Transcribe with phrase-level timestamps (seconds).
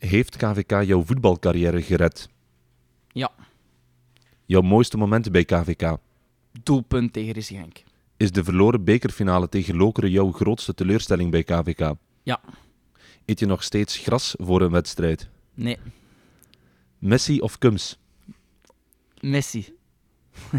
[0.00, 2.28] Heeft KVK jouw voetbalcarrière gered?
[3.08, 3.32] Ja.
[4.46, 5.96] Jouw mooiste momenten bij KVK?
[6.62, 7.82] Doelpunt tegen Rissi Genk.
[8.16, 11.94] Is de verloren bekerfinale tegen Lokeren jouw grootste teleurstelling bij KVK?
[12.22, 12.40] Ja.
[13.24, 15.28] Eet je nog steeds gras voor een wedstrijd?
[15.54, 15.78] Nee.
[16.98, 17.98] Messi of Kums?
[19.20, 19.74] Messi.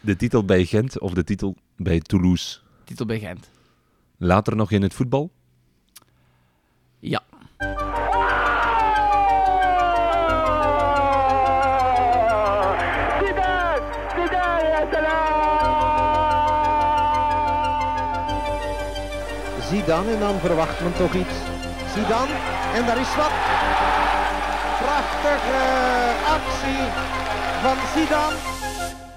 [0.00, 2.58] De titel bij Gent of de titel bij Toulouse?
[2.84, 3.50] Titel bij Gent.
[4.16, 5.30] Later nog in het voetbal?
[6.98, 7.22] Ja.
[19.68, 21.34] Zidane en dan verwacht men toch iets.
[21.94, 22.34] Zidane
[22.74, 23.34] en daar is wat.
[24.78, 25.62] Prachtige
[26.36, 26.84] actie
[27.62, 28.53] van Zidane.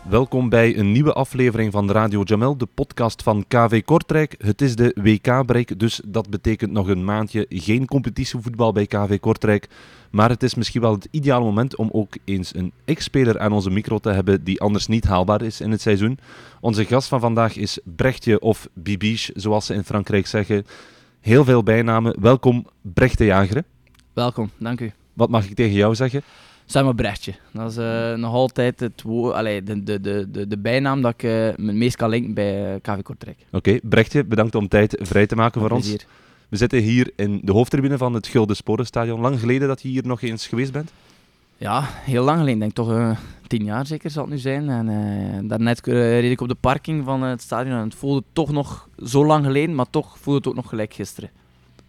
[0.10, 4.36] Welkom bij een nieuwe aflevering van Radio Jamel, de podcast van KV Kortrijk.
[4.38, 9.68] Het is de WK-break, dus dat betekent nog een maandje geen competitievoetbal bij KV Kortrijk.
[10.12, 13.70] Maar het is misschien wel het ideale moment om ook eens een ex-speler aan onze
[13.70, 16.20] micro te hebben die anders niet haalbaar is in het seizoen.
[16.60, 20.66] Onze gast van vandaag is Brechtje of Bibiche, zoals ze in Frankrijk zeggen.
[21.20, 22.22] Heel veel bijnamen.
[22.22, 23.64] Welkom Brecht de Jager.
[24.14, 24.92] Welkom, dank u.
[25.14, 26.22] Wat mag ik tegen jou zeggen?
[26.70, 27.34] Samen Brechtje.
[27.54, 31.32] Dat is eh, nog altijd het Allee, de, de, de, de, bijnaam dat ik eh,
[31.56, 33.46] me meest kan linken bij eh, KV Kortrijk.
[33.52, 35.96] Oké, Brechtje, bedankt om tijd vrij te maken voor ons.
[36.50, 39.20] We zitten hier in de hoofdtribune van het Gulden Sporenstadion.
[39.20, 40.92] Lang geleden dat je hier nog eens geweest bent?
[41.58, 42.60] Ja, heel lang geleden.
[42.60, 44.70] Denk toch tien jaar zeker zal het nu zijn.
[44.70, 48.52] En eh, daarnet reed ik op de parking van het stadion en het voelde toch
[48.52, 51.30] nog zo lang geleden, maar toch voelde het ook nog gelijk gisteren.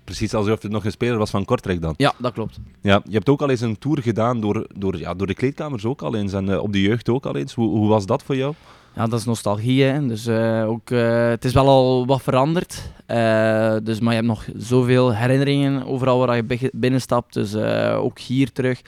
[0.09, 1.95] Precies alsof het nog een speler was van Kortrijk dan.
[1.97, 2.59] Ja, dat klopt.
[2.81, 5.85] Ja, je hebt ook al eens een tour gedaan door, door, ja, door de kleedkamers
[5.85, 7.55] ook al eens en eh, op de jeugd ook al eens.
[7.55, 8.55] Hoe, hoe was dat voor jou?
[8.99, 9.83] Ja, dat is nostalgie.
[9.83, 10.07] Hè.
[10.07, 12.91] Dus, eh, ook, eh, het is wel al wat veranderd.
[13.07, 17.35] Eh, dus, maar je hebt nog zoveel herinneringen overal waar je binnenstapt.
[17.35, 17.57] Dus
[17.95, 18.81] ook hier terug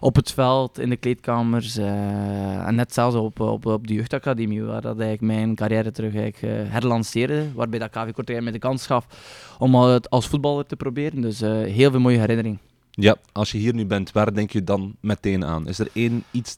[0.00, 1.76] op het veld, in de kleedkamers.
[1.76, 6.70] en net zelfs op, op, op de jeugdacademie, waar dat eigenlijk mijn carrière terug eigenlijk,
[6.70, 7.52] herlanceerde.
[7.54, 9.06] Waarbij dat KV Kortrijk mij de kans gaf
[9.58, 11.20] om het als voetballer te proberen.
[11.20, 12.60] Dus heel veel mooie herinneringen.
[12.90, 15.68] Ja, als je hier nu bent, waar denk je dan meteen aan?
[15.68, 16.54] Is er één iets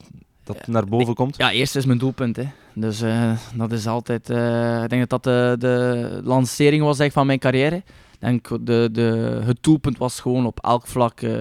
[0.49, 1.37] dat naar boven komt?
[1.37, 2.37] Ja, eerst is mijn doelpunt.
[2.37, 2.45] Hè.
[2.75, 4.31] Dus eh, dat is altijd.
[4.31, 7.83] eh, ik denk dat dat de, de lancering was eigenlijk van mijn carrière.
[8.19, 11.33] Denk de, de, het doelpunt was gewoon op elk vlak eh,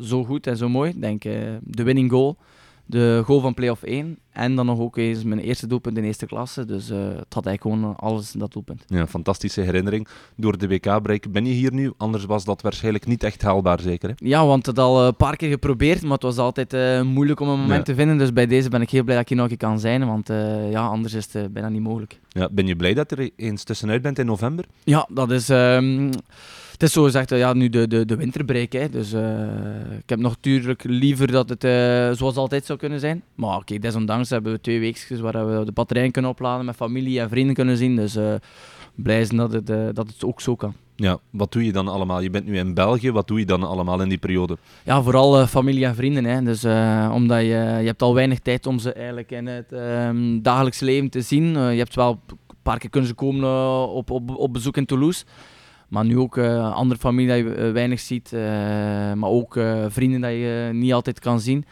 [0.00, 0.90] zo goed en zo mooi.
[0.90, 2.36] Ik denk eh, de winning goal,
[2.86, 6.26] de goal van play-off 1 en dan nog ook eens mijn eerste doelpunt in eerste
[6.26, 6.64] klasse.
[6.64, 8.84] Dus eh, het had eigenlijk gewoon alles in dat doelpunt.
[8.86, 10.08] Ja, fantastische herinnering.
[10.36, 14.08] Door de WK-break ben je hier nu, anders was dat waarschijnlijk niet echt haalbaar, zeker
[14.08, 14.14] hè?
[14.18, 17.48] Ja, want het al een paar keer geprobeerd, maar het was altijd eh, moeilijk om
[17.48, 17.82] een moment Ja.
[17.82, 18.18] te vinden.
[18.18, 20.06] Dus bij deze ben ik heel blij dat ik hier nog een keer kan zijn,
[20.06, 22.20] want eh, ja, anders is het eh, bijna niet mogelijk.
[22.28, 24.64] Ja, ben je blij dat er eens tussenuit bent in november?
[24.84, 25.48] Ja, dat is.
[25.48, 26.10] ehm,
[26.72, 28.72] het is zo gezegd, eh, ja, nu de, de, de winterbreak.
[28.72, 33.22] Hè, dus eh, ik heb natuurlijk liever dat het eh, zoals altijd zou kunnen zijn.
[33.34, 37.20] Maar oké, desondanks hebben we twee weekjes waar we de batterijen kunnen opladen, met familie
[37.20, 37.96] en vrienden kunnen zien.
[37.96, 38.34] Dus eh,
[38.94, 39.66] blij zijn dat het,
[39.96, 40.74] dat het ook zo kan.
[40.96, 42.20] Ja, wat doe je dan allemaal?
[42.20, 44.56] Je bent nu in België, wat doe je dan allemaal in die periode?
[44.82, 46.24] Ja, vooral familie en vrienden.
[46.24, 46.42] Hè.
[46.42, 46.64] Dus,
[47.14, 47.46] omdat je,
[47.80, 51.52] je hebt al weinig tijd om ze eigenlijk in het ehm, dagelijks leven te zien.
[51.52, 55.24] Je hebt wel een paar keer kunnen ze komen op, op, op bezoek in Toulouse.
[55.92, 58.32] Maar nu ook eh, andere familie dat je eh, weinig ziet.
[58.32, 58.40] eh,
[59.12, 59.58] maar ook
[59.88, 61.64] vrienden dat je niet altijd kan zien.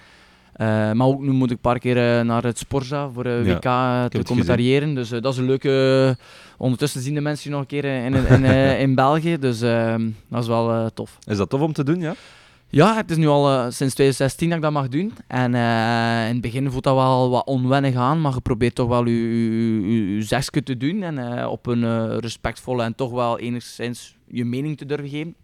[0.94, 4.22] Maar ook nu moet ik een paar keer naar het Sporza voor Ja, WK te
[4.24, 4.94] commentariëren.
[4.94, 6.16] Dus dat is een leuke...
[6.58, 9.38] ondertussen zien de mensen je nog een keer in, in, eh, in België.
[9.38, 11.18] Dus ehm, dat is wel tof.
[11.26, 12.14] Is dat tof om te doen, ja?
[12.72, 15.12] Ja, het is nu al eh, sinds 2016 dat ik dat mag doen.
[15.26, 18.88] En eh, in het begin voelt dat wel wat onwennig aan, maar je probeert toch
[18.88, 23.10] wel je, je, je, je zegje te doen en eh, op een respectvolle en toch
[23.10, 25.34] wel enigszins je mening te durven geven.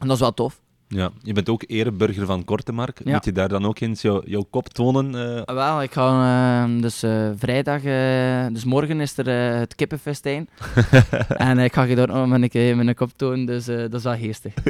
[0.00, 0.60] En dat is wel tof.
[0.94, 3.00] Ja, je bent ook ereburger van Kortemark.
[3.04, 3.12] Ja.
[3.12, 5.14] Moet je daar dan ook eens jou- jouw kop tonen?
[5.44, 9.28] Ah, Wel, ik ga eh, dus eh, vrijdag, eh, dus morgen is er
[9.58, 10.48] het kippenfestijn.
[11.28, 14.52] en ik ga je daar nog met een kop tonen, dus dat is wel geestig.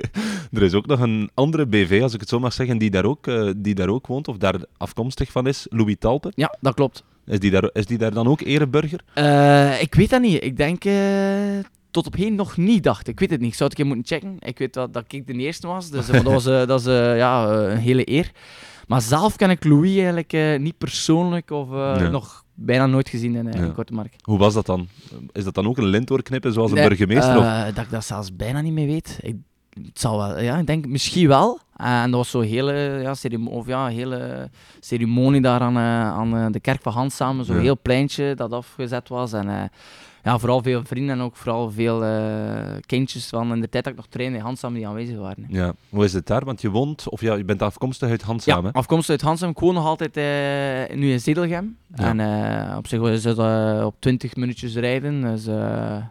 [0.53, 3.05] Er is ook nog een andere BV, als ik het zo mag zeggen, die daar
[3.05, 3.25] ook,
[3.57, 6.33] die daar ook woont, of daar afkomstig van is, Louis Talpe.
[6.35, 7.05] Ja, dat klopt.
[7.27, 9.01] Is die daar, is die daar dan ook ereburger?
[9.81, 10.45] Ik weet dat niet.
[10.45, 10.85] Ik denk
[11.95, 13.21] tot op heden nog niet, dacht ik.
[13.21, 13.51] Weet het niet.
[13.51, 14.37] Ik zou het een keer moeten checken.
[14.49, 16.87] Ik weet wel dat ik de eerste was, dus eh, dat was eh, dat is,
[16.87, 18.31] eh, ja, een hele eer.
[18.87, 22.09] Maar zelf ken ik Louis eigenlijk niet persoonlijk of Nee.
[22.09, 23.67] nog bijna nooit gezien in, Ja.
[23.69, 24.15] Kortemark.
[24.23, 24.89] Hoe was dat dan?
[25.33, 27.39] Is dat dan ook een lint doorknippen zoals een Nee, burgemeester?
[27.39, 27.45] of?
[27.75, 29.19] dat ik dat zelfs bijna niet meer weet.
[29.21, 29.37] Ik,
[29.71, 31.59] het zal wel, ja, ik denk misschien wel.
[31.77, 34.51] En dat was zo'n hele, ja, ceremo of ja, hele
[34.81, 37.45] ceremonie daar aan, aan de kerk van Hans samen.
[37.45, 37.63] Zo'n Ja.
[37.63, 39.33] heel pleintje dat afgezet was.
[39.33, 39.71] En
[40.25, 42.01] ja, vooral veel vrienden en ook vooral veel
[42.87, 45.45] kindjes van in de tijd dat ik nog trainde in Handsam die aanwezig waren.
[45.49, 46.45] Ja, hoe is het daar?
[46.45, 48.73] Want je woont, of ja, je bent afkomstig uit Handsam, Ja, hè?
[48.73, 49.51] afkomstig uit Handsam.
[49.51, 51.77] Ik woon nog altijd uh, nu in Zedelgem.
[51.95, 52.05] Ja.
[52.05, 52.19] En
[52.71, 53.39] uh, op zich is het
[53.85, 55.21] op 20 minuutjes rijden.
[55.21, 55.47] Dus,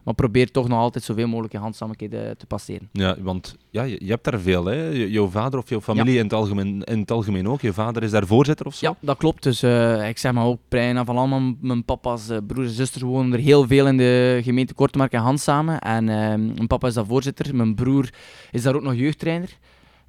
[0.04, 2.90] maar probeer toch nog altijd zoveel mogelijk in Handsam te passeren.
[2.92, 4.74] Ja, want ja, je, je hebt daar veel, hè?
[4.90, 6.18] Je- jouw vader of jouw familie Ja.
[6.20, 7.62] in, het algemeen, in het algemeen ook.
[7.62, 8.88] Je vader is daar voorzitter of zo?
[8.88, 9.44] Ja, dat klopt.
[9.44, 13.04] Dus eh, ik zeg maar ook bijna van allemaal mijn papa's eh, broers en zusters
[13.04, 14.03] wonen er heel veel in de
[14.44, 15.80] gemeente Kortemark en Hans samen.
[15.80, 16.16] En eh,
[16.56, 17.56] mijn papa is daar voorzitter.
[17.56, 18.10] Mijn broer
[18.52, 19.50] is daar ook nog jeugdtrainer.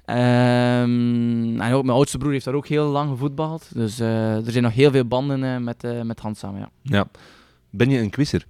[0.05, 3.69] Ehm, en ook mijn oudste broer heeft daar ook heel lang gevoetbald.
[3.73, 6.69] Dus eh, er zijn nog heel veel banden eh, met, eh, met Hans samen, ja.
[6.81, 7.05] Ja.
[7.69, 8.45] Ben je een quizzer?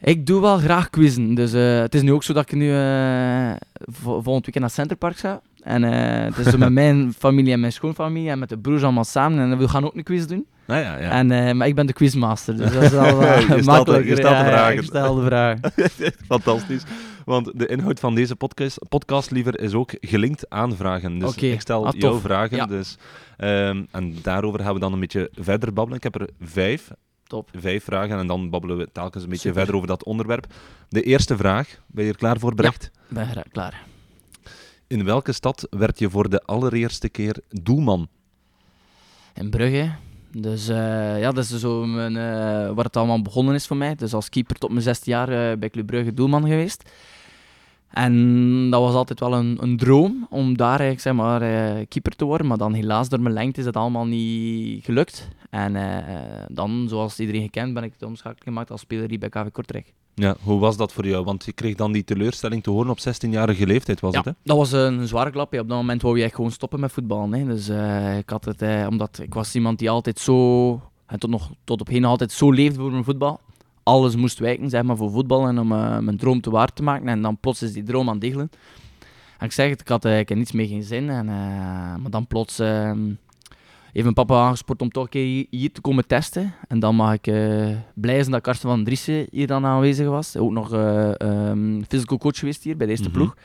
[0.00, 1.34] Ik doe wel graag quizzen.
[1.34, 5.16] Dus het is nu ook zo dat ik nu eh, vo- volgend weekend naar Centerpark
[5.16, 5.40] ga.
[5.62, 9.04] En het is zo met mijn familie en mijn schoonfamilie en met de broers allemaal
[9.04, 9.38] samen.
[9.50, 10.46] En we gaan ook een quiz doen.
[10.66, 11.10] Nou ja, ja.
[11.10, 13.04] En, eh, maar ik ben de quizmaster, dus dat is uh,
[13.40, 14.08] stelt de- makkelijker.
[14.08, 14.74] je stelt de ja, vragen.
[14.78, 15.72] ik stel de vragen.
[16.28, 16.82] Fantastisch.
[17.24, 21.18] Want de inhoud van deze podcast, podcast liever, is ook gelinkt aan vragen.
[21.18, 22.56] Dus ik stel Ah, jouw vragen.
[22.56, 22.66] Ja.
[22.66, 22.96] Dus,
[23.36, 25.96] ehm, en daarover gaan we dan een beetje verder babbelen.
[25.96, 26.90] Ik heb er vijf,
[27.26, 27.48] Top.
[27.58, 29.56] vijf vragen en dan babbelen we telkens een beetje Super.
[29.56, 30.46] verder over dat onderwerp.
[30.88, 32.84] De eerste vraag, ben je er klaar voor, Brecht?
[32.84, 33.82] Ik ben gra- klaar.
[34.86, 38.08] In welke stad werd je voor de allereerste keer doelman?
[39.34, 39.90] In Brugge.
[40.40, 43.94] Dus eh, ja, dat is zo mijn, eh, waar het allemaal begonnen is voor mij.
[43.94, 46.90] Dus als keeper tot mijn zesde jaar eh, bij Club Brugge doelman geweest.
[47.96, 52.16] En dat was altijd wel een, een droom om daar eigenlijk, zeg maar, eh, keeper
[52.16, 52.46] te worden.
[52.46, 55.28] Maar dan helaas door mijn lengte is dat allemaal niet gelukt.
[55.50, 56.14] En eh,
[56.48, 59.92] dan, zoals iedereen gekend, ben ik de omschakeling gemaakt als speler hier bij KV Kortrijk.
[60.14, 61.24] Ja, hoe was dat voor jou?
[61.24, 64.32] Want je kreeg dan die teleurstelling te horen op 16-jarige leeftijd, was ja, het hè?
[64.42, 65.52] dat was een zware klap.
[65.52, 67.32] Op dat moment wou je echt gewoon stoppen met voetballen.
[67.32, 67.44] Hè.
[67.44, 70.70] Dus eh, ik had het, omdat ik was iemand die altijd zo,
[71.06, 73.40] en tot, nog, tot op heden altijd zo leefde voor mijn voetbal.
[73.86, 76.82] Alles moest wijken, zeg maar, voor voetbal en om eh, mijn droom te waar te
[76.82, 77.08] maken.
[77.08, 78.50] En dan plots is die droom aan het diggelen.
[79.38, 81.10] En ik zeg het, ik had eigenlijk niets meer geen zin.
[81.10, 81.34] En, eh,
[81.96, 82.92] maar dan plots eh,
[83.92, 86.54] heeft mijn papa aangespoord om toch een keer hier- te komen testen.
[86.68, 90.36] En dan mag ik eh, blij zijn dat Karsten van Driessen hier dan aanwezig was.
[90.36, 93.16] Ook nog ehm, physical coach geweest hier bij de eerste Mhm.
[93.16, 93.36] ploeg.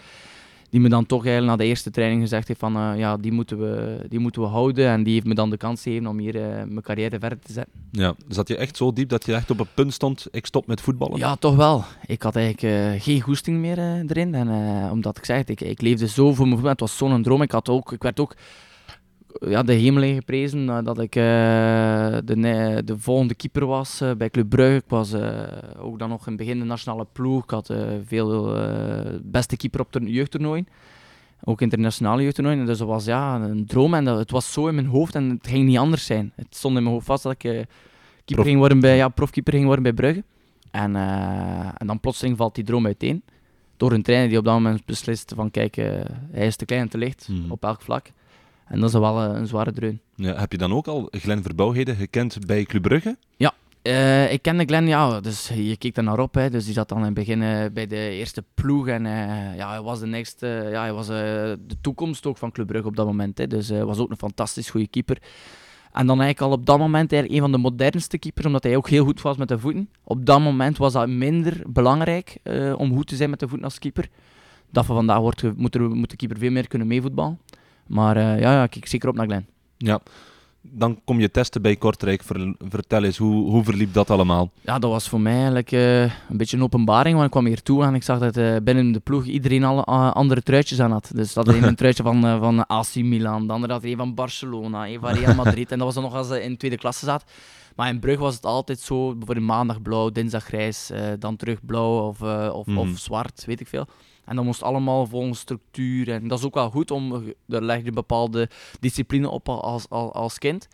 [0.72, 3.32] Die me dan toch eigenlijk na de eerste training gezegd heeft van eh, ja, die
[3.32, 4.88] moeten, we, die moeten we houden.
[4.88, 7.54] En die heeft me dan de kans gegeven om hier eh, mijn carrière verder te
[7.54, 7.74] zetten.
[7.92, 10.68] Ja, zat je echt zo diep dat je echt op het punt stond, ik stop
[10.68, 11.18] met voetballen?
[11.18, 11.84] Ja, toch wel.
[12.06, 14.36] Ik had eigenlijk eh, geen goesting meer erin.
[14.36, 14.50] En,
[14.92, 16.72] omdat ik zei, het, ik, ik leefde zo voor mijn voetbal.
[16.72, 17.42] Het was zo'n droom.
[17.42, 18.36] Ik, had ook, ik werd ook
[19.39, 24.12] ja, de hemel in geprezen eh, dat ik eh, de, de volgende keeper was eh,
[24.12, 24.75] bij Club Brugge.
[24.75, 25.13] Ik was
[25.78, 27.44] ook dan nog in het begin de nationale ploeg.
[27.44, 27.74] Ik had
[28.06, 28.57] veel
[29.24, 30.68] beste keeper op de jeugdtoernooien.
[31.44, 32.66] Ook internationale jeugdtoernooien.
[32.66, 33.94] Dus dat was ja, een droom.
[33.94, 36.31] En dat, het was zo in mijn hoofd en het ging niet anders zijn.
[36.36, 37.66] Het stond in mijn hoofd vast dat ik keeper
[38.25, 40.24] Prof- ging worden bij, ja, profkeeper ging worden bij Brugge.
[40.72, 40.95] En,
[41.77, 43.24] en dan plotseling valt die droom uiteen.
[43.77, 45.75] Door een trainer die op dat moment beslist van kijk,
[46.31, 47.51] hij is te klein en te licht Mhm.
[47.51, 48.12] op elk vlak.
[48.72, 50.02] En dat is wel eh, een zware dreun.
[50.16, 53.18] Ja, heb je dan ook al Glenn Verbouwheden gekend bij Club Brugge?
[53.82, 56.34] Eh, ik kende Glenn, ja, dus je keek er naar op.
[56.34, 58.88] Hè, dus die zat dan in het begin eh, bij de eerste ploeg.
[58.88, 59.04] En
[59.56, 62.96] ja, hij was de next, ja, hij was de toekomst ook van Club Brugge op
[62.96, 63.38] dat moment.
[63.38, 65.18] Hè, dus hij was ook een fantastisch goede keeper.
[65.92, 68.76] En dan eigenlijk al op dat moment eigenlijk een van de modernste keepers, omdat hij
[68.76, 69.90] ook heel goed was met de voeten.
[70.04, 72.38] Op dat moment was dat minder belangrijk
[72.78, 74.10] om goed te zijn met de voeten als keeper.
[74.70, 77.40] Dat van vandaag wordt, er, moet de keeper veel meer kunnen meevoetballen.
[77.88, 79.45] Maar eh, ja, ja, ik kijk zeker op naar Glenn.
[79.77, 80.00] Ja.
[80.63, 82.24] Dan kom je testen bij Kortrijk.
[82.24, 84.51] Ver- vertel eens, hoe, hoe verliep dat allemaal?
[84.62, 87.62] Ja, dat was voor mij eigenlijk eh, een beetje een openbaring, want ik kwam hier
[87.62, 91.12] toe en ik zag dat eh, binnen de ploeg iedereen alle andere truitjes aan had.
[91.15, 94.13] Dus dat een een truitje van, van AC Milan, de andere had er een van
[94.13, 95.72] Barcelona, een van Real Madrid.
[95.72, 97.24] en dat was dan nog als ze in tweede klasse zat.
[97.75, 102.08] Maar in Brugge was het altijd zo, bijvoorbeeld maandag blauw, dinsdag grijs, dan terug blauw
[102.08, 102.77] of, of, Mhm.
[102.77, 103.86] of zwart, weet ik veel.
[104.25, 106.10] En dat moest allemaal volgens structuur.
[106.12, 108.50] En dat is ook wel goed, om, daar leg je een bepaalde
[108.80, 110.68] discipline op als, als, als kind.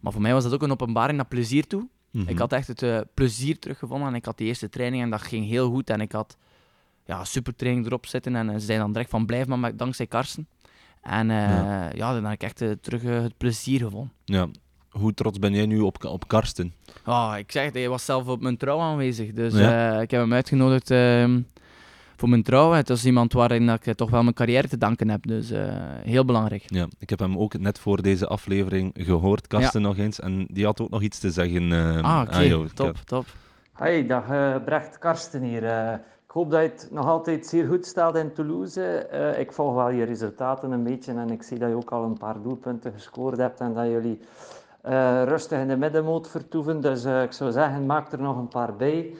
[0.00, 1.88] Maar voor mij was dat ook een openbaring naar plezier toe.
[2.10, 2.28] Mhm.
[2.28, 5.22] Ik had echt het eh, plezier teruggevonden en ik had die eerste training en dat
[5.22, 5.90] ging heel goed.
[5.90, 6.36] En ik had
[7.06, 9.78] ja, super training erop zitten en eh, ze zeiden dan direct van blijf maar met-
[9.78, 10.48] dankzij Karsten.
[11.02, 11.90] En eh, Ja.
[11.94, 12.12] ja.
[12.12, 14.12] dan heb ik echt terug het plezier gevonden.
[14.24, 14.48] Ja.
[14.90, 16.72] Hoe trots ben jij nu op, op Karsten?
[17.04, 19.32] Ah, ik zeg hij was zelf op mijn trouw aanwezig.
[19.32, 20.00] Dus Ja.
[20.00, 21.40] ik heb hem uitgenodigd ehm,
[22.20, 22.70] voor mijn trouw.
[22.72, 25.26] Het is iemand waarin dat ik toch wel mijn carrière te danken heb.
[25.26, 25.62] Dus eh,
[26.02, 26.62] heel belangrijk.
[26.66, 30.20] Ja, ik heb hem ook net voor deze aflevering gehoord, Karsten nog eens.
[30.20, 32.68] En die had ook nog iets te zeggen eh, ah, aan jou.
[32.74, 33.26] Top, top.
[33.72, 35.64] Hey, dag eh, Brecht Karsten hier.
[35.64, 35.92] Eh,
[36.30, 38.82] Ik hoop dat je het nog altijd zeer goed stelt in Toulouse.
[38.82, 42.04] Eh, ik volg wel je resultaten een beetje en ik zie dat je ook al
[42.04, 44.18] een paar doelpunten gescoord hebt en dat jullie
[44.86, 46.80] uh, rustig in de middenmoot vertoeven.
[46.80, 49.14] Dus uh, ik zou zeggen, maak er nog een paar bij.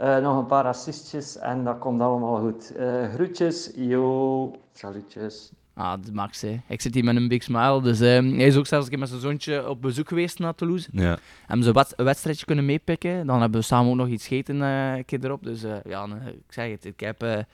[0.00, 2.72] Nog een paar assistjes en dat komt allemaal goed.
[3.14, 5.50] groetjes, yo, salutjes.
[5.80, 6.60] Ah, dat Max, hè.
[6.68, 7.82] Ik zit hier met een big smile.
[7.82, 10.54] Dus uh, hij is ook zelfs een keer met zijn zoontje op bezoek geweest naar
[10.54, 10.88] Toulouse.
[10.92, 11.18] Ja.
[11.46, 13.26] Hebben ze een wedstrijdje kunnen meepikken.
[13.26, 15.42] Dan hebben we samen ook nog iets gegeten uh, een keer erop.
[15.42, 17.46] Dus uh, ja, ik zeg het, ik heb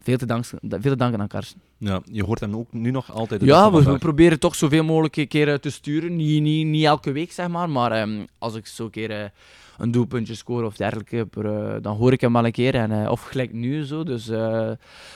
[0.00, 1.60] veel, te danken, veel te danken aan Karsten.
[1.78, 3.42] Ja, je hoort hem ook nu nog altijd.
[3.42, 6.16] Ja, we, we, proberen toch zoveel mogelijk een keer te sturen.
[6.16, 7.70] Niet, niet, niet elke week, zeg maar.
[7.70, 9.32] Maar um, als ik zo een keer
[9.78, 12.74] een doelpuntje scoren of dergelijke, per, dan hoor ik hem wel een keer.
[12.74, 14.04] En, uh, of gelijk nu zo.
[14.04, 14.70] Dus uh,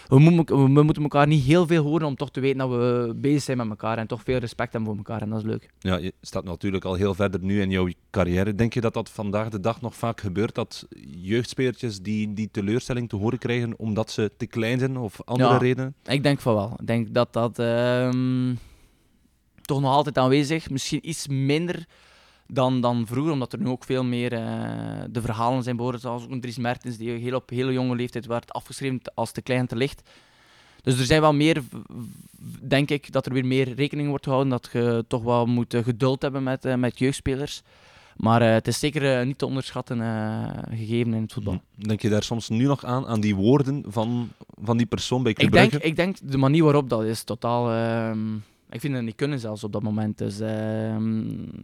[0.07, 3.13] we, moeten, we moeten elkaar niet heel veel horen om toch te weten dat we
[3.17, 3.99] bezig zijn met elkaar.
[3.99, 5.23] En toch veel respect hebben voor elkaar.
[5.23, 5.71] En dat is leuk.
[5.79, 8.55] Ja, je staat natuurlijk al heel verder nu in jouw carrière.
[8.55, 10.55] Denk je dat dat vandaag de dag nog vaak gebeurt?
[10.55, 10.87] Dat
[11.21, 15.59] jeugdspelertjes die, die teleurstelling te horen krijgen omdat ze te klein zijn of andere ja,
[15.59, 15.95] redenen?
[16.05, 16.77] Ik denk van wel.
[16.81, 18.59] Ik denk dat dat um,
[19.63, 21.87] toch nog altijd aanwezig Misschien iets minder
[22.53, 24.41] dan, dan vroeger, omdat er nu ook veel meer uh,
[25.11, 28.53] de verhalen zijn behoren, zoals ook Dries Mertens, die heel op hele jonge leeftijd werd
[28.53, 30.11] afgeschreven als te klein te licht.
[30.83, 31.63] Dus er zijn wel meer,
[32.61, 36.23] denk ik, dat er weer meer rekening wordt gehouden, dat je toch wel moet geduld
[36.23, 37.63] hebben met, uh, met jeugdspelers.
[38.17, 39.99] Maar uh, het is zeker niet te onderschatten
[40.71, 41.61] gegeven in het voetbal.
[41.75, 44.29] Denk je daar soms nu nog aan, aan die woorden van,
[44.63, 47.69] van die persoon bij Club ik denk, ik denk de manier waarop dat is totaal...
[48.71, 50.19] Ehm, ik vind het niet kunnen zelfs op dat moment.
[50.19, 50.97] Dus uh,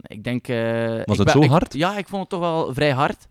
[0.01, 0.47] ik denk...
[0.47, 1.73] Uh, was ik het zo hard?
[1.73, 3.27] ja, ik vond het toch wel vrij hard.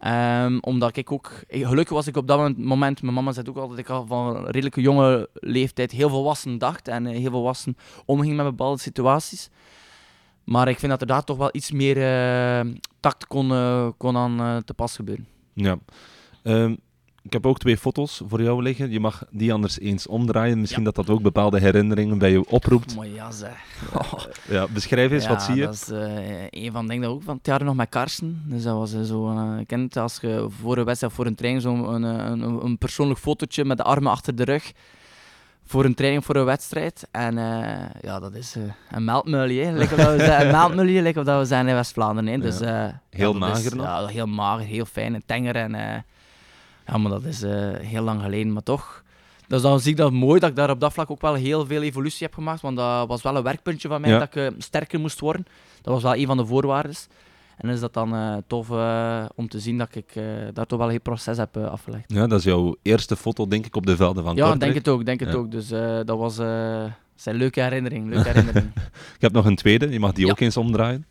[0.00, 1.32] Um, omdat ik ook...
[1.48, 3.02] Gelukkig was ik op dat moment...
[3.02, 6.58] Mijn mama zei ook altijd dat ik al van een redelijke jonge leeftijd heel volwassen
[6.58, 6.88] dacht.
[6.88, 9.50] En heel volwassen omging met bepaalde situaties.
[10.44, 13.48] Maar ik vind dat er daar toch wel iets meer uh, tact kon,
[13.96, 15.26] kon aan te pas gebeuren.
[15.52, 15.78] Ja.
[16.42, 16.78] Um,
[17.26, 18.90] ik heb ook twee foto's voor jou liggen.
[18.90, 20.60] Je mag die anders eens omdraaien.
[20.60, 22.94] Misschien dat dat ook bepaalde herinneringen bij je oproept.
[22.94, 23.56] Mooi ja, zeg.
[24.48, 25.64] ja, beschrijf eens, ja, wat zie je?
[25.64, 28.42] dat is uh, een van de dingen ook van het jaar nog met Karsten.
[28.44, 31.62] Dus dat was uh, zo, uh, kent als je voor een wedstrijd, voor een training,
[31.62, 34.72] zo'n een, een, een, persoonlijk fotootje met de armen achter de rug.
[35.64, 37.08] Voor een training, voor een wedstrijd.
[37.10, 37.34] En
[38.00, 38.56] ja, dat is
[38.90, 40.54] een meldmulie, lekker dat we zijn.
[40.54, 42.40] Een lekker dat we zijn in West-Vlaanderen.
[42.40, 42.58] Dus,
[43.10, 43.86] heel ja, mager is, nog?
[43.86, 46.04] Ja, heel mager, heel fijn en tenger en...
[46.86, 49.04] Ja, maar dat is uh, heel lang geleden, maar toch.
[49.46, 51.66] Dus dan zie ik dat mooi dat ik daar op dat vlak ook wel heel
[51.66, 52.60] veel evolutie heb gemaakt.
[52.60, 54.18] Want dat was wel een werkpuntje van mij, ja.
[54.18, 55.46] dat ik uh, sterker moest worden.
[55.82, 56.94] Dat was wel een van de voorwaarden.
[57.56, 58.70] En is dat dan uh, tof
[59.34, 60.12] om te zien dat ik
[60.52, 62.12] daar toch wel een heel proces heb afgelegd.
[62.12, 64.60] Ja, dat is jouw eerste foto, denk ik, op de velden van Ja, Kortrijk.
[64.60, 65.04] denk het ook.
[65.04, 65.50] Denk het ook.
[65.50, 65.68] Dus
[66.04, 66.34] dat was
[67.14, 68.08] zijn leuke herinnering.
[68.08, 68.72] Leuke herinnering.
[69.16, 70.30] ik heb nog een tweede, je mag die ja.
[70.30, 71.06] ook eens omdraaien.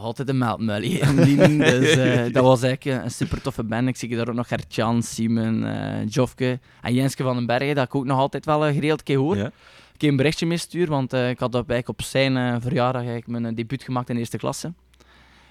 [0.00, 0.98] Altijd een meldmulie.
[1.58, 3.88] dus, uh, dat was eigenlijk een super toffe band.
[3.88, 7.84] Ik zie daar ook nog Gertjan, Simon, uh, Jofke en Jenske van den Bergen, dat
[7.84, 9.36] ik ook nog altijd wel uh, geregeld keer hoor.
[9.36, 9.50] Ja.
[9.94, 13.82] Ik een berichtje meestuur, want ik had op, eigenlijk op zijn verjaardag eigenlijk mijn debuut
[13.82, 14.72] gemaakt in de eerste klasse.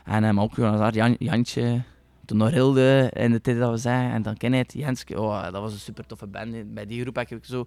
[0.06, 1.82] En maar ook daar, Jan, Jantje,
[2.30, 4.12] toen nog Hilde in de tijd dat we zijn.
[4.12, 5.22] En dan ken het, Jenske.
[5.22, 6.74] Oh, dat was een super toffe band.
[6.74, 7.66] Bij die groep heb ik zo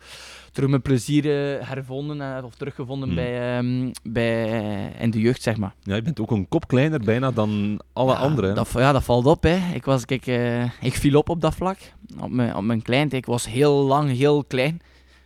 [0.53, 1.25] terug mijn plezier
[1.67, 3.17] hervonden of teruggevonden Hmm.
[3.17, 5.75] bij, um, bij, in de jeugd, zeg maar.
[5.83, 8.55] Ja, je bent ook een kop kleiner bijna dan alle ja, anderen.
[8.55, 9.43] Dat, ja, dat valt op.
[9.43, 9.59] Hè.
[9.75, 11.79] Ik, was, kijk, uh, ik viel op op dat vlak.
[12.21, 13.11] Op mijn, op mijn klein.
[13.11, 14.81] Ik was heel lang, heel klein.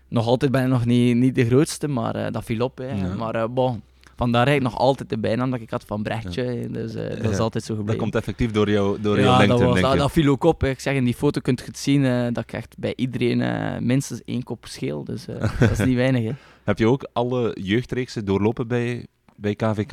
[0.08, 2.78] Nog altijd ben ik nog niet, niet de grootste, maar uh, dat viel op.
[2.78, 2.92] Hè.
[2.92, 3.14] Ja.
[3.14, 3.82] Maar uh, bon,
[4.16, 6.68] vandaar eigenlijk nog altijd de bijnaam dat ik had van Brechtje.
[6.70, 7.86] Dus dat is altijd zo gebleven.
[7.86, 10.44] Dat komt effectief door, jou, door jouw lengte, dat, was, denk dat, dat viel ook
[10.44, 10.60] op.
[10.60, 10.68] Hè.
[10.68, 14.22] Ik zeg, in die foto kunt je het zien dat ik echt bij iedereen minstens
[14.24, 15.04] één kop scheel.
[15.04, 15.24] Dus
[15.60, 16.22] dat is niet weinig.
[16.22, 16.32] Hè.
[16.64, 19.06] Heb je ook alle jeugdreeksen doorlopen bij,
[19.36, 19.92] bij KVK?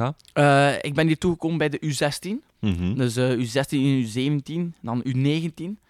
[0.82, 2.52] Ik ben hier toegekomen bij de U16.
[2.60, 2.98] Mm -hmm.
[2.98, 5.84] Dus uh, U16, U17, dan U19.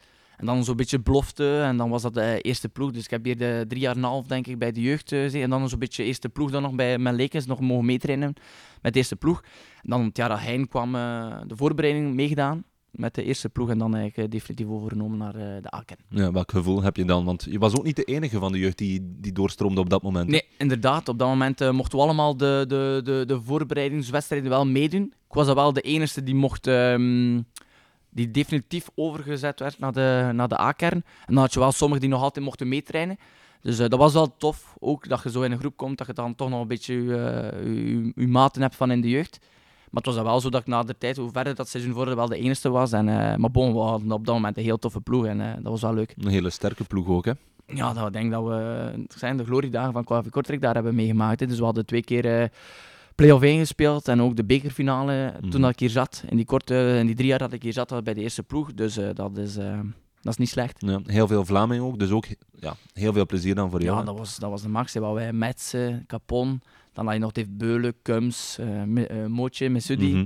[0.44, 1.60] En dan zo'n beetje belofte.
[1.62, 2.92] En dan was dat de eerste ploeg.
[2.92, 5.10] Dus ik heb hier de drie jaar en een half, denk ik, bij de jeugd
[5.10, 5.42] gezeten.
[5.42, 8.34] En dan zo'n beetje eerste ploeg dan nog bij mijn lekens nog mogen meetrainen
[8.82, 9.44] met de eerste ploeg.
[9.84, 13.70] En dan het jaar dat Hein kwam, uh, de voorbereiding meegedaan met de eerste ploeg.
[13.70, 15.98] En dan eigenlijk definitief overgenomen naar de Aken.
[16.10, 17.26] Ja, welk gevoel heb je dan?
[17.26, 20.04] Want je was ook niet de enige van de jeugd die, die doorstroomde op dat
[20.04, 20.30] moment.
[20.30, 21.10] Nee, inderdaad.
[21.10, 25.14] Op dat moment uh, mochten we allemaal de, de, de, de voorbereidingswedstrijden wel meedoen.
[25.28, 26.68] Ik was wel de enige die mocht...
[26.68, 27.46] Um,
[28.14, 31.04] die definitief overgezet werd naar de, naar de A-kern.
[31.26, 33.18] En dan had je wel sommigen die nog altijd mochten meetrainen.
[33.62, 36.08] Dus uh, dat was wel tof, ook dat je zo in een groep komt, dat
[36.08, 39.40] je dan toch nog een beetje je uh, maten hebt van in de jeugd.
[39.42, 41.94] Maar het was dan wel zo dat ik na de tijd, hoe verder dat seizoen
[41.94, 42.92] vorderde, wel de enige was.
[42.92, 45.72] En, uh, maar bon, we hadden op dat moment een heel toffe ploeg en dat
[45.72, 46.14] was wel leuk.
[46.18, 47.32] Een hele sterke ploeg ook, hè?
[47.66, 51.40] Ja, dat, ik denk dat we, zijn de gloriedagen van KV Kortrijk daar hebben meegemaakt.
[51.40, 51.46] Hè.
[51.46, 52.52] Dus we hadden twee keer
[53.16, 55.50] play-off 1 gespeeld en ook de bekerfinale Mhm.
[55.50, 56.24] toen dat ik hier zat.
[56.30, 58.74] In die korte, in die drie jaar dat ik hier zat, bij de eerste ploeg.
[58.74, 59.80] Dus eh, dat, is, eh,
[60.22, 60.76] dat is niet slecht.
[60.86, 62.26] Ja, heel veel Vlaming ook, dus ook
[62.60, 63.94] ja, heel veel plezier dan voor jou.
[63.94, 64.06] Ja, hè?
[64.06, 64.94] dat was, dat was de max.
[64.94, 65.00] hè.
[65.00, 66.62] Wat wij Metsen, Capon,
[66.94, 70.14] dan had je nog Dave Beulen, Kums, eh, Mootje, Mesudi.
[70.14, 70.26] Mhm.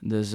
[0.00, 0.30] Dus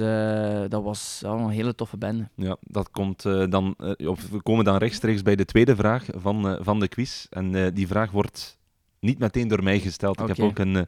[0.68, 2.28] dat was ja, een hele toffe bende.
[2.34, 3.74] Ja, dat komt dan,
[4.06, 7.26] of we komen dan rechtstreeks bij de tweede vraag van, van de quiz.
[7.30, 8.58] En die vraag wordt
[9.02, 10.20] niet meteen door mij gesteld.
[10.20, 10.82] Ik heb ook een eh,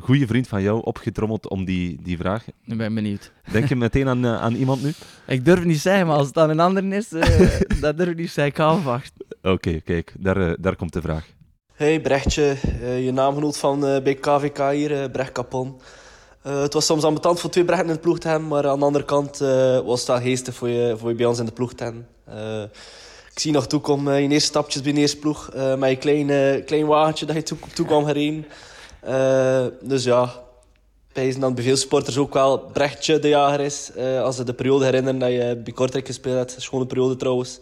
[0.00, 2.46] goede vriend van jou opgetrommeld om die, die vraag.
[2.64, 3.32] Ik ben benieuwd.
[3.52, 4.92] Denk je meteen aan, eh, aan iemand nu?
[5.26, 8.16] Ik durf niet zeggen, maar als het dan een ander is, eh, dat durf ik
[8.16, 8.46] niet zeggen.
[8.52, 9.26] Ik ga afwachten.
[9.42, 11.26] Oké, kijk, daar, daar komt de vraag.
[11.74, 15.80] Hey Brechtje, eh, je naamgenoot van eh, bij KVK hier, Brecht Capon.
[16.42, 18.78] Eh, het was soms ambetant voor twee Brechten in de ploeg te hebben, maar aan
[18.78, 21.44] de andere kant eh, was het wel geestig voor je, voor je bij ons in
[21.44, 22.06] de ploeg te hebben.
[23.40, 25.96] Ik zie nog toekom eh, je eerste stapjes bij de eerste ploeg eh, met je
[25.96, 28.46] klein, klein wagentje dat je toe, toe kwam gereden.
[29.00, 30.32] Eh, dus ja,
[31.12, 33.90] zijn dan bij veel sporters ook wel Brechtje de jager is.
[33.96, 36.62] eh, als ze de periode herinneren dat je bij Kortrijk gespeeld hebt.
[36.62, 37.60] Schone periode trouwens.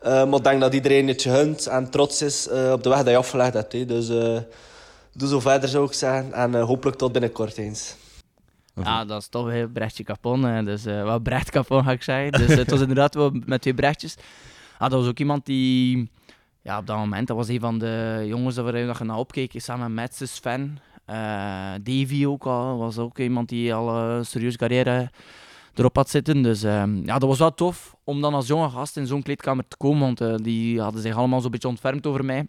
[0.00, 2.88] Eh, maar ik denk dat iedereen het je gunt en trots is eh, op de
[2.88, 3.72] weg die je afgelegd hebt.
[3.72, 3.84] hè.
[3.84, 4.38] Dus eh,
[5.12, 6.32] doe zo verder zou ik zeggen.
[6.32, 7.94] En eh, hopelijk tot binnenkort eens.
[8.82, 10.64] Ja, dat is toch weer Brechtje Capon.
[10.64, 12.32] Dus eh wat Brecht Capon ga ik zeggen.
[12.46, 14.16] Dus het was inderdaad wel met twee Brechtjes.
[14.78, 16.10] Ah, dat was ook iemand die...
[16.62, 19.52] Ja, op dat moment, dat was een van de jongens waar je naar opkeek.
[19.56, 20.78] Samen met zijn Sven.
[21.04, 22.78] Eh, Davy ook al.
[22.78, 25.10] Was ook iemand die al een serieuze carrière
[25.74, 26.42] erop had zitten.
[26.42, 29.68] Dus ehm, ja, dat was wel tof om dan als jonge gast in zo'n kleedkamer
[29.68, 30.00] te komen.
[30.00, 32.46] Want eh, die hadden zich allemaal zo'n beetje ontfermd over mij.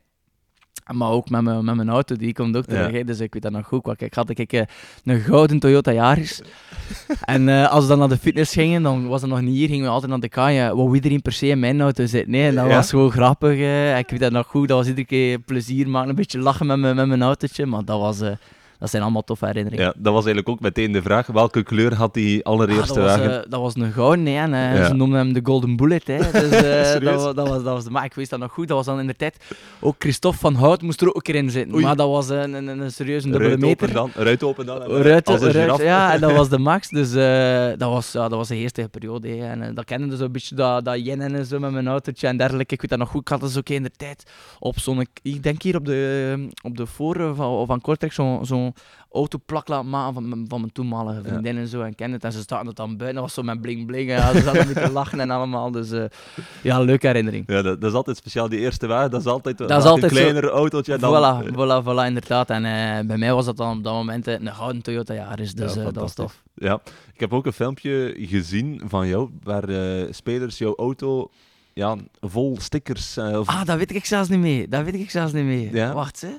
[0.93, 2.91] Maar ook met mijn, met mijn auto, die ook terug.
[2.91, 3.03] Ja.
[3.03, 4.01] Dus ik weet dat nog goed.
[4.01, 4.62] Ik had ik, eh,
[5.05, 6.41] een gouden Toyota Yaris.
[7.25, 9.67] en eh, als we dan naar de fitness gingen, dan was het nog niet hier,
[9.67, 10.75] gingen we altijd naar de kaaien.
[10.75, 12.31] Wou iedereen per se in mijn auto zitten?
[12.31, 12.75] Nee, en dat Ja.
[12.75, 13.57] was gewoon grappig.
[13.57, 13.98] eh.
[13.98, 14.67] Ik weet dat nog goed.
[14.67, 17.65] Dat was iedere keer plezier maken, een beetje lachen met mijn, met mijn autootje.
[17.65, 18.31] Maar dat, was, eh,
[18.79, 19.86] dat zijn allemaal toffe herinneringen.
[19.86, 21.27] Ja, dat was eigenlijk ook meteen de vraag.
[21.27, 23.43] Welke kleur had die Ah, allereerste dat, was, wagen?
[23.43, 24.86] eh, dat was een gouden, nee, en, eh, Ja.
[24.88, 26.07] ze noemden hem de Golden Bullet.
[26.07, 26.17] Hè.
[26.31, 28.67] Dus, eh, dat, wa- dat, was, dat was de, maar ik wist dat nog goed.
[28.67, 29.38] Dat was dan in de tijd.
[29.79, 31.74] Ook Christophe van Hout moest er ook een keer in zitten.
[31.75, 31.84] Oei.
[31.84, 33.88] Maar dat was een, een, een serieuze dubbele Ruit meter.
[33.88, 34.24] open dan.
[34.24, 34.84] Ruit open dan.
[34.84, 36.89] en, Ruit, als een ruit- ja, en dat was de max.
[36.89, 37.12] Dus
[37.77, 39.27] dat, was, ja, dat was een geestige periode.
[39.29, 39.48] hè.
[39.62, 42.38] En dat kende dus een beetje dat, dat jennen en zo met mijn autootje en
[42.38, 42.74] dergelijke.
[42.74, 43.22] Ik weet dat nog goed.
[43.22, 45.05] Ik had dus ook in de tijd op zo'n...
[45.22, 49.89] Ik denk hier op de, op de voor van, van Kortrijk zo'n zo'n autoplak laten
[49.89, 51.82] maken van, mijn- van mijn toenmalige vriendin en zo.
[51.82, 52.23] En kende het.
[52.23, 53.13] En ze staat het dan buiten.
[53.13, 54.10] Dat was zo met bling bling.
[54.10, 55.71] En ja, ze zaten met te lachen en allemaal.
[55.71, 56.03] Dus eh,
[56.63, 57.43] ja, leuke herinnering.
[57.47, 58.49] Ja, dat, dat is altijd speciaal.
[58.49, 60.93] Die eerste wagen, dat is altijd, Dat is altijd een zo- kleiner autootje.
[60.93, 62.49] En dan, voilà, eh, voilà, voilà, inderdaad.
[62.49, 65.53] En eh, bij mij was dat dan op dat moment eh, een gouden Toyota Yaris.
[65.53, 66.25] Dus Ja, eh, dat was fantastisch.
[66.25, 66.43] tof.
[66.69, 66.82] Ja,
[67.13, 71.30] ik heb ook een filmpje gezien van jou, waar eh, spelers jouw auto
[71.73, 73.17] ja, vol stickers...
[73.17, 74.69] eh, of Ah, dat weet ik zelfs niet meer.
[74.69, 75.75] Dat weet ik zelfs niet meer.
[75.75, 75.93] Ja?
[75.93, 76.30] Wacht, hè.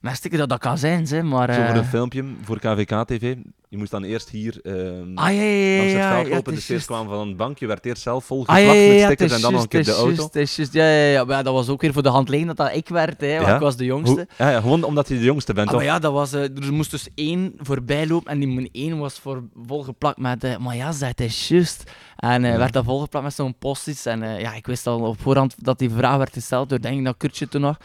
[0.00, 1.22] Maar stikken dat, dat kan zijn, hè.
[1.22, 1.54] Maar...
[1.54, 3.36] zo voor eh, een filmpje voor KVK-TV.
[3.68, 4.72] Je moest dan eerst hier eh,
[5.14, 5.76] Ah, ja, ja, ja.
[5.78, 6.54] langs het veld ja, lopen.
[6.54, 6.86] De steeds juist.
[6.86, 9.40] kwam van een bankje, werd eerst zelf vol Ah, geplakt ja, ja, met stickers en
[9.40, 10.28] dan nog een keer de auto.
[10.72, 11.24] ja, ja, ja.
[11.24, 13.36] Maar ja, dat was ook weer voor de hand liggen dat dat ik werd, hè.
[13.40, 14.14] Want ik was de jongste.
[14.14, 15.92] Hoe- ja, ja, gewoon omdat je de jongste bent, Ah, maar toch?
[15.92, 19.42] ja, dat was, eh, er moest dus één voorbij lopen en die één was voor,
[19.66, 20.44] volgeplakt met...
[20.44, 21.90] eh, maar ja, dat is juist.
[22.16, 22.58] En eh, Ja.
[22.58, 25.78] werd dat volgeplakt met zo'n post En eh, ja, ik wist al op voorhand dat
[25.78, 27.76] die vraag werd gesteld door, denk ik, dat Kurtje toen nog.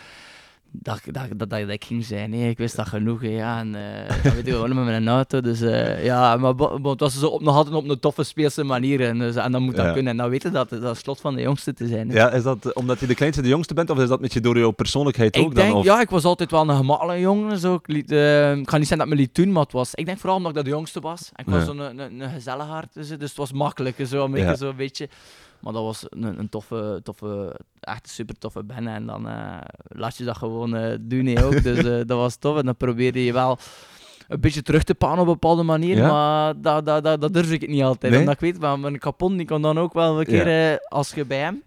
[0.82, 3.22] Dat, dat, dat, dat, ik ging zijn, nee, ik wist dat genoeg.
[3.22, 5.42] hè, ja, en eh dat weet ik wel met mijn auto.
[5.42, 9.02] Dus eh, ja, maar het was zo op, nog altijd op een toffe speelse manier.
[9.02, 9.92] En, dus, en dan moet dat Ja.
[9.92, 10.12] kunnen.
[10.12, 12.10] En dan weten dat dat het slot van de jongste te zijn.
[12.10, 12.16] hè.
[12.16, 14.40] Ja, is dat omdat je de kleinste de jongste bent, of is dat met je
[14.42, 15.74] door jouw persoonlijkheid ook dan?
[15.74, 15.84] Of?
[15.86, 17.58] ja, ik was altijd wel een gemakkelijke jongen.
[17.58, 17.74] Zo.
[17.74, 19.94] Ik, liet, eh, ik ga niet zeggen dat me liet doen, maar het was...
[19.94, 21.30] Ik denk vooral omdat ik dat de jongste was.
[21.34, 23.96] En ik was zo'n een, een, een gezelligaard, dus, dus het was makkelijk.
[24.08, 25.10] Zo, een beetje, zo een beetje.
[25.66, 28.88] Maar dat was een, een toffe, toffe, echt super toffe band.
[28.88, 31.64] En dan eh, laat je dat gewoon eh, doen, hè, ook.
[31.64, 32.58] Dus eh, dat was tof.
[32.58, 33.58] En dan probeerde je wel
[34.28, 35.96] een beetje terug te pakken op een bepaalde manier.
[35.96, 36.12] Ja?
[36.12, 38.12] Maar dat, dat, dat, dat durf ik niet altijd.
[38.12, 38.22] Nee?
[38.22, 41.26] Omdat ik weet, maar mijn kapot die kon dan ook wel een keer, als je
[41.26, 41.64] bij hem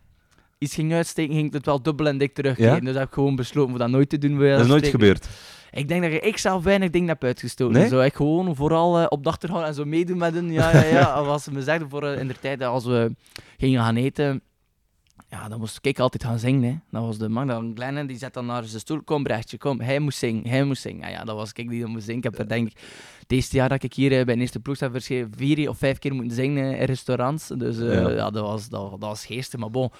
[0.58, 2.74] iets ging uitsteken, ging het wel dubbel en dik terugkeren.
[2.74, 2.80] Ja?
[2.80, 4.38] Dus heb ik gewoon besloten om dat nooit te doen.
[4.38, 5.28] Dat is nooit gebeurd.
[5.70, 7.80] Ik denk dat ik zelf weinig dingen heb uitgestoten.
[7.80, 7.88] Nee?
[7.88, 10.52] Zo, ik gewoon vooral eh, op de achtergrond en zo meedoen met hun.
[10.52, 11.04] Ja, ja, ja.
[11.12, 13.14] Als ze me zeggen voor eh, in de tijd als we
[13.56, 14.42] gingen gaan eten,
[15.30, 16.62] ja, dan moest ik altijd gaan zingen.
[16.70, 16.76] Hè.
[16.90, 19.02] Dat was de man, dan Glenn, die zet dan naar zijn stoel.
[19.02, 19.80] Kom, Brechtje, kom.
[19.80, 21.00] Hij moest zingen, hij moest zingen.
[21.00, 22.18] Ja, ja, dat was ik die dan moest zingen.
[22.18, 22.76] Ik heb er denk ik,
[23.20, 25.78] het eerste jaar dat ik hier eh, bij de eerste ploeg heb verschenen, vier of
[25.78, 27.48] vijf keer moeten zingen in restaurants.
[27.48, 28.08] Dus eh, Ja.
[28.10, 28.30] ja.
[28.30, 29.60] dat, was, dat, dat was geestig.
[29.60, 29.90] Maar bon,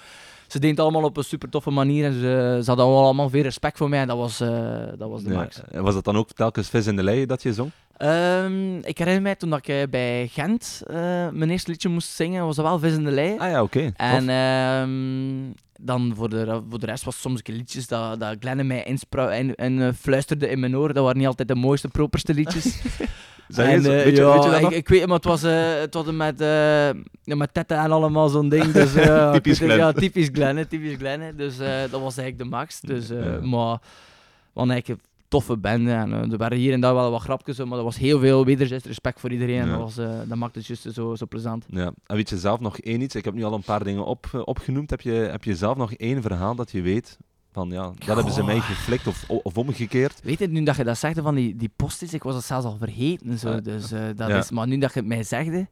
[0.51, 2.05] ze deden het allemaal op een super toffe manier.
[2.05, 3.99] En ze, ze hadden allemaal veel respect voor mij.
[3.99, 4.49] En dat was, eh,
[4.97, 5.61] dat was de max.
[5.71, 7.71] En Was dat dan ook telkens vis in de lei dat je zong?
[7.97, 10.95] Ehm, ik herinner mij toen dat ik eh, bij Gent eh,
[11.29, 13.37] mijn eerste liedje moest zingen, was dat wel Vis in de Lei.
[13.37, 13.91] Ah ja, oké.
[13.95, 18.67] en ehm, dan voor de, voor de rest was het soms liedjes dat, dat Glenn
[18.67, 20.93] mij inspra en, en fluisterde in mijn oor.
[20.93, 22.65] Dat waren niet altijd de mooiste, properste liedjes.
[23.49, 25.79] Zeg En, eens, weet, je, ja, weet je dat ik, weet, maar het was, eh,
[25.79, 26.89] het was met, eh
[27.23, 28.71] met tetten en allemaal zo'n ding.
[28.81, 29.79] Dus, eh, Typisch het, Glenn.
[29.79, 31.21] Ja, typisch Glenn, hè, typisch Glenn.
[31.21, 31.35] hè.
[31.35, 32.81] Dus dat was eigenlijk de max.
[32.81, 33.09] Dus.
[33.41, 33.79] Maar,
[34.53, 35.91] want eigenlijk een toffe bende.
[35.91, 38.85] En, er waren hier en daar wel wat grapjes, maar er was heel veel wederzijds
[38.85, 39.65] respect voor iedereen.
[39.65, 39.77] Ja.
[39.77, 39.95] dat, was,
[40.27, 41.65] dat maakte het juist zo, zo plezant.
[41.69, 41.91] Ja.
[42.05, 43.15] En weet je zelf nog één iets?
[43.15, 44.89] Ik heb nu al een paar dingen op, opgenoemd.
[44.89, 47.17] Heb je, heb je zelf nog één verhaal dat je weet
[47.51, 50.19] van ja, dat hebben ze mij geflikt of, of omgekeerd?
[50.23, 52.65] Weet je, nu dat je dat zegt van die, die post ik was het zelfs
[52.65, 53.37] al vergeten.
[53.37, 53.51] Zo.
[53.51, 54.37] Ah, Dus, eh, dat ja.
[54.37, 55.67] is, maar nu dat je het mij zegde,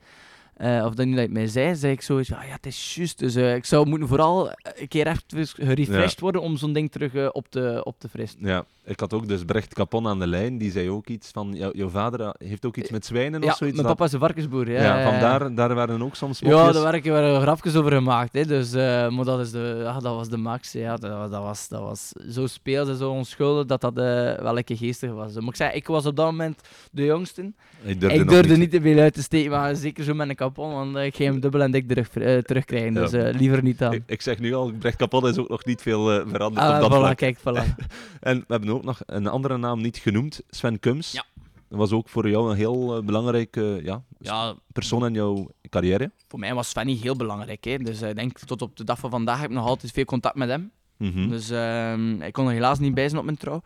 [0.58, 2.66] eh, of dat nu dat je het mij zei, zei ik zoiets van, ja, het
[2.66, 3.20] is juist.
[3.20, 7.14] Dus eh, ik zou moeten vooral een keer even gerefreshed worden om zo'n ding terug
[7.14, 8.40] eh, op, te, op te frissen.
[8.42, 10.58] Ja, ik had ook dus Brecht Capon aan de lijn.
[10.58, 13.56] Die zei ook iets van, jou- jouw vader heeft ook iets met zwijnen Ja, of
[13.58, 13.76] zoiets.
[13.76, 14.72] mijn papa is een varkensboer.
[14.72, 15.10] Ja, ja, ja, ja.
[15.12, 16.74] vandaar daar waren ook soms Ja, mopjes.
[16.74, 18.34] daar waren er grapjes over gemaakt.
[18.34, 18.46] Hè.
[18.46, 20.72] Dus, eh, maar dat, is de, ja, dat was de max.
[20.72, 20.96] Ja.
[20.96, 24.04] Dat, was- dat, was, dat was zo speels en zo onschuldig dat dat eh,
[24.42, 25.34] wel lekker geestig was.
[25.34, 27.42] Maar ik zei, ik was op dat moment de jongste.
[27.84, 28.60] Ik durfde, ik nog durfde niet.
[28.60, 31.16] niet te veel uit te steken, maar zeker zo met een kapot, want eh, ik
[31.16, 32.10] ging hem dubbel en dik terug,
[32.44, 32.94] terugkrijgen.
[32.94, 33.08] Ja.
[33.08, 33.94] Dus liever niet dan.
[33.94, 36.82] Ik, ik zeg nu al, Brecht Capon is ook nog niet veel veranderd Ah, op
[36.82, 37.18] dat voilà, vlak.
[37.18, 37.76] kijk, voilà.
[38.20, 41.12] En we hebben ook nog een andere naam niet genoemd, Sven Kums.
[41.12, 41.24] Ja.
[41.70, 46.12] Dat was ook voor jou een heel eh, belangrijke ja, ja, persoon in jouw carrière.
[46.28, 47.64] voor mij was Fanny heel belangrijk.
[47.64, 47.78] Hè.
[47.78, 50.06] Dus eh, ik denk tot op de dag van vandaag heb ik nog altijd veel
[50.06, 50.72] contact met hem.
[50.98, 51.30] Mhm.
[51.30, 53.62] Dus ehm, ik kon er helaas niet bij zijn op mijn trouw.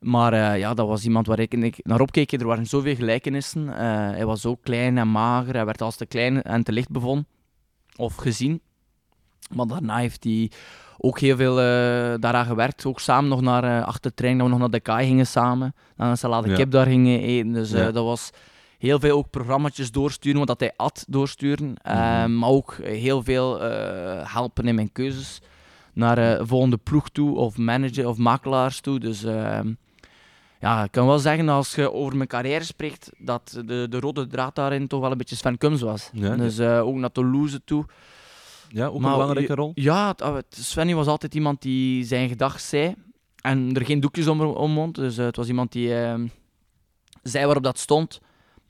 [0.00, 2.32] Maar eh, ja, dat was iemand waar ik, ik naar opkeek.
[2.32, 3.68] Er waren zoveel gelijkenissen.
[3.68, 5.54] Eh, hij was ook klein en mager.
[5.54, 7.26] Hij werd als te klein en te licht bevonden.
[7.96, 8.60] Of gezien.
[9.54, 10.50] Maar daarna heeft hij
[10.98, 11.64] ook heel veel eh,
[12.20, 12.84] daaraan gewerkt.
[12.86, 15.26] Ook samen nog naar eh, achter de trein, dat we nog naar de kaai gingen
[15.26, 15.74] samen.
[15.96, 16.56] Dan een salade Ja.
[16.56, 17.52] kip daar gingen eten.
[17.52, 17.90] Dus eh, Ja.
[17.90, 18.30] dat was
[18.78, 21.74] heel veel ook programma's doorsturen, wat dat hij at doorsturen.
[21.84, 22.38] Mhm.
[22.38, 23.60] maar ook heel veel
[24.24, 25.40] helpen in mijn keuzes
[25.92, 28.98] naar eh volgende ploeg toe, of manager of makelaars toe.
[28.98, 29.72] Dus ehm,
[30.60, 34.26] ja, ik kan wel zeggen, als je over mijn carrière spreekt, dat de, de rode
[34.26, 36.10] draad daarin toch wel een beetje Sven Kums was.
[36.12, 37.84] Ja, dus ook naar Toulouse toe.
[38.68, 39.72] Ja, ook Maar een belangrijke rol.
[39.74, 42.94] Ja, het- Svenny was altijd iemand die zijn gedacht zei.
[43.42, 44.94] En er geen doekjes om, om mond.
[44.94, 46.26] Dus eh, het was iemand die ehm,
[47.22, 48.20] zei waarop dat stond.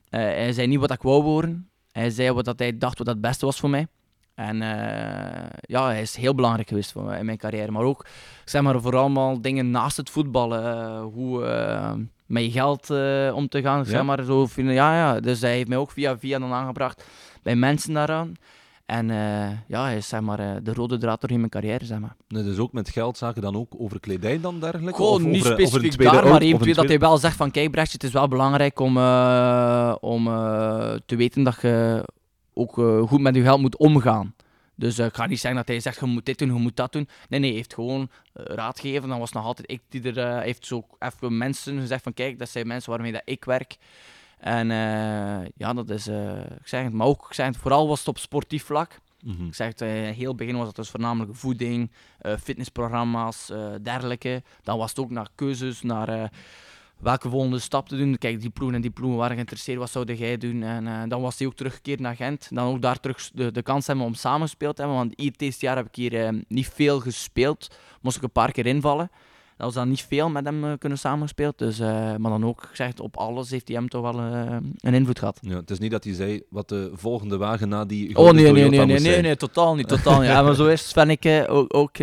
[0.09, 1.69] Eh, hij zei niet wat ik wou horen.
[1.91, 3.87] Hij zei wat dat hij dacht wat het beste was voor mij.
[4.35, 7.71] En eh, ja, hij is heel belangrijk geweest voor mij in mijn carrière.
[7.71, 8.05] Maar ook,
[8.45, 11.01] zeg maar, voor allemaal dingen naast het voetballen.
[11.01, 11.45] hoe
[12.25, 12.89] met je geld
[13.33, 13.77] om te gaan.
[13.77, 13.83] Ja.
[13.83, 15.19] Zeg maar, zo, ja, ja.
[15.19, 17.03] Dus hij heeft mij ook via via dan aangebracht
[17.43, 18.33] bij mensen daaraan.
[18.87, 21.85] En eh, ja, hij is zeg maar, eh, de rode draad door in mijn carrière.
[21.85, 22.15] Zeg maar.
[22.27, 24.95] Nee, dus ook met geldzaken dan ook over kledij dan dergelijke?
[24.95, 27.71] Gewoon Of niet over, een specifiek daar, maar eventueel dat hij wel zegt van kijk
[27.71, 32.03] Brechtje, het is wel belangrijk om, eh, om eh, te weten dat je
[32.53, 34.33] ook eh, goed met je geld moet omgaan.
[34.75, 36.75] Dus eh, ik ga niet zeggen dat hij zegt je moet dit doen, je moet
[36.75, 37.07] dat doen.
[37.29, 39.09] Nee, nee, hij heeft gewoon eh, raad gegeven.
[39.09, 42.39] Dan was nog altijd ik die er eh, heeft zo even mensen gezegd van kijk,
[42.39, 43.77] dat zijn mensen waarmee dat ik werk.
[44.37, 47.87] En eh, ja, dat is, eh, ik zeg het, maar ook, ik zeg het, vooral
[47.87, 48.99] was het op sportief vlak.
[49.21, 49.45] Mhm.
[49.45, 51.91] Ik zeg het, eh, het heel begin was het dus voornamelijk voeding,
[52.41, 54.43] fitnessprogramma's, dergelijke.
[54.63, 56.31] Dan was het ook naar keuzes, naar
[56.97, 58.17] welke volgende stap te doen.
[58.17, 60.63] Kijk, die ploegen en die ploegen waren geïnteresseerd, wat zou jij doen?
[60.63, 62.47] En dan was hij ook teruggekeerd naar Gent.
[62.51, 64.99] Dan ook daar terug de, de kans hebben om samen gespeeld te hebben.
[64.99, 67.75] Want hier, dit jaar heb ik hier niet veel gespeeld.
[68.01, 69.09] Moest ik een paar keer invallen.
[69.57, 71.57] Dat was dan niet veel met hem eh, kunnen samengespeeld.
[71.57, 74.57] Dus, eh, maar dan ook, zeg het, op alles heeft hij hem toch wel eh,
[74.79, 75.37] een invloed gehad.
[75.41, 78.51] Ja, het is niet dat hij zei wat de volgende wagen na die Oh nee,
[78.51, 80.29] nee, nee, nee, nee, totaal niet, totaal niet.
[80.29, 81.95] Ja, maar zo is Svenneke ook, ook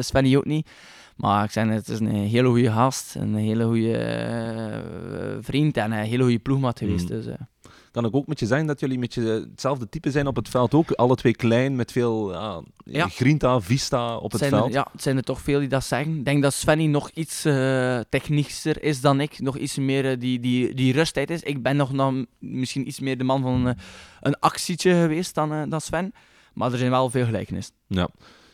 [0.00, 0.70] Svenny ook niet.
[1.16, 4.82] Maar ik zei, het is een hele goede gast, een hele goede
[5.40, 7.08] vriend en een hele goede ploegmaat geweest.
[7.08, 7.20] Mhm.
[7.20, 7.26] Dus.
[7.90, 10.48] Kan ik ook met je zeggen dat jullie met je hetzelfde type zijn op het
[10.48, 10.90] veld ook?
[10.90, 12.32] Alle twee klein, met veel
[12.84, 13.08] Ja.
[13.08, 14.72] grinta, vista op het zijn er, veld?
[14.72, 16.16] ja, het zijn er toch veel die dat zeggen.
[16.16, 19.40] Ik denk dat Svenny nog iets eh technischer is dan ik.
[19.40, 21.42] Nog iets meer eh, die, die, die rusttijd is.
[21.42, 23.74] Ik ben nog dan misschien iets meer de man van eh,
[24.20, 26.12] een actietje geweest dan, eh, dan Sven.
[26.54, 27.74] Maar er zijn wel veel gelijkenissen.
[27.86, 28.08] Ja.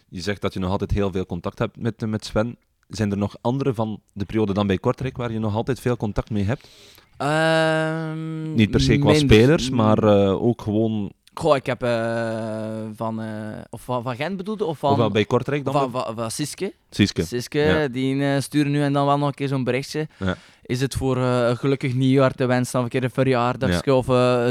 [0.09, 2.57] Je zegt dat je nog altijd heel veel contact hebt met, eh, met Sven.
[2.89, 5.97] Zijn er nog andere van de periode dan bij Kortrijk waar je nog altijd veel
[5.97, 6.69] contact mee hebt?
[7.17, 13.21] Ehm, Niet per se qua spelers, maar eh, ook gewoon Goh, ik heb eh, van,
[13.21, 13.29] eh,
[13.71, 15.73] of van, van Gent bedoelde, of van, bij Kortrijk dan?
[15.73, 16.73] van, van, van Siske.
[16.91, 17.25] Siske.
[17.25, 17.89] Siske, Ja.
[17.89, 20.09] die sturen nu en dan wel nog een keer zo'n berichtje.
[20.17, 20.37] Ja.
[20.63, 24.05] Is het voor een gelukkig nieuwjaar te wensen, of een keer een verjaardagje, of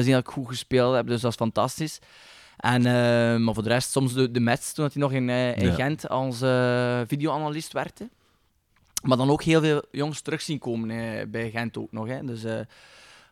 [0.03, 1.99] zien dat ik goed gespeeld heb, dus dat is fantastisch.
[2.57, 2.81] En,
[3.43, 5.73] maar voor de rest, soms de, de match, toen hij nog in, in.
[5.73, 6.37] Gent als
[7.07, 8.09] videoanalist werkte.
[9.05, 12.07] Maar dan ook heel veel jongens terug zien komen eh, bij Gent ook nog.
[12.07, 12.23] Hè.
[12.25, 12.59] Dus eh,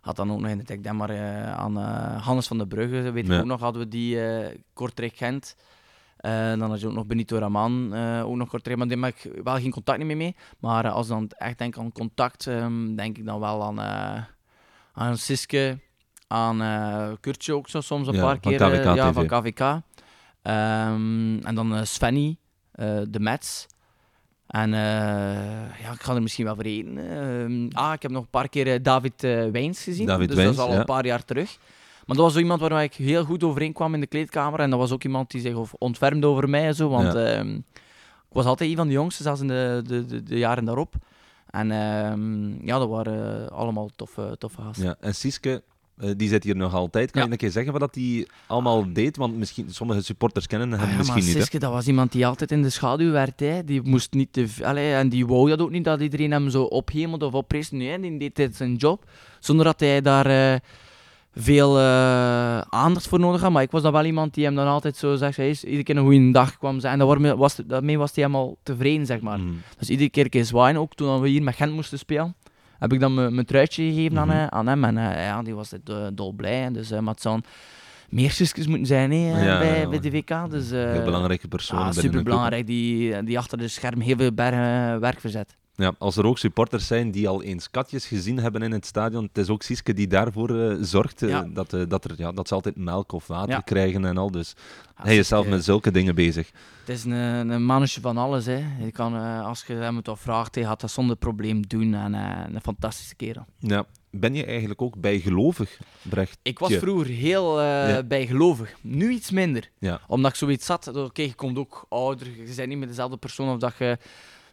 [0.02, 3.12] had dan ook nog in de denk maar eh, aan eh, Hannes van der Brugge,
[3.12, 3.40] weet ik Ja.
[3.40, 4.20] ook nog, hadden we die
[4.74, 5.56] Kortrijk Gent.
[6.18, 9.32] Eh, dan had je ook nog Benito Raman, ook nog Kortrijk, maar die heb ik
[9.44, 10.36] wel geen contact meer mee.
[10.60, 13.80] Maar als ik dan echt denk aan contact, ehm, denk ik dan wel aan,
[14.94, 15.80] aan Siske,
[16.28, 18.58] aan uh, Kurtje ook zo soms een Ja, paar keer.
[18.58, 19.14] KVK ja, TV.
[19.14, 19.60] van KVK.
[20.42, 22.38] Ehm, en dan Svenny,
[23.10, 23.68] de Mets.
[24.54, 24.80] En eh,
[25.84, 26.98] ja, ik ga er misschien wel vergeten.
[26.98, 30.06] Ehm, ah, ik heb nog een paar keer eh, David eh Wijns gezien.
[30.06, 30.80] David dus Wijns, dat is al ja.
[30.80, 31.58] een paar jaar terug.
[32.06, 34.60] Maar dat was zo iemand waar ik heel goed overeen kwam in de kleedkamer.
[34.60, 36.66] En dat was ook iemand die zich of- ontfermde over mij.
[36.66, 37.26] en Zo, want Ja.
[37.26, 40.66] ehm, ik was altijd een van de jongsten, zelfs in de, de, de, de jaren
[40.66, 40.94] daarop.
[41.50, 44.86] En ehm, ja, dat waren allemaal toffe, toffe gasten.
[44.86, 45.64] Ja, en Siske,
[45.98, 47.12] eh, die zit hier nog altijd.
[47.12, 47.28] Kan Ja.
[47.28, 49.18] je een keer zeggen wat dat hij allemaal deed?
[49.18, 51.34] Want misschien, sommige supporters kennen hem Ah ja, misschien maar niet.
[51.34, 51.40] hè?
[51.40, 53.40] Siske, dat was iemand die altijd in de schaduw werd.
[53.40, 53.64] Hè.
[53.64, 56.64] Die moest niet te allee, en die wou dat ook niet, dat iedereen hem zo
[56.64, 57.72] ophemelde of oprees.
[57.72, 59.06] Nee, die deed dit zijn job,
[59.40, 60.60] zonder dat hij daar eh,
[61.36, 63.52] veel eh, aandacht voor nodig had.
[63.52, 65.98] Maar ik was dan wel iemand die hem dan altijd zo zegt, hey, iedere keer
[65.98, 66.94] een goede dag kwam zijn.
[66.94, 69.40] En dat waarmee was, daarmee was hij helemaal tevreden, zeg maar.
[69.40, 69.62] Mm.
[69.78, 72.36] Dus iedere keer een keer zwaaien, ook toen we hier met Gent moesten spelen.
[72.80, 74.38] Heb ik dan mijn truitje gegeven aan, Mhm.
[74.38, 74.84] eh, aan hem.
[74.84, 76.72] En eh, ja, die was het, eh, dolblij.
[76.72, 77.40] Dus, eh, maar het zou
[78.10, 80.50] meer zusjes moeten zijn hè, eh, Ja, bij, ja, bij de WK.
[80.50, 81.80] Dus, eh, Heel belangrijke persoon.
[81.80, 82.68] ja, superbelangrijk.
[82.68, 85.56] Die, die achter de scherm heel veel bergen werk verzet.
[85.76, 89.24] Ja, als er ook supporters zijn die al eens katjes gezien hebben in het stadion,
[89.24, 91.22] het is ook Siske die daarvoor eh, zorgt.
[91.22, 91.48] eh, Ja.
[91.54, 93.60] dat, eh, dat, er, ja, dat ze altijd melk of water Ja.
[93.60, 94.32] krijgen en al.
[94.32, 94.54] Dus
[94.98, 96.52] Ja, hij is zelf met zulke dingen bezig.
[96.80, 97.12] Het is een,
[97.50, 98.46] een mannetje van alles.
[98.46, 98.64] Hè.
[98.80, 101.94] Je kan, als je hem het wat vraagt, hij gaat dat zonder probleem doen.
[101.94, 103.46] En een fantastische kerel.
[103.60, 103.86] Ja.
[104.12, 106.38] Ben je eigenlijk ook bijgelovig, Brecht?
[106.42, 108.04] Ik was vroeger heel Ja.
[108.04, 108.74] bijgelovig.
[108.82, 109.70] Nu iets minder.
[110.08, 110.96] Omdat ik zoiets zat.
[110.96, 112.28] Oké, je komt ook ouder.
[112.28, 113.98] Je bent niet meer dezelfde persoon of dat je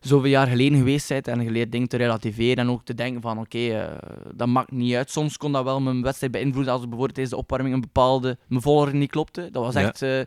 [0.01, 1.29] zoveel jaar geleden geweest bent.
[1.29, 2.57] En je leert dingen te relativeren.
[2.57, 3.97] En ook te denken van, oké, eh,
[4.35, 5.11] dat maakt niet uit.
[5.11, 6.73] Soms kon dat wel mijn wedstrijd beïnvloeden.
[6.73, 8.39] Als bijvoorbeeld tijdens de opwarming een bepaalde...
[8.49, 9.49] Mijn volgorde niet klopte.
[9.53, 9.81] Dat was Ja.
[9.81, 10.03] echt...
[10.03, 10.21] eh,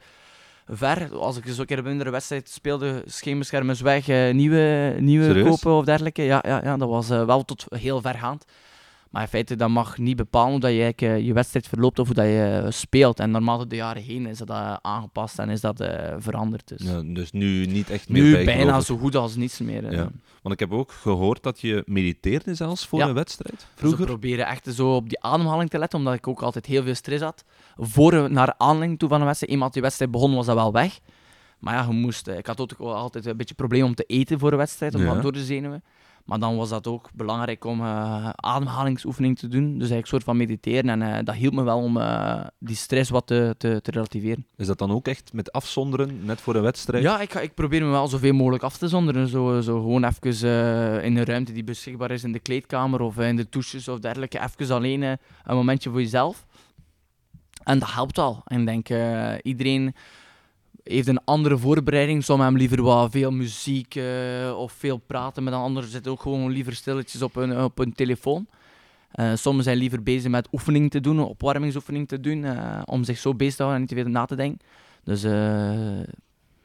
[0.68, 1.14] ver.
[1.16, 5.50] Als ik eens een keer een mindere wedstrijd speelde, scheenbeschermers weg, eh, nieuwe, nieuwe Serieus?
[5.50, 6.22] kopen of dergelijke.
[6.22, 8.46] Ja, ja, ja, dat was wel tot heel vergaand.
[9.14, 12.06] Maar in feite, dat mag niet bepalen hoe dat je eh, je wedstrijd verloopt of
[12.06, 13.20] hoe dat je eh, speelt.
[13.20, 15.84] En normaal door de jaren heen is dat eh, aangepast en is dat
[16.18, 16.68] veranderd.
[16.68, 16.82] Dus.
[16.84, 19.92] Ja, dus nu niet echt meer nu bijna zo goed als niets meer.
[19.92, 20.10] Ja.
[20.42, 23.08] Want ik heb ook gehoord dat je mediteerde zelfs voor Ja.
[23.08, 23.56] een wedstrijd.
[23.58, 24.06] Dus we Vroeger.
[24.06, 27.24] proberen echt zo op die ademhaling te letten, omdat ik ook altijd heel veel stress
[27.24, 27.44] had.
[27.78, 29.54] Voor naar aanleiding toe van een wedstrijd.
[29.54, 31.00] Eenmaal die wedstrijd begon, was dat wel weg.
[31.60, 34.52] Maar ja, je moest, ik had ook altijd een beetje probleem om te eten voor
[34.52, 35.16] een wedstrijd, Ja.
[35.16, 35.84] door de zenuwen.
[36.24, 39.62] Maar dan was dat ook belangrijk om eh ademhalingsoefening te doen.
[39.64, 40.90] Dus eigenlijk een soort van mediteren.
[40.90, 44.46] En eh, dat hielp me wel om eh, die stress wat te, te, te relativeren.
[44.58, 47.04] Is dat dan ook echt met afzonderen, net voor een wedstrijd?
[47.04, 49.28] Ja, ik, ga- ik probeer me wel zoveel mogelijk af te zonderen.
[49.28, 53.36] Zo, zo gewoon even in een ruimte die beschikbaar is in de kleedkamer of in
[53.36, 54.40] de douches of dergelijke.
[54.40, 56.46] Even alleen een momentje voor jezelf.
[57.64, 58.42] En dat helpt al.
[58.46, 58.90] En ik denk,
[59.44, 59.94] iedereen
[60.84, 62.24] heeft een andere voorbereiding.
[62.24, 65.84] Sommigen hebben liever wat veel muziek eh, of veel praten met een ander.
[65.84, 68.48] Zitten ook gewoon liever stilletjes op hun, op hun telefoon.
[69.12, 73.18] Eh sommigen zijn liever bezig met oefening te doen, opwarmingsoefening te doen, eh, om zich
[73.18, 74.60] zo bezig te houden en niet te veel na te denken.
[75.04, 75.22] Dus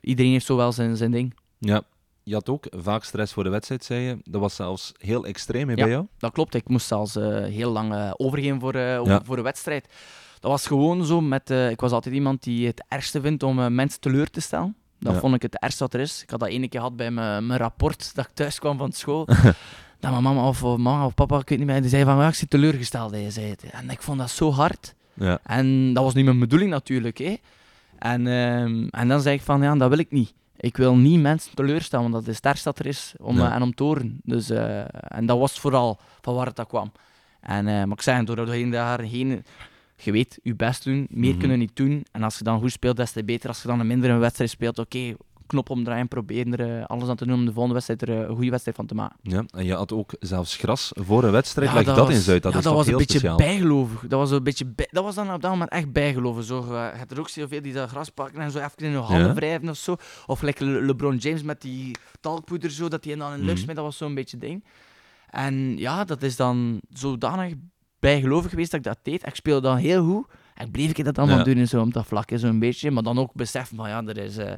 [0.01, 1.35] iedereen heeft zo wel zijn, zijn ding.
[1.59, 1.83] Ja.
[2.23, 4.19] Je had ook vaak stress voor de wedstrijd, zei je.
[4.25, 5.83] Dat was zelfs heel extreem hè, Ja.
[5.83, 6.07] bij jou.
[6.19, 9.21] Dat klopt, ik moest zelfs heel lang overgeven voor, Ja.
[9.25, 9.89] voor een wedstrijd.
[10.41, 11.51] Dat was gewoon zo met...
[11.51, 14.77] eh, ik was altijd iemand die het ergste vindt om eh, mensen teleur te stellen.
[15.01, 15.19] Dat Ja.
[15.21, 16.23] vond ik het ergste wat er is.
[16.23, 18.93] Ik had dat ene keer gehad bij mijn, mijn rapport dat ik thuis kwam van
[18.93, 19.25] school.
[20.01, 22.17] dat mijn mama of, of mama of papa, ik weet niet meer, die zei van,
[22.17, 23.11] ja, ik zit teleurgesteld.
[23.11, 23.63] Hij zei het.
[23.71, 24.95] En ik vond dat zo hard.
[25.15, 25.39] Ja.
[25.43, 27.19] En dat was niet mijn bedoeling natuurlijk.
[27.19, 27.37] Hè.
[27.99, 30.33] En, ehm, en dan zei ik van, ja, dat wil ik niet.
[30.57, 33.15] Ik wil niet mensen teleurstellen, want dat is het ergste dat er is.
[33.21, 33.49] Om, Ja.
[33.49, 34.21] eh, en om te horen.
[34.25, 34.79] Dus, eh,
[35.19, 36.93] en dat was vooral van waar het dat kwam.
[37.41, 39.45] En, eh, maar ik zei, door doorheen de jaren heen,
[40.03, 41.39] je weet, je best doen, meer Mhm.
[41.39, 42.05] kunnen niet doen.
[42.13, 43.49] En als je dan goed speelt, des te beter.
[43.49, 45.15] Als je dan een mindere wedstrijd speelt, oké,
[45.47, 48.29] knop omdraaien, proberen er eh, alles aan te doen om de volgende wedstrijd er eh,
[48.29, 49.17] een goede wedstrijd van te maken.
[49.23, 49.45] ja.
[49.51, 51.69] En je had ook zelfs gras voor een wedstrijd.
[51.71, 53.37] Ja, Leg dat, was- eens uit, dat ja, is dat was heel een beetje speciaal.
[53.37, 54.01] bijgelovig.
[54.01, 56.43] Dat was, een beetje bij- dat was dan op dat moment echt bijgeloven.
[56.45, 58.93] Zo, eh, je hebt er ook zoveel die dat gras pakken en zo even in
[58.93, 59.35] hun handen Ja.
[59.35, 59.97] wrijven of zo.
[60.27, 63.57] Of like Le- LeBron James met die talkpoeder zo, dat hij dan in Mhm.
[63.57, 63.77] smijt.
[63.77, 64.65] Dat was zo'n beetje ding.
[65.31, 67.53] En ja, dat is dan zodanig
[68.01, 69.27] bijgelovig geweest dat ik dat deed.
[69.27, 70.27] Ik speelde dan heel goed.
[70.55, 71.45] En ik bleef ik dat allemaal Ja.
[71.45, 72.91] doen en zo, op dat vlak, zo'n beetje.
[72.91, 74.37] Maar dan ook beseffen van, ja, er is...
[74.37, 74.53] eh,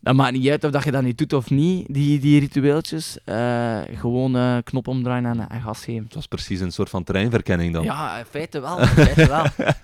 [0.00, 3.18] dat maakt niet uit of dat je dat niet doet of niet, die, die ritueeltjes.
[3.24, 6.04] Eh, gewoon eh, knop omdraaien en, en gas geven.
[6.04, 7.84] Het was precies een soort van terreinverkenning dan.
[7.84, 8.78] Ja, in feite wel.
[8.80, 9.44] In feite wel.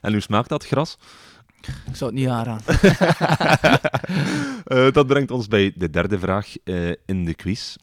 [0.00, 0.98] En hoe smaakt dat gras?
[1.60, 2.64] Ik zou het niet aanraden.
[4.92, 6.46] Dat brengt ons bij de derde vraag
[7.06, 7.76] in de quiz.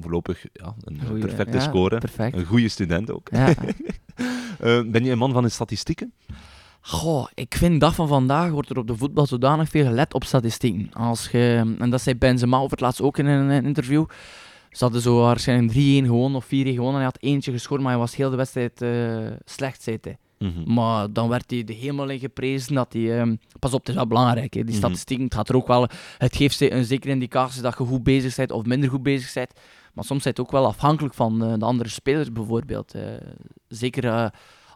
[0.00, 1.98] Voorlopig ja, een Goeie, perfecte ja, score.
[1.98, 2.36] Perfect.
[2.36, 3.28] Een goede student ook.
[3.32, 3.54] Ja.
[4.60, 6.12] Eh, ben je een man van de statistieken?
[6.80, 10.24] Goh, ik vind dag van vandaag wordt er op de voetbal zodanig veel gelet op
[10.24, 10.92] statistieken.
[10.92, 14.04] Als je, en dat zei Benzema over het laatst ook in een, interview.
[14.70, 16.86] Ze hadden zo waarschijnlijk 3-1 gewonnen of 4-1 gewonnen.
[16.86, 20.18] En hij had eentje gescoord, maar hij was heel de wedstrijd eh, slecht, zei hij.
[20.44, 20.72] Mhm.
[20.74, 23.18] Maar dan werd hij de hemel in geprezen dat hij...
[23.20, 24.60] ehm, pas op, het is wel belangrijk, hè.
[24.60, 24.78] die Mhm.
[24.78, 25.24] statistieken.
[25.24, 25.88] Het gaat er ook wel...
[26.18, 29.32] Het geeft ze een zekere indicatie dat je goed bezig bent of minder goed bezig
[29.32, 29.52] bent.
[29.94, 32.94] Maar soms is het ook wel afhankelijk van eh, de andere spelers, bijvoorbeeld.
[32.94, 33.02] eh.
[33.68, 34.26] zeker eh,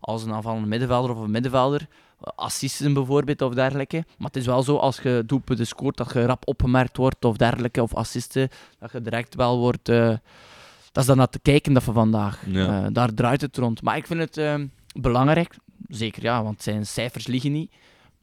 [0.01, 1.87] als een aanvallende middenvelder of een middenvelder.
[2.21, 4.05] Assisten bijvoorbeeld of dergelijke.
[4.19, 7.37] Maar het is wel zo, als je doelpunten scoort, dat je rap opgemerkt wordt of
[7.37, 7.83] dergelijke.
[7.83, 8.49] Of assisten,
[8.79, 9.85] dat je direct wel wordt...
[9.85, 10.19] dat
[10.95, 12.43] is dan naar te kijken dat van vandaag.
[12.47, 12.91] Ja.
[12.91, 13.83] Daar draait het rond.
[13.83, 15.57] Maar ik vind het ehm, belangrijk,
[15.89, 17.73] zeker ja, want zijn cijfers liegen niet.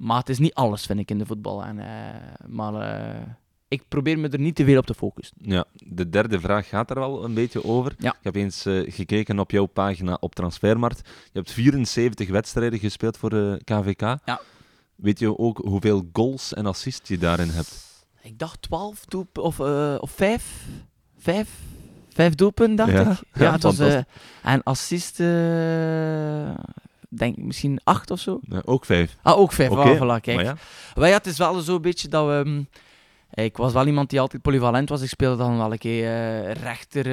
[0.02, 1.64] Maar het is niet alles, vind ik, in de voetbal.
[1.64, 3.22] En, eh, maar eh,
[3.68, 5.38] ik probeer me er niet te veel op te focussen.
[5.42, 7.96] Ja, de derde vraag gaat er wel een beetje over.
[7.98, 8.10] Ja.
[8.10, 11.02] Ik heb eens eh, gekeken op jouw pagina op Transfermarkt.
[11.08, 14.02] Je hebt 74 wedstrijden gespeeld voor de KVK.
[14.02, 14.42] Ja.
[14.96, 18.06] Weet je ook hoeveel goals en assists je daarin hebt?
[18.22, 19.60] Ik dacht 12 doelpunten, of,
[20.00, 20.68] of 5.
[21.18, 21.50] 5?
[22.14, 23.00] 5 doelpunten, dacht Ja.
[23.02, 23.08] ik.
[23.34, 24.00] Ja, Ja, het was, eh,
[24.44, 26.64] en assisten, eh,
[27.10, 28.40] denk ik misschien 8 of zo.
[28.50, 29.18] Ja, ook vijf.
[29.22, 29.70] Ah, ook 5.
[29.70, 30.36] Oké, voilà, kijk.
[30.36, 30.56] Maar ja,
[30.96, 32.42] Maar ja, het is wel zo'n beetje dat we...
[32.44, 32.64] hm,
[33.42, 35.02] Ik was wel iemand die altijd polyvalent was.
[35.02, 37.06] Ik speelde dan wel een keer eh, rechter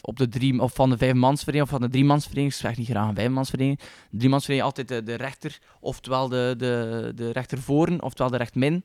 [0.00, 2.52] op de drie, of van de vijfmansvereniging of van de driemansvereniging.
[2.52, 3.80] Ik zeg niet graag een vijfmansvereniging.
[4.10, 8.84] De driemansvereniging altijd de, de rechter, oftewel de, de, de rechter voren, oftewel de rechtmin.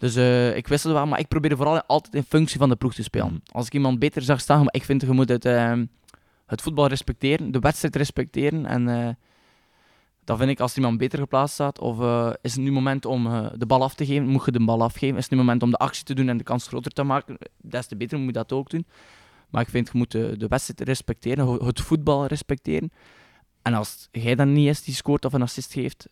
[0.00, 2.94] Dus eh, ik wisselde wel, maar ik probeerde vooral altijd in functie van de ploeg
[2.94, 3.26] te spelen.
[3.26, 3.38] Mhm.
[3.52, 5.72] Als ik iemand beter zag staan, maar ik vind je moet het, eh,
[6.46, 8.66] het voetbal respecteren, de wedstrijd respecteren.
[8.66, 9.08] En eh,
[10.24, 13.50] dan vind ik als iemand beter geplaatst staat, of eh, is het nu moment om
[13.56, 15.16] de bal af te geven, moet je de bal afgeven.
[15.16, 17.38] Is het nu moment om de actie te doen en de kans groter te maken,
[17.56, 18.86] des te beter moet je dat ook doen.
[19.50, 22.92] Maar ik vind, je moet de, de wedstrijd respecteren, het voetbal respecteren.
[23.62, 26.08] En als jij dan niet is die scoort of een assist geeft,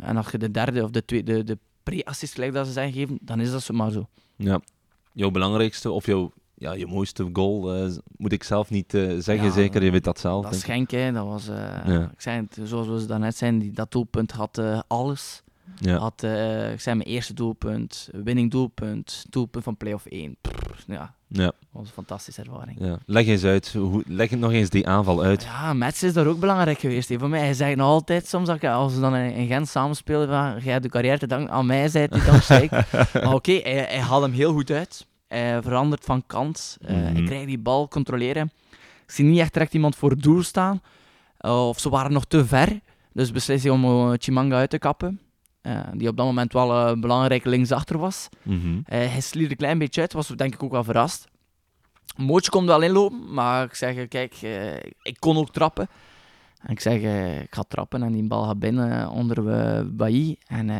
[0.00, 2.92] en als je de derde of de, tweede, de, de pre-assist, gelijk dat ze zijn
[2.92, 4.08] gegeven, dan is dat maar zo.
[4.36, 4.60] ja.
[5.14, 9.44] Jouw belangrijkste of jouw ja, je mooiste goal eh, moet ik zelf niet eh, zeggen,
[9.46, 9.82] Ja, zeker.
[9.84, 10.44] Je weet dat zelf.
[10.44, 12.10] Dat schenk, hè, dat was, eh, Ja.
[12.12, 15.42] ik zei het, zoals we daarnet zijn, die, dat doelpunt had alles.
[15.78, 15.96] Ja.
[15.98, 16.22] Had,
[16.72, 20.36] ik zei mijn eerste doelpunt, winning doelpunt, doelpunt van play-off 1.
[20.40, 22.78] Pff, ja, Ja, dat was een fantastische ervaring.
[22.80, 22.98] ja.
[23.06, 25.42] Leg eens uit, hoe, leg nog eens die aanval uit.
[25.42, 27.08] Ja, Mets is daar ook belangrijk geweest.
[27.08, 27.18] hè.
[27.18, 29.68] Voor mij, hij zegt nog altijd soms, dat ik- als we dan in, in Gent
[29.68, 32.70] samenspelen, van, jij hebt de carrière te danken aan mij, zei hij dan steek.
[33.12, 35.06] Maar oké, hij, hij haalt hem heel goed uit.
[35.28, 36.76] Hij verandert van kant.
[36.80, 37.14] Eh, Mhm.
[37.14, 38.52] Hij krijgt die bal controleren.
[39.04, 40.80] Ik zie niet echt direct iemand voor het doel staan.
[41.38, 42.80] Eh, of ze waren nog te ver.
[43.12, 45.20] Dus beslist hij om Chimanga uit te kappen.
[45.62, 48.28] Eh, die op dat moment wel een belangrijke linksachter was.
[48.42, 48.78] Mhm.
[48.84, 51.26] Eh, hij slierde een klein beetje uit, was denk ik ook wel verrast.
[52.16, 55.88] Mootje komt wel inlopen, maar ik zeg, eh, kijk, eh, ik kon ook trappen.
[56.62, 59.80] En ik zeg, eh, ik ga trappen en die bal gaat binnen eh, onder uh,
[59.86, 60.36] Bailly.
[60.46, 60.78] En eh,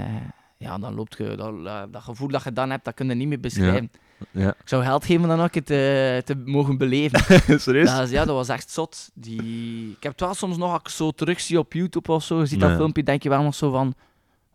[0.57, 3.14] ja, dan loopt je, dat, eh, dat gevoel dat je dan hebt, dat kun je
[3.14, 3.90] niet meer beschrijven.
[4.31, 4.49] Ja.
[4.49, 5.77] Ik zou geld geven dan ook het eh,
[6.18, 7.21] te mogen beleven.
[7.61, 7.90] Serieus?
[7.90, 9.11] dat, is- ja, dat was echt zot.
[9.14, 9.90] Die...
[9.90, 12.47] Ik heb het wel soms nog, als ik zo terugzie op YouTube of zo, je
[12.47, 13.95] ziet dat filmpje, denk je wel nog zo van,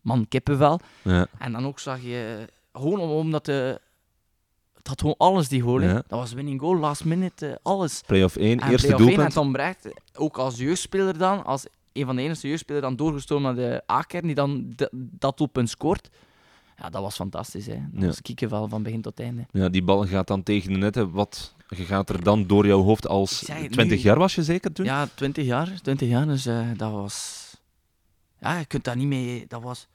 [0.07, 0.79] man, kippenvel.
[1.01, 1.27] Ja.
[1.37, 3.81] En dan ook zag je, gewoon om- omdat de,
[4.77, 5.81] het had gewoon alles die goal.
[5.81, 5.93] Ja.
[5.93, 8.01] Dat was winning goal, last minute, eh, alles.
[8.05, 9.33] Play-off 1, En eerste play-off één, En doelpunt.
[9.33, 13.55] Tom Brecht, ook als jeugdspeler dan, als een van de enige jeugdspelers dan doorgestoomd naar
[13.55, 16.09] de A-kern, die dan dat doelpunt scoort.
[16.77, 17.65] Ja, dat was fantastisch.
[17.65, 17.73] Hè.
[17.91, 18.05] Dat Ja.
[18.07, 19.45] was kiekenvel van begin tot einde.
[19.51, 21.11] Ja, die bal gaat dan tegen de netten.
[21.11, 24.03] Wat je gaat er dan door jouw hoofd als Ik zeg het 20 nu.
[24.03, 24.85] jaar was je zeker toen?
[24.85, 25.79] Ja, 20 jaar.
[25.81, 27.45] 20 jaar, dus eh, dat was...
[28.39, 29.45] Ja, je kunt daar niet mee...
[29.47, 29.87] Dat was...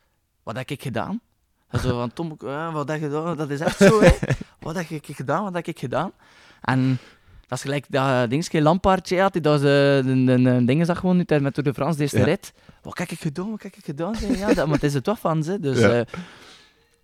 [0.42, 1.20] Wat heb ik gedaan?
[1.68, 3.36] En Zo van, Tom, eh, wat heb je gedaan?
[3.36, 4.10] Dat is echt zo, hè.
[4.60, 5.42] Wat heb ik gedaan?
[5.44, 6.12] Wat heb ik gedaan?
[6.60, 6.98] En
[7.46, 11.24] dat is gelijk dat dingetje Lampaardje had, die dat ze de dingen zag gewoon nu
[11.40, 12.24] met Tour de France, deze Ja.
[12.24, 12.52] rit.
[12.82, 13.50] Wat heb ik gedaan?
[13.50, 14.16] Wat heb ik gedaan?
[14.16, 15.60] Zei, Ja, dat, maar het is het toch van ze.
[15.60, 15.98] Dus Ja.
[16.00, 16.06] eh,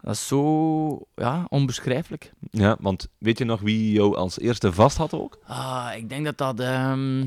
[0.00, 2.32] dat is zo ja, onbeschrijfelijk.
[2.50, 5.38] Ja, want weet je nog wie jou als eerste vast had ook?
[5.46, 6.60] Ah, ik denk dat dat...
[6.60, 7.20] ehm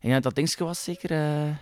[0.00, 1.10] ik denk dat dat dingetje was zeker...
[1.10, 1.52] eh,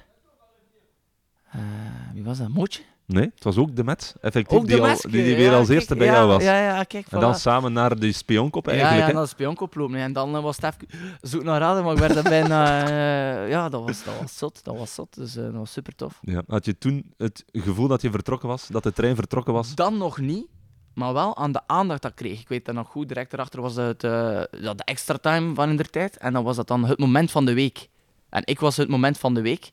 [2.13, 2.49] wie was dat?
[2.49, 2.83] Mootje?
[3.07, 5.57] Nee, het was ook de Met, effectief, Ook die, de al, die, die weer ja,
[5.57, 6.43] als kijk, eerste bij ja, jou was.
[6.43, 9.01] Ja, En dan samen naar de spionkop eigenlijk.
[9.01, 9.13] ja, hè?
[9.13, 9.97] naar de spionkop lopen.
[9.97, 12.89] En dan eh, was het even zoek naar raden, maar ik werd er bijna...
[12.89, 14.65] eh, ja, dat was, dat was zot.
[14.65, 16.19] Dat was zot, dus eh, dat was super tof.
[16.21, 16.43] Ja.
[16.47, 18.67] Had je toen het gevoel dat je vertrokken was?
[18.69, 19.75] Dat de trein vertrokken was?
[19.75, 20.47] Dan nog niet,
[20.95, 22.41] maar wel aan de aandacht dat ik kreeg.
[22.41, 24.11] Ik weet dat nog goed, direct daarachter was het eh,
[24.51, 26.17] de extra time van in der tijd.
[26.17, 27.89] En dan was dat dan het moment van de week.
[28.29, 29.73] En ik was het moment van de week.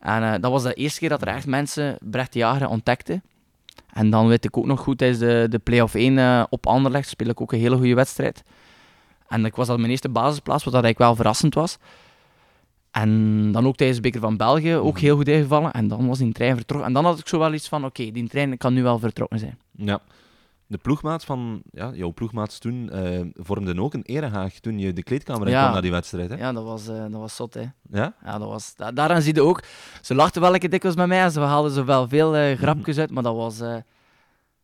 [0.00, 3.22] En eh, dat was de eerste keer dat er echt mensen Brecht de Jager ontdekten.
[3.92, 7.08] En dan weet ik ook nog goed, tijdens de, de play-off 1 eh, op Anderlecht
[7.08, 8.42] speel ik ook een hele goede wedstrijd.
[9.28, 11.78] En ik was al mijn eerste basisplaats, wat dat eigenlijk wel verrassend was.
[12.90, 15.72] En dan ook tijdens de Beker van België, ook heel goed ingevallen.
[15.72, 16.88] En dan was die trein vertrokken.
[16.88, 19.38] En dan had ik zo wel iets van, oké, die trein kan nu wel vertrokken
[19.38, 19.58] zijn.
[19.72, 20.00] Ja.
[20.70, 25.02] De ploegmaats van, ja, jouw ploegmaats toen eh, vormden ook een erehaag toen je de
[25.02, 25.60] kleedkamer in Ja.
[25.62, 26.30] kwam na die wedstrijd.
[26.30, 26.36] Hè?
[26.36, 27.64] Ja, dat was, eh, dat was zot, hè.
[27.90, 28.14] Ja?
[28.24, 29.62] Ja, dat was, da- daaraan zie je ook.
[30.02, 32.98] Ze lachten wel lekker dikwijls met mij en ze haalden zo wel veel eh, grapjes
[32.98, 33.58] uit, maar dat was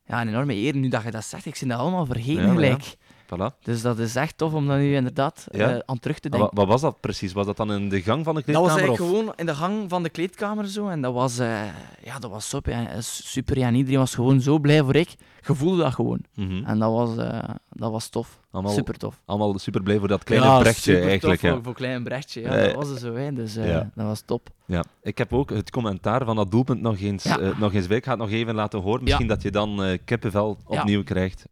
[0.06, 0.76] ja, een enorme eer.
[0.76, 2.96] Nu dat je dat zegt, ik zie dat allemaal vergeten Ja, gelijk.
[3.36, 3.58] Voilà.
[3.62, 5.70] Dus dat is echt tof om dat nu inderdaad Ja?
[5.74, 6.56] eh, aan terug te Wat, denken.
[6.56, 7.32] wat was dat precies?
[7.32, 8.78] Was dat dan in de gang van de Dat was kleedkamer?
[8.88, 9.18] eigenlijk of?
[9.18, 10.88] gewoon in de gang van de kleedkamer zo.
[10.88, 11.62] En dat was, eh,
[12.04, 13.58] ja, dat was super, ja, super.
[13.58, 15.14] Ja, en iedereen was gewoon zo blij voor ik.
[15.46, 16.20] Je voelde dat gewoon.
[16.34, 16.64] Mhm.
[16.64, 17.38] En dat was, eh,
[17.70, 18.38] dat was tof.
[18.50, 19.20] Allemaal, Super tof.
[19.24, 21.40] allemaal super blij voor dat kleine brechtje eigenlijk.
[21.40, 21.54] Tof, Ja.
[21.54, 22.40] voor, voor klein brechtje.
[22.40, 23.14] Ja, Eh, dat was het zo.
[23.14, 23.32] Hè.
[23.32, 23.90] Dus eh, ja.
[23.94, 24.48] dat was top.
[24.66, 27.38] Ja, ik heb ook het commentaar van dat doelpunt nog eens, Ja.
[27.38, 27.96] eh, nog eens bij.
[27.96, 29.02] Ik ga het nog even laten horen.
[29.02, 30.78] Misschien dat je dan eh, kippenvel Ja.
[30.80, 31.44] opnieuw krijgt.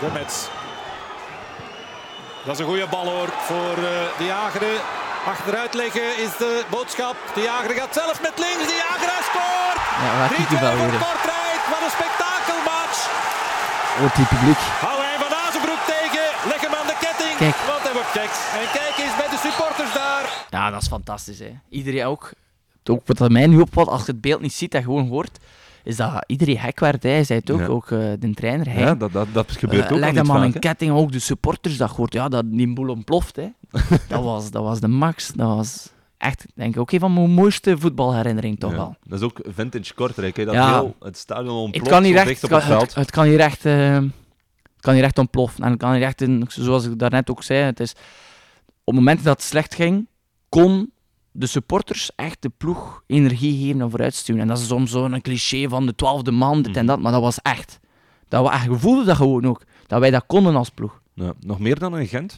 [0.00, 0.48] De Mets.
[2.44, 4.78] Dat is een goede bal hoor voor eh, de Jageren.
[5.34, 7.16] Achteruit liggen is de boodschap.
[7.34, 8.64] De Jager gaat zelf met links.
[8.72, 9.80] De Jager hij scoort.
[10.02, 11.04] Ja, waar 3-2 kijk je wel voor weer?
[11.08, 11.60] Kortrijk.
[11.72, 12.98] Wat een spektakelmatch.
[13.98, 14.62] Hoort die publiek.
[14.86, 16.26] Hou hij van Azenbroek tegen.
[16.50, 17.34] Leg hem aan de ketting.
[17.44, 17.56] Kijk.
[17.72, 18.32] Want hij wordt gek.
[18.58, 20.24] En kijk eens bij de supporters daar.
[20.56, 21.40] Ja, dat is fantastisch.
[21.46, 21.52] Hè.
[21.80, 22.24] Iedereen ook.
[22.94, 25.38] Ook wat mij nu opvalt, als je het beeld niet ziet en gewoon hoort,
[25.84, 27.02] is dat iedereen hek werd.
[27.02, 27.66] Hij zei het ook, Ja.
[27.66, 28.68] ook eh, de trainer.
[28.68, 31.18] Hij, Ja, dat, dat, dat gebeurt Eh, ook leg hem aan een ketting, ook de
[31.18, 32.12] supporters, dat hoort.
[32.12, 33.36] Ja, dat die boel ontploft.
[33.36, 33.48] Hè.
[34.08, 35.28] dat, was, dat was de max.
[35.28, 38.76] Dat was echt, denk ik, ook een van mijn mooiste voetbalherinneringen toch Ja.
[38.76, 38.96] wel.
[39.04, 40.36] Dat is ook vintage Kortrijk.
[40.36, 40.44] Hè?
[40.44, 40.80] Dat Ja.
[40.80, 42.94] heel het stadion ontploft Het kan het op kan, het het, veld.
[42.94, 45.64] het kan hier echt, eh, het kan hier echt ontploffen.
[45.64, 47.96] En het kan hier echt, in, zoals ik daarnet ook zei, het is, op
[48.84, 50.06] het moment dat het slecht ging,
[50.48, 50.90] kon
[51.32, 54.40] de supporters echt de ploeg energie geven en vooruitstuwen.
[54.42, 57.20] En dat is soms zo'n cliché van de twaalfde man, dit en dat, maar dat
[57.20, 57.80] was echt.
[58.28, 59.62] Dat we echt voelden dat gewoon ook.
[59.86, 61.00] Dat wij dat konden als ploeg.
[61.14, 62.36] Ja, nog meer dan in Gent.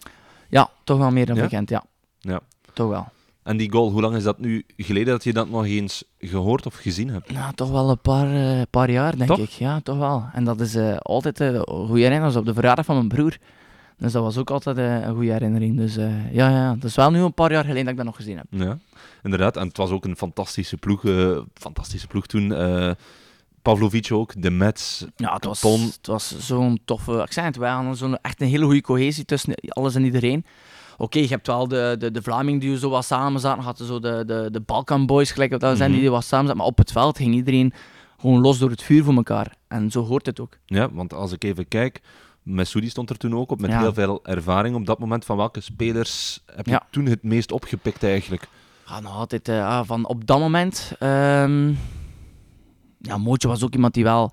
[0.48, 1.42] Ja, toch wel meer dan Ja?
[1.42, 1.84] bekend, ja.
[2.20, 2.40] Ja.
[2.72, 3.06] Toch wel.
[3.42, 6.66] En die goal, hoe lang is dat nu geleden dat je dat nog eens gehoord
[6.66, 7.32] of gezien hebt?
[7.32, 9.38] Nou, toch wel een paar, eh, paar jaar, denk Toch?
[9.38, 9.48] ik.
[9.50, 10.24] Ja, toch wel.
[10.32, 12.36] En dat is eh, altijd een goede herinnering.
[12.36, 13.36] Op de verjaardag van mijn broer.
[14.02, 15.76] Dus dat was ook altijd eh, een goede herinnering.
[15.76, 18.06] Dus eh, ja, ja, dat is wel nu een paar jaar geleden dat ik dat
[18.06, 18.46] nog gezien heb.
[18.50, 18.78] Ja,
[19.22, 19.56] inderdaad.
[19.56, 22.54] En het was ook een fantastische ploeg, eh, fantastische ploeg toen.
[23.62, 27.12] Pavlovic ook, de Mets, Ja, het was, het was zo'n toffe...
[27.12, 30.44] Ik zei het, wij hadden zo'n, echt een hele goede cohesie tussen alles en iedereen.
[30.98, 33.62] Oké, je hebt wel de, de, de Vlaming die zo wat samen zaten.
[33.62, 36.00] Hadden zo de, de, de Balkan Boys, gelijk dat zijn, Mhm.
[36.00, 36.56] die wat samen zaten.
[36.58, 37.72] Maar op het veld ging iedereen
[38.20, 39.54] gewoon los door het vuur voor elkaar.
[39.68, 40.58] En zo hoort het ook.
[40.66, 42.00] Ja, want als ik even kijk,
[42.42, 43.78] Messoudi stond er toen ook op met Ja.
[43.80, 45.24] heel veel ervaring op dat moment.
[45.24, 46.86] Van welke spelers heb je Ja.
[46.90, 48.48] toen het meest opgepikt eigenlijk?
[48.86, 50.92] Ja, nog altijd eh, ah, van op dat moment.
[50.98, 51.72] ehm
[52.98, 54.32] ja, Mootje was ook iemand die wel.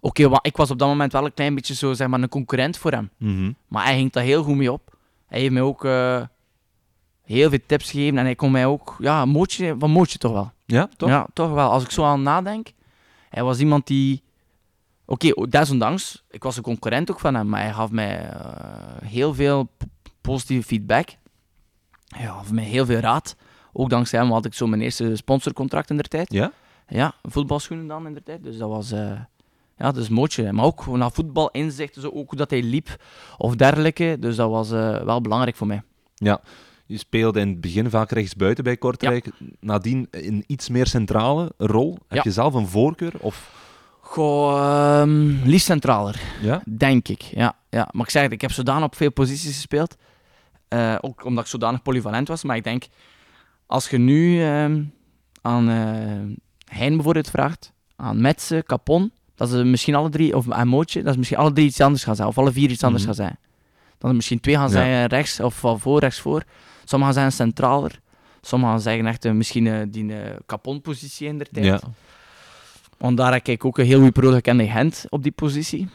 [0.00, 2.76] Oké, ik was op dat moment wel een klein beetje zo, zeg maar, een concurrent
[2.78, 3.10] voor hem.
[3.16, 3.52] Mhm.
[3.68, 4.96] Maar hij ging daar heel goed mee op.
[5.26, 6.22] Hij heeft mij ook eh,
[7.22, 8.96] heel veel tips gegeven en hij kon mij ook.
[8.98, 10.52] Ja, Mootje, van Mootje toch wel.
[10.66, 11.08] Ja, toch?
[11.08, 11.70] Ja, toch wel.
[11.70, 12.72] Als ik zo aan nadenk,
[13.28, 14.22] hij was iemand die.
[15.10, 19.34] Oké, desondanks, ik was een concurrent ook van hem, maar hij gaf mij eh, heel
[19.34, 19.68] veel
[20.20, 21.08] positieve feedback.
[22.08, 23.36] Hij gaf mij heel veel raad.
[23.72, 26.32] Ook dankzij hem had ik zo mijn eerste sponsorcontract in der tijd.
[26.32, 26.52] Ja?
[26.88, 28.42] Ja, voetbalschoenen dan in der tijd.
[28.42, 28.92] Dus dat was.
[28.92, 29.20] eh,
[29.76, 30.52] ja, is mootje.
[30.52, 32.96] Maar ook naar voetbal inzichten, zo ook hoe dat hij liep
[33.38, 34.16] of dergelijke.
[34.20, 35.82] Dus dat was eh, wel belangrijk voor mij.
[36.14, 36.40] Ja.
[36.86, 39.30] Je speelde in het begin vaak rechtsbuiten bij Kortrijk.
[39.60, 41.92] Nadien een iets meer centrale rol.
[41.92, 42.20] Heb Ja.
[42.24, 43.12] je zelf een voorkeur?
[43.20, 43.58] Of...
[44.10, 46.20] Goh, ehm, liefst centraler.
[46.42, 46.62] Ja?
[46.66, 47.56] Denk ik, ja.
[47.68, 47.88] ja.
[47.92, 49.96] Maar ik zeg het, ik heb zodanig op veel posities gespeeld.
[50.68, 52.44] Eh, ook omdat ik zodanig polyvalent was.
[52.44, 52.84] Maar ik denk,
[53.66, 54.82] als je nu ehm,
[55.42, 56.36] aan eh
[56.76, 61.12] Hein bijvoorbeeld vraagt, aan Metsen, Capon, dat ze misschien alle drie, of aan Mootje, dat
[61.12, 62.28] ze misschien alle drie iets anders gaan zijn.
[62.28, 63.12] Of alle vier iets anders Mhm.
[63.14, 63.38] gaan zijn.
[63.98, 64.70] Dat er misschien twee gaan Ja.
[64.70, 66.42] zijn rechts, of van voor, rechts voor.
[66.84, 68.00] Sommigen zijn centraler.
[68.40, 71.64] Sommigen gaan zeggen echt eh, misschien eh, die eh, Capon-positie in der tijd.
[71.64, 71.80] Ja.
[73.00, 75.88] Want daar heb ik ook een heel goede gekend in Gent op die positie.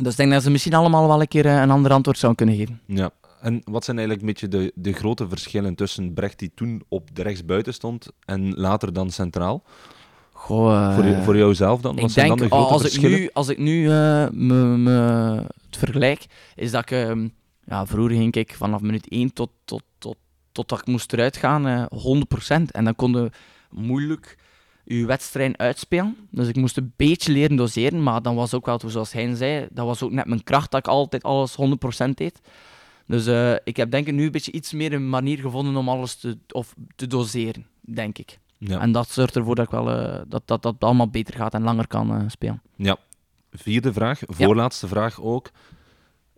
[0.00, 2.46] Dus ik denk dat ze misschien allemaal wel een keer eh, een ander antwoord zouden
[2.46, 2.80] kunnen geven.
[2.86, 3.10] ja.
[3.40, 7.14] En wat zijn eigenlijk een beetje de, de grote verschillen tussen Brecht die toen op
[7.14, 9.62] de rechtsbuiten stond en later dan centraal?
[10.32, 11.94] Goh, eh, voor, jouzelf dan?
[11.94, 13.18] Wat ik zijn denk, dan de grote als, ik verschillen?
[13.18, 14.90] nu, als ik nu eh, me, me
[15.66, 16.90] het vergelijk, is dat ik...
[16.90, 17.28] ehm,
[17.64, 20.16] ja, vroeger ging ik vanaf minuut 1 tot, tot, tot,
[20.52, 21.84] totdat ik moest eruit gaan, eh
[22.60, 22.62] 100%.
[22.70, 23.30] En dan kon je
[23.70, 24.36] moeilijk
[24.88, 26.16] je wedstrijd uitspelen.
[26.30, 29.66] Dus ik moest een beetje leren doseren, maar dan was ook wel, zoals hij zei,
[29.70, 31.56] dat was ook net mijn kracht dat ik altijd alles
[32.06, 32.40] 100% deed.
[33.06, 35.88] Dus eh, ik heb denk ik nu een beetje iets meer een manier gevonden om
[35.88, 38.38] alles te, of te doseren, denk ik.
[38.58, 38.80] Ja.
[38.80, 41.62] En dat zorgt ervoor dat ik wel eh, dat, dat dat allemaal beter gaat en
[41.62, 42.62] langer kan eh, spelen.
[42.76, 42.96] Ja.
[43.52, 45.50] Vierde vraag, voorlaatste vraag ook.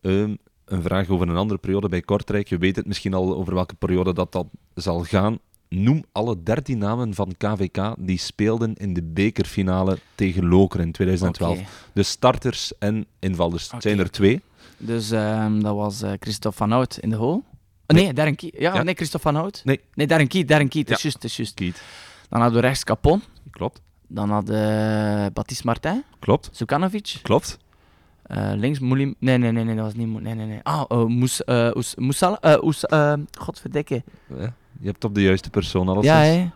[0.01, 2.49] Ehm, een vraag over een andere periode bij Kortrijk.
[2.49, 5.39] Je weet het misschien al over welke periode dat, dat zal gaan.
[5.75, 11.59] Noem alle 13 namen van KVK die speelden in de bekerfinale tegen Lokeren in 2012.
[11.59, 11.67] Oké.
[11.93, 13.71] De starters en invallers.
[13.71, 14.41] Het zijn er twee.
[14.79, 17.45] Dus ehm, dat was eh, Christophe van Hout in de goal.
[17.87, 18.55] Oh, nee, Darren Kiet.
[18.59, 18.83] Ja, Ja.
[18.83, 19.61] nee, Christophe van Hout.
[19.65, 19.81] Nee.
[19.95, 20.89] Nee, Darren Kiet, Darren Kiet.
[20.89, 21.09] Het is Ja.
[21.09, 21.55] juist, het is juist.
[21.55, 21.83] Kiet.
[22.29, 23.23] Dan hadden we rechts Capon.
[23.51, 23.81] Klopt.
[24.09, 26.49] Dan hadden we Baptiste Martin, Klopt.
[26.53, 27.19] Sukanovic.
[27.23, 27.59] Klopt.
[28.23, 29.15] Eh, links Moulim.
[29.19, 30.23] Nee, nee, nee, nee, dat was niet Moulim.
[30.25, 30.61] Nee, nee, nee.
[30.63, 32.59] Ah, oh, Moes, Oes, Moesala.
[32.63, 34.03] Oes, eh, godverdikke.
[34.39, 36.05] Ja, je hebt op de juiste persoon alles.
[36.05, 36.51] Ja, hè.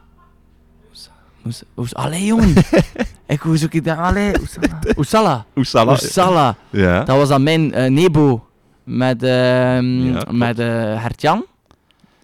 [1.92, 2.54] Allee, jongen.
[3.26, 3.98] ik hoe zoek ik dat?
[3.98, 4.32] Allee,
[4.96, 5.46] Oesala.
[5.56, 5.92] Oesala.
[5.92, 6.56] Oesala.
[6.70, 7.04] Ja.
[7.04, 8.46] Dat was dan mijn eh, Nebo
[8.82, 10.66] met, ehm Ja, met eh,
[11.02, 11.44] Hertjan.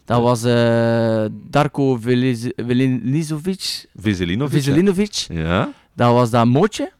[0.05, 3.86] Dat was eh, Darko Veliz- Velinizovic.
[3.94, 5.12] Veselinovic.
[5.28, 5.72] Ja.
[5.94, 6.92] Dat was dat Mootje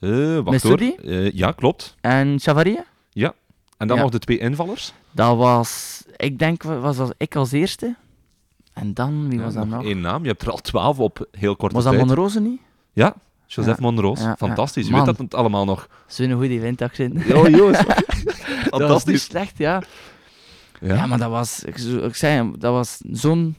[0.00, 0.78] Eh, wacht hoor.
[0.80, 1.96] Eh, ja, klopt.
[2.00, 2.84] en Chavaria.
[3.78, 4.02] En dan Ja.
[4.02, 4.92] nog de twee invallers.
[5.10, 7.94] Dat was, ik denk, was dat ik als eerste.
[8.72, 9.84] En dan, wie was dat nog?
[9.84, 10.22] één naam.
[10.22, 12.06] Je hebt er al twaalf op heel korte Was dat tijd.
[12.06, 12.60] Monroze niet?
[12.92, 13.14] Ja,
[13.46, 13.82] Joseph Ja.
[13.82, 14.20] Monroos.
[14.20, 14.36] Ja.
[14.38, 14.84] Fantastisch.
[14.84, 15.04] Je Man.
[15.04, 15.88] weet dat het allemaal nog...
[16.06, 17.32] Zo'n goede windaccent.
[17.32, 17.84] Oh, Joost.
[17.86, 18.04] Dat was
[18.64, 19.24] niet Fantastisch.
[19.24, 19.82] slecht, ja.
[20.80, 20.94] Ja.
[20.94, 23.56] Ja, maar dat was, ik, zei, dat was zo'n,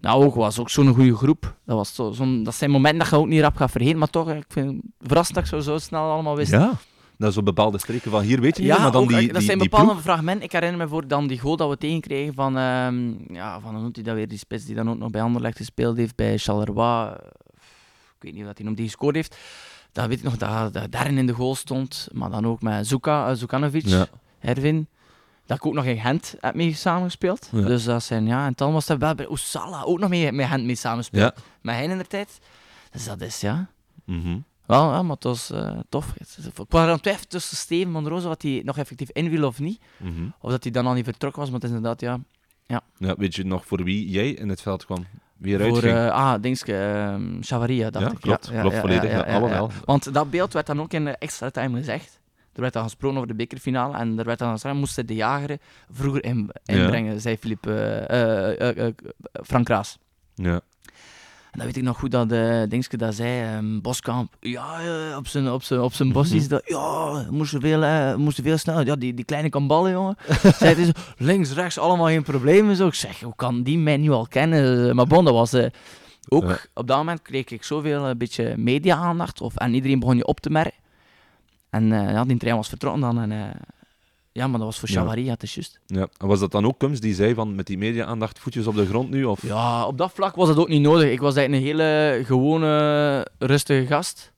[0.00, 1.56] nou ook was ook zo'n goede groep.
[1.64, 4.10] Dat, was zo, zo'n, dat zijn momenten dat je ook niet rap gaat vergeten, maar
[4.10, 6.50] toch, ik vind het verrassend dat ik zo, zo snel allemaal wist.
[6.52, 6.72] Ja.
[7.18, 9.26] Dat is zo bepaalde streken van hier weet je niet, maar dan ook, die, eh,
[9.26, 10.02] dat die, zijn die bepaalde ploeg.
[10.02, 10.44] fragmenten.
[10.44, 13.80] Ik herinner me voor dan die goal dat we tegenkregen van, ehm ja, van hoe
[13.82, 16.38] noemt hij dat weer, die spits die dan ook nog bij Anderlecht gespeeld heeft, bij
[16.38, 17.10] Charleroi.
[18.16, 19.36] Ik weet niet wat hij nog die gescoord heeft.
[19.92, 22.08] Dat weet ik nog, dat, dat daarin in de goal stond.
[22.12, 24.06] Maar dan ook met Zuka, uh, Zukanovic, Ja.
[24.38, 24.88] Hervin.
[25.46, 27.48] Dat ik ook nog in Gent heb mee samengespeeld.
[27.52, 27.60] Ja.
[27.66, 30.46] Dus dat zijn, ja, en dan was dat wel bij Oesala ook nog mee, met
[30.46, 31.32] Gent mee samengespeeld.
[31.36, 31.42] Ja.
[31.60, 32.38] Met hen in de tijd.
[32.90, 33.66] Dus dat is, ja.
[34.04, 34.38] Mhm.
[34.66, 36.14] Wel, ja, maar het was eh, tof.
[36.16, 39.80] Ik was aan het twijfelen tussen Steven Monroze, wat hij nog effectief inviel of niet.
[39.96, 40.28] Mhm.
[40.40, 42.20] Of dat hij dan al niet vertrokken was, maar het is inderdaad, ja.
[42.98, 45.06] Ja, weet je nog voor wie jij in het veld kwam?
[45.36, 45.94] Wie Voor, ging?
[45.96, 48.20] eh, ah, dingske, ehm Chavaria, dacht ja, ik.
[48.20, 48.50] klopt.
[48.60, 49.10] klopt volledig.
[49.10, 49.70] Ja, allemaal.
[49.84, 52.20] Want dat beeld werd dan ook in de extra time gezegd.
[52.52, 55.58] Er werd dan gesproken over de bekerfinale en er werd dan gezegd, moesten de jager
[55.90, 58.88] vroeger in, inbrengen, zei Philippe, eh,
[59.44, 59.98] Frank Raas.
[60.34, 60.60] Ja.
[61.56, 65.16] En dan weet ik nog goed dat uh, Dingske dat zei, ehm, Boskamp, ja, eh,
[65.16, 68.86] op zijn, op zijn, op zijn bossies, dat, ja, moesten veel, eh, moesten veel sneller.
[68.86, 70.16] Ja, die, die kleine kan ballen, jongen.
[70.58, 72.76] zei het is links, rechts, allemaal geen problemen.
[72.76, 72.86] Zo.
[72.86, 74.94] Ik zeg, hoe kan die mij nu al kennen?
[74.96, 75.52] Maar bon, dat was...
[75.52, 75.66] eh,
[76.28, 76.58] ook Ja.
[76.74, 79.40] op dat moment kreeg ik zoveel een beetje media-aandacht.
[79.40, 80.80] Of, en iedereen begon je op te merken.
[81.70, 83.20] En eh, ja, die trein was vertrokken dan.
[83.20, 83.38] En, eh,
[84.36, 84.88] ja, maar dat was voor.
[84.88, 85.80] Chavaria, het is juist.
[85.86, 86.08] ja.
[86.18, 88.86] En was dat dan ook Kums die zei van met die media-aandacht voetjes op de
[88.86, 89.24] grond nu?
[89.24, 89.42] Of?
[89.42, 91.10] Ja, op dat vlak was het ook niet nodig.
[91.10, 94.32] Ik was eigenlijk een hele gewone, rustige gast.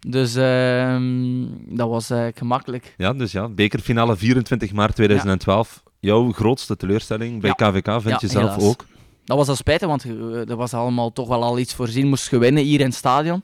[0.00, 1.44] Dus ehm,
[1.76, 2.94] dat was eigenlijk gemakkelijk.
[2.96, 5.82] Ja, dus ja, bekerfinale 24 maart 2012.
[6.00, 7.70] Jouw grootste teleurstelling bij Ja.
[7.70, 8.62] KVK vind Ja, je zelf helaas.
[8.68, 8.84] ook?
[9.24, 10.04] Dat was al spijtig, want
[10.48, 12.08] er was allemaal toch wel al iets voorzien.
[12.08, 13.42] Moest je winnen hier in het stadion.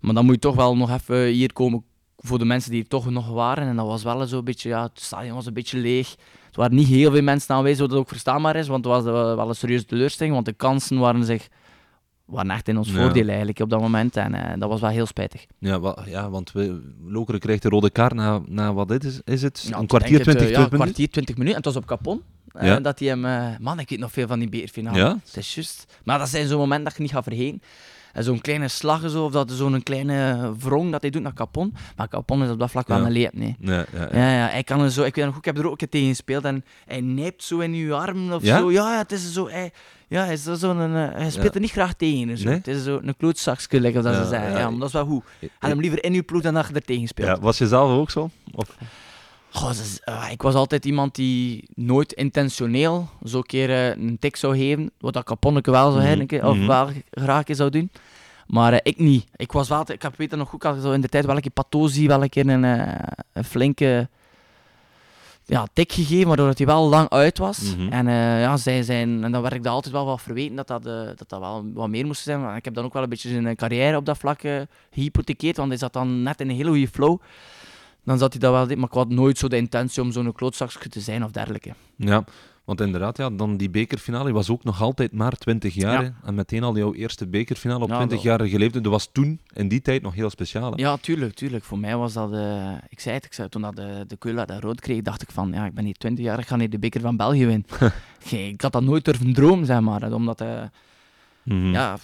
[0.00, 1.84] Maar dan moet je toch wel nog even hier komen
[2.16, 3.68] voor de mensen die er toch nog waren.
[3.68, 6.12] En dat was wel zo'n beetje, ja, het stadion was een beetje leeg.
[6.52, 8.68] Er waren niet heel veel mensen aanwezig, wat ook verstaanbaar is.
[8.68, 11.48] Want het was eh, wel een serieuze teleurstelling, want de kansen waren, zich,
[12.24, 12.94] waren echt in ons Ja.
[12.94, 14.16] voordeel eigenlijk op dat moment.
[14.16, 15.46] En eh, dat was wel heel spijtig.
[15.58, 19.20] Ja, wa- ja want we, Lokeren krijgt de rode kaart na, na wat dit is,
[19.24, 19.64] is het?
[19.68, 20.78] Ja, een ik kwartier, 20 eh, ja, minuten?
[20.78, 21.58] kwartier, 20 minuten.
[21.58, 22.22] En het was op Capon.
[22.52, 22.80] eh, Ja.
[22.80, 23.24] dat hij hem...
[23.24, 24.98] eh, man, ik weet nog veel van die beerfinale.
[24.98, 25.18] Ja?
[25.24, 25.98] Het is juist.
[26.04, 27.62] Maar dat zijn zo'n momenten dat je niet gaat vergeten.
[28.16, 31.74] En zo'n kleine slag zo, of dat zo'n kleine wrong dat hij doet naar Capon.
[31.96, 33.56] Maar Capon is op dat vlak wel een leep, nee.
[33.60, 34.08] Ja, ja, ja.
[34.12, 35.88] Ja, ja, hij kan er zo, ik weet nog goed, ik heb er ook een
[35.88, 38.58] tegen gespeeld en hij nijpt zo in uw arm of Ja?
[38.58, 38.70] zo.
[38.72, 39.70] Ja, ja, het is zo, hij,
[40.08, 42.38] ja, hij, is zo zo'n, eh, hij speelt er niet graag tegen.
[42.38, 42.44] Zo.
[42.44, 42.54] Nee?
[42.54, 44.50] Het is zo een klootzakje, like dat ze zeggen.
[44.58, 44.70] ja.
[44.70, 45.24] Maar dat is wel goed.
[45.58, 47.28] Had hem liever in uw ploeg dan dat je er tegen speelt.
[47.28, 48.30] Ja, was je zelf ook zo?
[48.54, 48.76] Of?
[49.56, 49.70] Goh,
[50.04, 54.90] eh, ik was altijd iemand die nooit intentioneel zo'n keer eh, een tik zou geven,
[54.98, 56.66] wat dat Caponneke wel zou hebben, of mhm.
[56.66, 57.90] wel graag zou doen.
[58.46, 59.26] Maar eh, ik niet.
[59.36, 61.50] Ik was wel, ik heb weet nog goed, zo in de tijd wel een keer
[61.50, 62.98] Patozi wel een keer een,
[63.44, 64.08] flinke
[65.44, 67.58] ja, tik gegeven, waardoor het hij wel lang uit was.
[67.76, 67.92] Mhm.
[67.92, 68.06] En,
[68.40, 71.28] ja, zij zijn, en dan werd ik dat altijd wel wat verweten dat dat, dat,
[71.28, 72.40] dat wel wat meer moest zijn.
[72.40, 75.56] Maar ik heb dan ook wel een beetje zijn carrière op dat vlak eh, gehypothekeerd,
[75.56, 77.18] want hij zat dan net in een hele goede flow.
[78.06, 80.88] Dan zat hij dat wel, maar ik had nooit zo de intentie om zo'n klootzakje
[80.88, 81.74] te zijn of dergelijke.
[81.96, 82.24] Ja,
[82.64, 86.02] want inderdaad, ja, dan die bekerfinale was ook nog altijd maar 20 jaar.
[86.04, 86.14] Ja.
[86.24, 88.82] En meteen al jouw eerste bekerfinale op Ja, 20-jarige leeftijd.
[88.84, 90.70] Dat was toen, in die tijd, nog heel speciaal.
[90.72, 90.76] hè?
[90.82, 91.64] Ja, tuurlijk, tuurlijk.
[91.64, 94.44] Voor mij was dat, eh, ik zei het, ik zei, toen dat de, de Keula
[94.44, 96.70] dat rood kreeg, dacht ik van, ja, ik ben hier 20 jaar, ik ga hier
[96.70, 97.66] de beker van België winnen.
[98.18, 100.62] Geen- ik had dat nooit durven dromen, zeg maar, omdat, eh,
[101.42, 101.72] Mhm.
[101.72, 101.96] ja,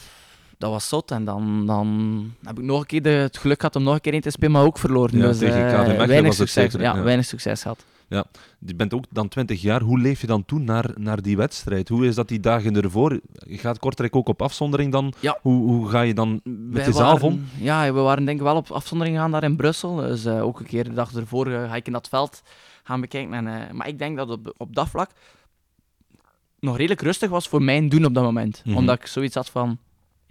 [0.63, 1.11] dat was zot.
[1.11, 1.87] En dan, dan
[2.43, 4.31] heb ik nog een keer de, het geluk gehad om nog een keer in te
[4.31, 5.19] spelen, maar ook verloren.
[5.19, 7.03] Ja, dus tegen eh, weinig succes, zeker, ja, ja.
[7.03, 7.85] weinig succes gehad.
[8.59, 9.81] Je bent ook dan 20 jaar.
[9.81, 11.89] Hoe leef je dan toen naar, naar die wedstrijd?
[11.89, 13.21] Hoe is dat die dagen ervoor?
[13.35, 15.13] Gaat Kortrijk ook op afzondering dan?
[15.21, 15.39] Ja.
[15.43, 17.45] Hoe, hoe ga je dan met Wij de zaal waren- om?
[17.59, 19.97] Ja, we waren denk ik wel op afzondering gaan daar in Brussel.
[19.97, 22.43] Dus eh, ook een keer de dag ervoor eh, ga ik in dat veld
[22.83, 23.47] gaan bekijken.
[23.47, 25.11] En, maar ik denk dat op, op dat vlak
[26.63, 28.63] nog redelijk rustig was voor mijn doen op dat moment.
[28.65, 28.77] Mhm.
[28.77, 29.79] Omdat ik zoiets had van,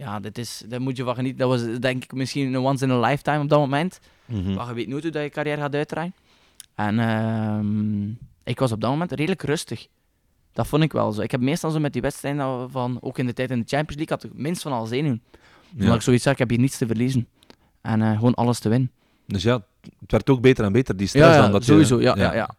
[0.02, 1.38] ja, dit is, daar moet je van genieten.
[1.38, 3.98] Dat was denk ik misschien een once in a lifetime op dat moment.
[4.24, 4.54] Mhm.
[4.54, 6.14] Maar je weet nooit hoe dat je carrière gaat uitdraaien.
[6.74, 8.08] En ehm,
[8.44, 9.86] ik was op dat moment redelijk rustig.
[10.52, 11.20] Dat vond ik wel zo.
[11.20, 13.96] Ik heb meestal zo met die wedstrijden van, ook in de tijd in de Champions
[13.96, 15.22] League, had ik minst van al zenuwen.
[15.72, 15.94] Omdat Ja.
[15.94, 17.28] ik zoiets zeg, ik heb hier niets te verliezen.
[17.80, 18.90] En eh, gewoon alles te winnen.
[19.26, 19.62] Dus ja,
[20.00, 22.00] het werd ook beter en beter, die stress dan dat je- sowieso.
[22.00, 22.34] Ja, ja.
[22.34, 22.50] Ja,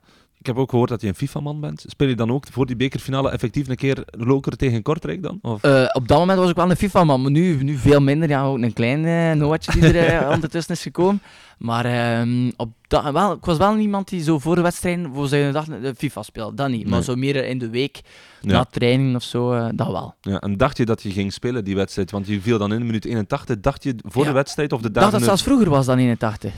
[0.44, 1.86] Ik heb ook gehoord dat je een FIFA-man bent.
[1.88, 5.40] Speel je dan ook voor die bekerfinale effectief een keer Loker tegen Kortrijk dan?
[5.42, 5.64] Of?
[5.64, 8.30] Eh, op dat moment was ik wel een FIFA-man, maar nu, nu veel minder.
[8.30, 11.22] Ja, ook een klein eh Noatje die er eh, ondertussen is gekomen.
[11.58, 15.28] Maar ehm, op dat, wel, ik was wel iemand die zo voor de wedstrijd, voor
[15.28, 16.56] zijn dag, de FIFA speelde.
[16.56, 16.82] Dat niet.
[16.82, 16.90] Nee.
[16.92, 18.02] Maar zo meer in de week,
[18.42, 18.52] Ja.
[18.52, 20.16] na training of zo, dat wel.
[20.22, 22.12] Ja, en dacht je dat je ging spelen, die wedstrijd?
[22.12, 23.60] Want je viel dan in minuut 81.
[23.60, 24.28] Dacht je voor Ja.
[24.28, 25.20] de wedstrijd of de Ik dacht dagen...
[25.20, 26.54] dat het zelfs vroeger was dan 81.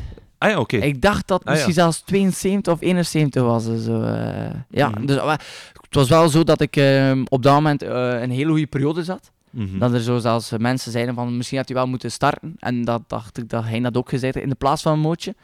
[0.46, 0.78] Ah ja, oké.
[0.78, 1.80] Ik dacht dat het Ah, misschien ja.
[1.82, 3.68] zelfs 72 of 71 was.
[3.68, 4.50] eh, Zo, eh.
[4.70, 5.06] ja, Mhm.
[5.06, 5.16] dus,
[5.82, 9.04] het was wel zo dat ik ehm, op dat moment eh, een hele goede periode
[9.04, 9.32] zat.
[9.50, 9.78] Mhm.
[9.80, 12.56] Dat er zo zelfs mensen zeiden van misschien had hij wel moeten starten.
[12.60, 15.00] En dat dacht ik dat hij dat ook gezegd had in de plaats van een
[15.00, 15.36] mootje.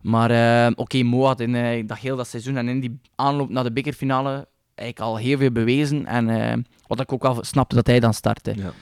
[0.00, 3.50] Maar eh, oké, Mo had in eh, dat heel dat seizoen en in die aanloop
[3.50, 6.06] naar de bekerfinale eigenlijk al heel veel bewezen.
[6.06, 8.52] En eh, wat ik ook wel snapte dat hij dan startte.
[8.56, 8.72] Ja.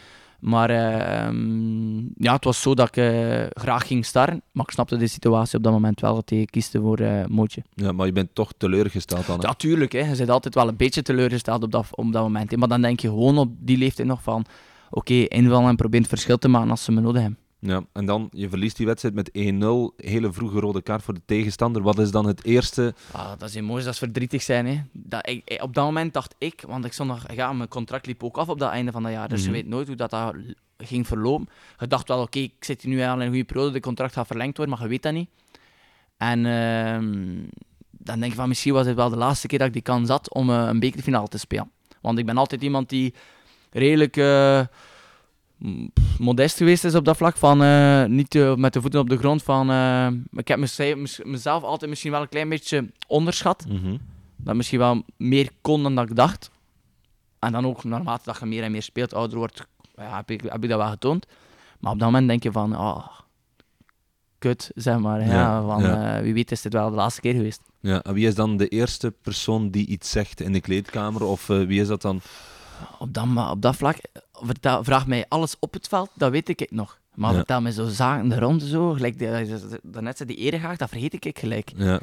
[0.41, 4.43] Maar eh, ehm, ja, het was zo dat ik eh, graag ging starten.
[4.53, 7.63] Maar ik snapte de situatie op dat moment wel dat hij kieste voor eh Mootje.
[7.75, 9.41] ja, maar je bent toch teleurgesteld dan.
[9.41, 9.47] hè?
[9.47, 9.93] Ja, tuurlijk.
[9.93, 9.99] Hè.
[10.11, 12.51] Je bent altijd wel een beetje teleurgesteld op dat, op dat moment.
[12.51, 12.57] hè.
[12.57, 14.45] Maar dan denk je gewoon op die leeftijd nog van...
[14.91, 17.39] Oké, invallen en probeer het verschil te maken als ze me nodig hebben.
[17.61, 19.33] Ja, en dan, je verliest die wedstrijd met 1-0.
[20.07, 21.83] Hele vroege rode kaart voor de tegenstander.
[21.83, 22.95] Wat is dan het eerste...
[23.13, 24.67] Ah, dat is emoties, dat is verdrietig zijn.
[24.67, 24.81] Hè.
[24.93, 28.25] Dat, ik, op dat moment dacht ik, want ik stond nog, ja, mijn contract liep
[28.25, 29.49] ook af op dat einde van dat jaar, dus Mhm.
[29.49, 30.35] je weet nooit hoe dat, dat
[30.79, 31.49] ging verlopen.
[31.79, 34.13] Je dacht wel, oké, ik zit hier nu al in een goede periode, de contract
[34.13, 35.29] gaat verlengd worden, maar je weet dat niet.
[36.17, 37.35] En ehm,
[37.91, 40.09] dan denk ik van, misschien was het wel de laatste keer dat ik die kans
[40.09, 41.71] had om eh, een bekerfinale te spelen.
[42.01, 43.15] Want ik ben altijd iemand die
[43.71, 44.61] redelijk eh,
[46.19, 49.17] modest geweest is op dat vlak, van eh, niet eh, met de voeten op de
[49.19, 49.43] grond.
[49.43, 53.97] Van, eh, ik heb mez- mez- mezelf altijd misschien wel een klein beetje onderschat Mhm.
[54.37, 56.51] dat misschien wel meer kon dan dat ik dacht.
[57.39, 60.41] En dan ook naarmate dat je meer en meer speelt, ouder wordt, ja, heb, ik,
[60.43, 61.27] heb ik dat wel getoond.
[61.81, 63.07] Maar op dat moment denk je van, oh,
[64.39, 65.21] kut, zeg maar.
[65.21, 66.23] Ja, Ja, van, ja.
[66.23, 67.61] wie weet is dit wel de laatste keer geweest.
[67.81, 71.23] Ja, en wie is dan de eerste persoon die iets zegt in de kleedkamer?
[71.23, 72.21] Of wie is dat dan?
[72.99, 73.97] Op dat, op dat vlak,
[74.33, 76.99] vertel, vraag mij alles op het veld, dat weet ik nog.
[77.15, 77.37] Maar Ja.
[77.37, 81.39] vertel mij zo zaken rond, zo, gelijk de, daarnet zei, die eregaag, dat vergeet ik
[81.39, 81.73] gelijk.
[81.77, 82.01] Ja.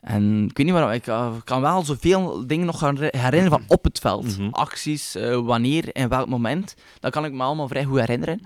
[0.00, 3.84] En ik weet niet waarom, ik eh, kan wel zoveel dingen nog herinneren van op
[3.84, 4.38] het veld.
[4.38, 4.48] Mhm.
[4.50, 6.74] Acties, eh, wanneer, en welk moment.
[7.00, 8.40] Dat kan ik me allemaal vrij goed herinneren.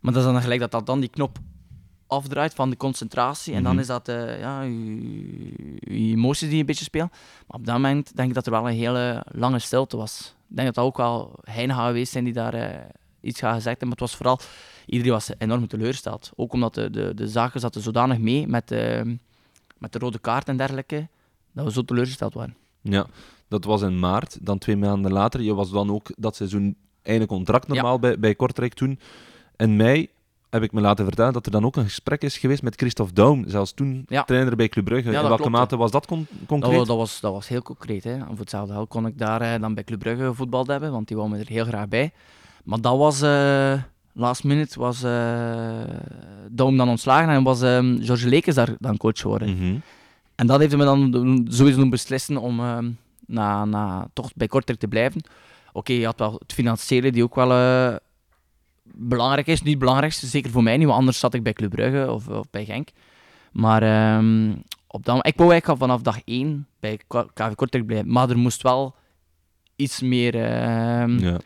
[0.00, 1.38] Maar dat is dan gelijk dat dat dan die knop
[2.06, 3.54] afdraait van de concentratie.
[3.54, 3.80] En dan Mhm.
[3.80, 4.70] is dat eh, ja, je,
[5.80, 7.08] je emoties die je een beetje spelen.
[7.46, 10.34] Maar op dat moment denk ik dat er wel een hele lange stilte was.
[10.48, 12.80] Ik denk dat dat ook wel gaat geweest zijn die daar eh,
[13.20, 13.88] iets gaat gezegd hebben.
[13.88, 14.40] Maar het was vooral,
[14.86, 16.30] iedereen was enorm teleurgesteld.
[16.36, 19.00] Ook omdat de, de, de zaken zaten zodanig mee met, eh,
[19.78, 21.08] met de rode kaart en dergelijke,
[21.52, 22.56] dat we zo teleurgesteld waren.
[22.80, 23.06] ja,
[23.48, 24.38] dat was in maart.
[24.40, 25.40] Dan twee maanden later.
[25.40, 28.98] Je was dan ook dat seizoen einde contract normaal bij, bij Kortrijk toen.
[29.56, 30.08] In mei
[30.50, 33.12] heb ik me laten vertellen dat er dan ook een gesprek is geweest met Christophe
[33.12, 33.44] Daum.
[33.48, 34.22] Zelfs toen Ja.
[34.22, 35.02] trainer bij Club Brugge.
[35.10, 36.78] Ja, in dat welke klopt, mate was dat con- Dat, concreet?
[36.78, 38.04] wa- dat, was, dat was heel concreet.
[38.04, 38.18] Hè.
[38.18, 41.16] Voor hetzelfde geld kon ik daar eh, dan bij Club Brugge gevoetbald hebben, want die
[41.16, 42.12] wou me er heel graag bij.
[42.64, 43.72] Maar dat was, eh,
[44.12, 45.80] last minute, was eh
[46.50, 49.56] Daum dan ontslagen en was eh George Lekes daar dan coach geworden.
[49.56, 49.76] Mhm.
[50.34, 52.90] En dat heeft me dan sowieso doen beslissen om ehm,
[53.26, 55.20] na, na, toch bij Kortrijk te blijven.
[55.72, 57.50] Oké, je had wel het financiële die ook wel
[58.94, 59.60] belangrijk is.
[59.60, 62.28] Niet het belangrijkste, zeker voor mij niet, want anders zat ik bij Club Brugge of,
[62.28, 62.88] of bij Genk.
[63.52, 64.52] Maar ehm,
[64.86, 66.98] op dat, ik wou eigenlijk al vanaf dag 1 bij
[67.34, 68.12] KV Kortrijk blijven.
[68.12, 68.94] Maar er moest wel
[69.76, 71.38] iets meer, ehm, Ja.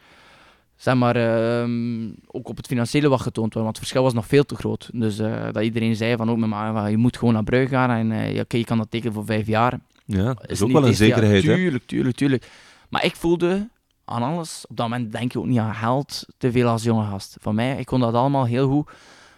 [0.76, 3.62] zeg maar, ehm, ook op het financiële wat getoond worden.
[3.62, 4.90] Want het verschil was nog veel te groot.
[4.92, 7.90] Dus eh, dat iedereen zei van ook met van, je moet gewoon naar Brugge gaan
[7.90, 9.78] en eh, ja, je kan dat tekenen voor vijf jaar.
[10.04, 10.96] ja, dat is ook wel een jaar.
[10.96, 11.42] zekerheid.
[11.44, 11.54] hè?
[11.54, 12.46] Tuurlijk, tuurlijk, tuurlijk.
[12.88, 13.68] Maar ik voelde
[14.10, 17.06] aan alles, op dat moment denk je ook niet aan geld te veel als jonge
[17.06, 17.36] gast.
[17.40, 18.90] Van mij, ik kon dat allemaal heel goed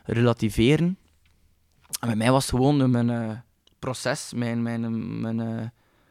[0.05, 0.99] relativeren.
[2.01, 3.31] En bij mij was het gewoon mijn eh,
[3.79, 5.67] proces, mijn, mijn, mijn eh,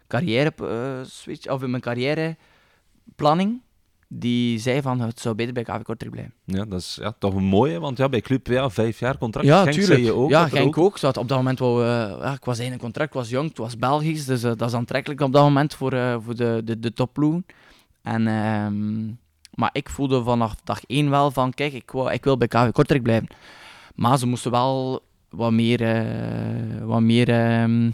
[0.07, 3.61] carrière eh, switch, of mijn carrièreplanning.
[4.07, 6.33] die zei van het zou beter bij KV Kortrijk blijven.
[6.45, 9.47] Ja, dat is ja, toch een mooie, want ja, bij Club, ja, vijf jaar contract.
[9.47, 9.99] Ja, Genk tuurlijk.
[9.99, 10.29] je ook.
[10.29, 10.97] ja, Genk ook.
[10.97, 11.87] Zat op dat moment wel, eh,
[12.19, 14.69] ja, ik was in een contract, ik was jong, het was Belgisch, dus eh, dat
[14.69, 17.45] is aantrekkelijk op dat moment voor, eh, voor de, de, de topploegen.
[18.01, 19.05] En, ehm,
[19.53, 22.71] maar ik voelde vanaf dag één wel van, kijk, ik, wou, ik wil bij KV
[22.71, 23.27] Kortrijk blijven.
[23.95, 27.91] Maar ze moesten wel wat meer, eh, wat meer ehm,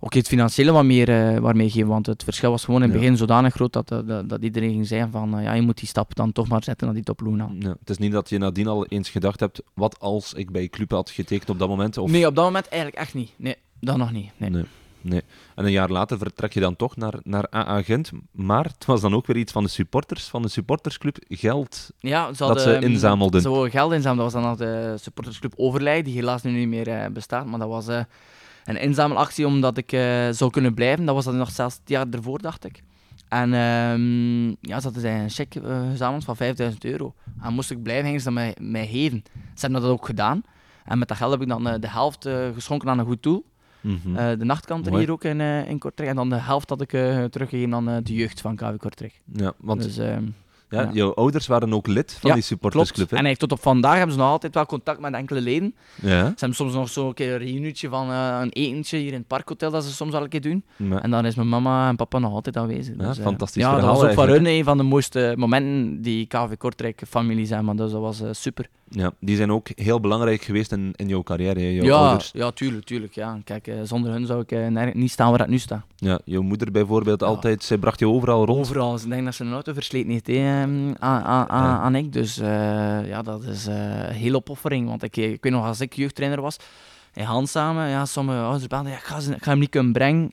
[0.00, 2.94] ook het financiële wat meer eh, waarmee geven, want het verschil was gewoon in het
[2.96, 3.00] Ja.
[3.02, 5.88] begin zodanig groot dat, dat, dat iedereen ging zeggen van, eh, ja, je moet die
[5.88, 7.56] stap dan toch maar zetten naar die topploegen aan.
[7.58, 10.68] Ja, het is niet dat je nadien al eens gedacht hebt, wat als ik bij
[10.68, 11.96] Club had getekend op dat moment?
[11.98, 12.10] Of...
[12.10, 13.30] Nee, op dat moment eigenlijk echt niet.
[13.36, 14.30] Nee, dat nog niet.
[14.36, 14.50] Nee.
[14.50, 14.64] Nee.
[15.00, 15.22] Nee.
[15.54, 18.10] En een jaar later vertrek je dan toch naar, naar AA Gent.
[18.30, 21.16] Maar het was dan ook weer iets van de supporters, van de supportersclub.
[21.28, 21.90] Geld.
[21.98, 23.40] Ja, ze Dat ze hadden, inzamelden.
[23.40, 24.24] Ze geld inzamelen.
[24.24, 27.46] Dat was dan nog de supportersclub Overlij, die helaas nu niet meer eh, bestaat.
[27.46, 28.00] Maar dat was eh,
[28.64, 31.04] een inzamelactie omdat ik eh, zou kunnen blijven.
[31.04, 32.82] Dat was dan nog zelfs het jaar ervoor, dacht ik.
[33.28, 37.14] En ehm, ja, ze hadden een cheque eh, gezameld van 5000 euro.
[37.42, 39.22] En moest ik blijven, gingen ze dat mij, mij geven.
[39.32, 40.42] Ze hebben dat ook gedaan.
[40.84, 43.44] En met dat geld heb ik dan de helft geschonken aan een goed doel.
[43.82, 45.02] Eh, de nachtkant Mooi.
[45.02, 46.10] hier ook in, eh, in Kortrijk.
[46.10, 49.20] En dan de helft had ik eh, teruggegeven aan de jeugd van KV Kortrijk.
[49.32, 50.24] ja, want Dus, ehm,
[50.70, 50.90] ja, ja.
[50.92, 52.96] jouw ouders waren ook lid van Ja, die supportersclub.
[53.08, 53.10] Klopt.
[53.22, 55.74] En eigenlijk tot op vandaag hebben ze nog altijd wel contact met enkele leden.
[56.00, 56.08] hè?
[56.16, 59.26] Ja, Ze hebben soms nog zo'n keer een reunietje van een etentje hier in het
[59.26, 60.64] parkhotel dat ze soms wel een keer doen.
[61.00, 62.94] En dan is mijn mama en papa nog altijd aanwezig.
[62.98, 66.02] Ja, Dus, eh, fantastisch Ja, dat was ook voor hun een van de mooiste momenten
[66.02, 67.64] die KV Kortrijk familie zijn.
[67.64, 68.68] Maar dus dat was super.
[68.90, 72.30] Ja, die zijn ook heel belangrijk geweest in, in jouw carrière, hè, jouw ja, ouders.
[72.32, 73.14] ja, tuurlijk, tuurlijk.
[73.14, 73.38] Ja.
[73.44, 75.84] Kijk, eh, zonder hun zou ik eh, niet staan waar ik nu sta.
[75.96, 77.26] Ja, jouw moeder bijvoorbeeld Ja.
[77.26, 78.58] altijd, zij bracht je overal rond.
[78.60, 78.96] Overal.
[78.96, 81.78] Ik denk dat ze een auto versleten heeft hè, ehm, aan, aan, aan, Ja.
[81.78, 82.12] aan ik.
[82.12, 84.88] Dus eh, ja, dat is een hele opoffering.
[84.88, 86.56] Want ik, ik weet nog, als ik jeugdtrainer was,
[87.14, 89.70] in Hans samen, ja, sommige ouders belden, ja, ik, ga ze, ik ga hem niet
[89.70, 90.32] kunnen brengen.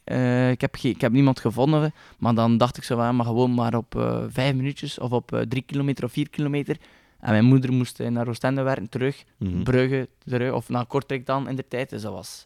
[0.52, 1.94] Ik, heb ik heb niemand gevonden.
[2.18, 6.04] Maar dan dacht ik zo, maar gewoon maar op vijf minuutjes of op drie kilometer
[6.04, 6.78] of vier kilometer.
[7.26, 9.64] En mijn moeder moest eh, naar Oostende werken, terug, Mhm.
[9.64, 11.90] Brugge, terug, of naar Kortrijk dan in de tijd.
[11.90, 12.46] Dus dat was,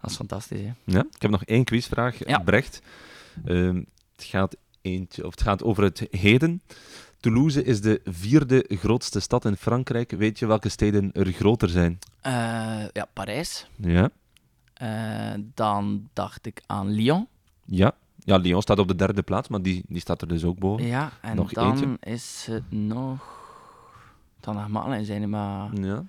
[0.00, 0.60] dat is fantastisch.
[0.60, 0.70] Hè.
[0.84, 2.38] Ja, ik heb nog één quizvraag, Ja.
[2.38, 2.82] Brecht.
[3.44, 3.76] Ehm,
[4.16, 6.62] het, gaat eentje, of het gaat over het heden.
[7.20, 10.10] Toulouse is de vierde grootste stad in Frankrijk.
[10.10, 11.98] Weet je welke steden er groter zijn?
[12.20, 12.32] Eh,
[12.92, 13.66] ja, Parijs.
[13.76, 14.10] Ja.
[14.74, 17.26] Eh, dan dacht ik aan Lyon.
[17.64, 17.92] Ja.
[18.24, 20.86] Ja, Lyon staat op de derde plaats, maar die, die staat er dus ook boven.
[20.86, 21.96] Ja, en Nog dan eentje?
[22.12, 23.38] is het nog...
[24.40, 25.68] Dan nog Malen zijn, maar...
[25.80, 26.04] Ja.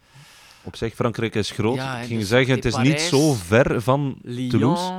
[0.63, 1.75] Op zich, Frankrijk is groot.
[1.75, 4.49] Ja, ik ging dus zeggen, het is niet zo ver van Lyon...
[4.49, 4.91] Toulouse.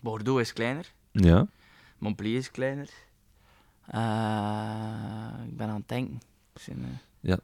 [0.00, 0.92] Bordeaux is kleiner.
[1.12, 1.46] Ja.
[1.98, 2.88] Montpellier is kleiner.
[3.86, 6.20] Eh, ik ben aan het denken.
[6.52, 7.34] Misschien, eh,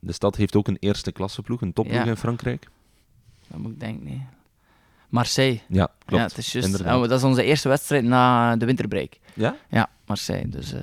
[0.00, 2.04] De stad heeft ook een eerste klasse ploeg, een topploeg Ja.
[2.10, 2.68] in Frankrijk.
[3.46, 4.26] dat moet ik denken, nee.
[5.08, 5.60] Marseille.
[5.68, 6.22] Ja, klopt.
[6.22, 6.80] Ja, het is.
[6.80, 9.18] Oh, dat is onze eerste wedstrijd na de winterbreak.
[9.34, 9.56] Ja?
[9.68, 10.48] Ja, Marseille.
[10.48, 10.80] Dus eh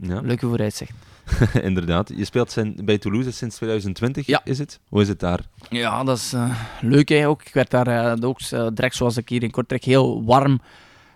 [0.00, 0.92] Ja, leuke vooruitzicht.
[1.62, 2.12] inderdaad.
[2.16, 4.40] Je speelt zijn, bij Toulouse sinds 2020, Ja.
[4.44, 4.80] is het?
[4.88, 5.40] Hoe is het daar?
[5.70, 7.42] Ja, dat is eh, leuk hè, ook.
[7.42, 10.60] Ik werd daar eh, ook eh, direct zoals ik hier in Kortrijk heel warm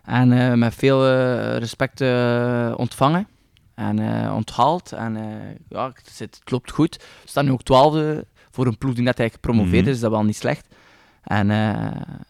[0.04, 1.06] en met veel
[1.58, 2.00] respect
[2.76, 3.28] ontvangen
[3.74, 3.98] en
[4.32, 4.92] onthaald.
[4.92, 5.14] En
[5.68, 6.96] ja, het, zit, het loopt goed.
[7.22, 9.88] We staan nu ook twaalfde voor een ploeg die net eigenlijk gepromoveerd Mhm.
[9.90, 10.66] is, is dat wel niet slecht.
[11.22, 11.46] En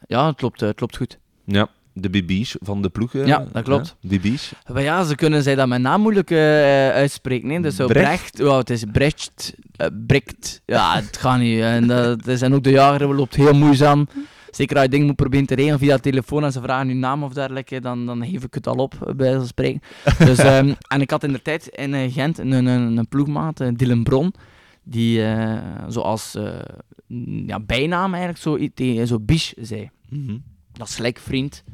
[0.07, 1.19] ja, het loopt, het loopt goed.
[1.45, 3.15] Ja, de Bibiche van de ploeg.
[3.15, 3.97] eh, Ja, dat klopt.
[4.01, 4.55] ja, Bibiche.
[4.73, 6.39] Maar ja, ze kunnen zij dat met naam moeilijk eh,
[6.91, 7.49] uitspreken.
[7.51, 7.61] Hè.
[7.61, 8.39] Dus zo Brecht?
[8.39, 10.63] Het is Brecht, eh, Brecht.
[10.67, 11.61] Ja, het gaat niet.
[11.61, 14.09] En dat, dat zijn ook de jagers, loopt heel moeizaam.
[14.51, 17.23] Zeker als je dingen moet proberen te regelen via telefoon en ze vragen je naam
[17.23, 19.81] of dergelijke, dan, dan geef ik het al op, eh, bij van spreken.
[20.29, 23.61] Dus, ehm, en ik had in de tijd in eh, Gent een, een, een ploegmaat,
[23.61, 24.35] eh, Dylan Bron,
[24.83, 26.49] die eh, zoals eh,
[27.47, 28.59] ja, bijnaam eigenlijk zo,
[29.07, 29.91] zo Biche zei.
[30.09, 30.37] Mhm.
[30.73, 31.65] Dat is gelijk vriend.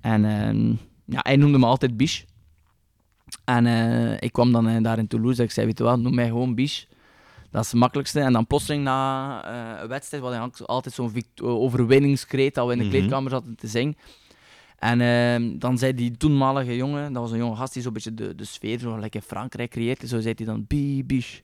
[0.00, 0.68] En ehm,
[1.04, 2.24] ja, hij noemde me altijd Biche.
[3.44, 6.14] En eh, ik kwam dan eh, daar in Toulouse ik zei, weet je wel, noem
[6.14, 6.86] mij gewoon Biche.
[7.50, 8.20] Dat is het makkelijkste.
[8.20, 9.42] En dan plotseling na
[9.76, 12.92] eh, een wedstrijd, wat hij altijd zo'n overwinningskreet dat we in de Mhm.
[12.94, 13.96] kleedkamer zaten te zingen.
[14.78, 18.14] En ehm, dan zei die toenmalige jongen, dat was een jonge gast die zo'n beetje
[18.14, 19.98] de, de sfeer zo lekker in Frankrijk creëert.
[20.08, 21.42] Zo zei hij dan, Bi, Biche.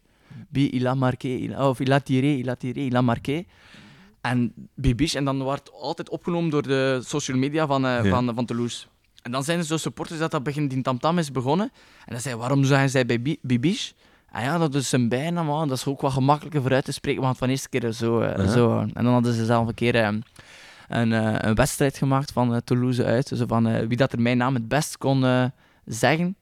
[0.48, 1.28] Bi, il a marqué.
[1.28, 3.46] Il a, of il a tiré, il a tiré, il a marqué.
[4.30, 8.10] En Bibiche, en dan wordt altijd opgenomen door de social media van, eh, Ja.
[8.10, 8.86] van, van Toulouse.
[9.22, 11.70] En dan zijn er zo supporters dat dat begin die tamtam is begonnen.
[12.04, 13.92] En dan zei waarom zeggen zij bij Bi- Bibiche?
[14.32, 15.68] En ja, dat is zijn bijnaam, man.
[15.68, 18.20] dat is ook wat gemakkelijker voor uit te spreken, want van de eerste keer zo.
[18.20, 18.78] eh, zo.
[18.80, 20.08] En dan hadden ze zelf een keer eh,
[20.88, 23.26] een, eh, een wedstrijd gemaakt van Toulouse uit.
[23.34, 25.50] Zo van, wie dat er mijn naam het best kon
[25.86, 26.36] zeggen,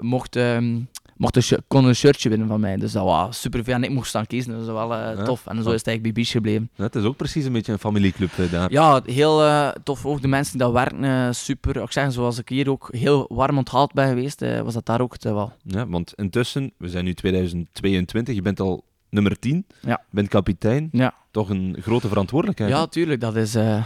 [0.00, 0.80] mocht, ehm,
[1.22, 2.76] mocht een, kon een shirtje winnen van mij.
[2.76, 3.74] Dus dat was super veel.
[3.74, 5.24] En ik mocht staan kiezen, dus dat was wel eh, Ja.
[5.24, 5.46] tof.
[5.46, 6.70] En zo is het eigenlijk bij Bies gebleven.
[6.74, 8.72] Ja, het is ook precies een beetje een familieclub eh, daar.
[8.72, 10.06] Ja, heel eh, tof.
[10.06, 11.76] Ook de mensen die daar werken, super.
[11.82, 15.12] Ik zeg, zoals ik hier ook heel warm onthaald ben geweest, was dat daar ook
[15.12, 15.52] het geval.
[15.62, 20.02] Ja, want intussen, we zijn nu 2022, je bent al nummer 10, Ja.
[20.10, 20.88] bent kapitein.
[20.92, 21.14] Ja.
[21.30, 22.70] Toch een grote verantwoordelijkheid.
[22.70, 23.20] Ja, tuurlijk.
[23.20, 23.84] Dat is, eh, eh,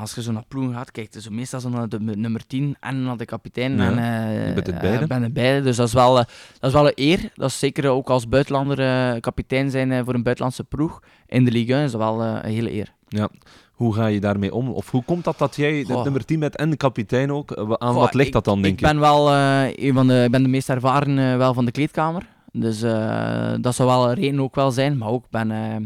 [0.00, 3.02] als je zo naar ploegen gaat, kijk, dus meestal zo naar de nummer 10 en
[3.02, 3.76] naar de kapitein.
[3.76, 5.06] Ja, En, eh, je bent het beide.
[5.06, 5.60] ben het beide.
[5.64, 6.26] Dus dat is, wel, dat
[6.60, 7.30] is wel een eer.
[7.34, 11.74] Dat is zeker ook als buitenlander kapitein zijn voor een buitenlandse ploeg in de Ligue
[11.76, 12.92] 1 is dat wel een hele eer.
[13.08, 13.28] Ja.
[13.72, 14.68] Hoe ga je daarmee om?
[14.68, 16.02] Of hoe komt dat dat jij Goh.
[16.04, 17.54] nummer 10 bent en de kapitein ook?
[17.56, 18.86] Aan Goh, wat ligt ik- dat dan, denk ik je?
[18.86, 22.26] ben wel een van de, ik ben de meest ervaren wel van de kleedkamer.
[22.52, 24.98] Dus eh, dat zou wel een reden ook wel zijn.
[24.98, 25.76] Maar ook ben eh,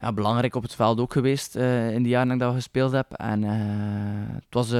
[0.00, 3.12] ja, belangrijk op het veld ook geweest eh, in de jaren dat ik gespeeld heb.
[3.12, 3.42] En
[4.34, 4.72] het was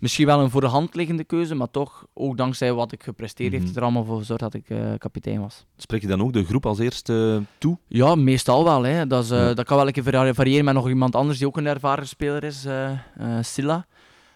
[0.00, 3.48] misschien wel een voor de hand liggende keuze, maar toch, ook dankzij wat ik gepresteerd
[3.50, 3.56] Mhm.
[3.58, 4.64] heeft het er allemaal voor gezorgd dat ik
[4.98, 5.64] kapitein was.
[5.76, 7.78] Spreek je dan ook de groep als eerste toe?
[7.86, 8.82] Ja, meestal wel.
[8.82, 9.06] Hè.
[9.06, 9.54] Dat, is, Ja.
[9.54, 12.06] dat kan wel een keer vari- variëren met nog iemand anders die ook een ervaren
[12.08, 12.66] speler is,
[13.40, 13.86] Silla.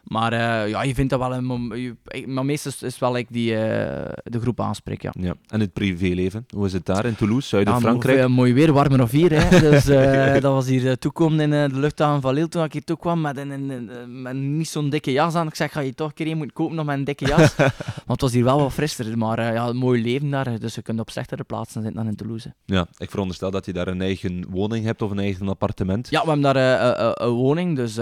[0.04, 3.26] Maar eh, ja, je vindt dat wel een je- Maar meestal is het wel ik
[3.30, 5.10] die eh, de groep aanspreek, ja.
[5.18, 5.34] Ja.
[5.46, 6.44] En het privéleven?
[6.54, 8.18] Hoe is het daar in Toulouse, Ja, Zuid-Frankrijk?
[8.18, 9.30] eh, mooi weer, warmer of hier.
[9.42, 9.60] Hè.
[9.70, 12.96] Dus eh, dat was hier toekomen in de luchthaven van Lille toen ik hier toe
[12.98, 15.46] kwam met, een, een- een- met niet zo'n dikke jas aan.
[15.46, 17.54] Ik zeg, ga je toch een keer een moeten kopen nog met een dikke jas?
[18.06, 19.18] Want het was hier wel wat frisser.
[19.18, 20.58] Maar ja, een mooi leven daar.
[20.58, 22.54] Dus je kunt op slechtere plaatsen zitten dan in Toulouse.
[22.64, 26.10] Ja, ik veronderstel dat je daar een eigen woning hebt of een eigen appartement.
[26.10, 27.76] Ja, we hebben daar een woning.
[27.76, 27.94] Dus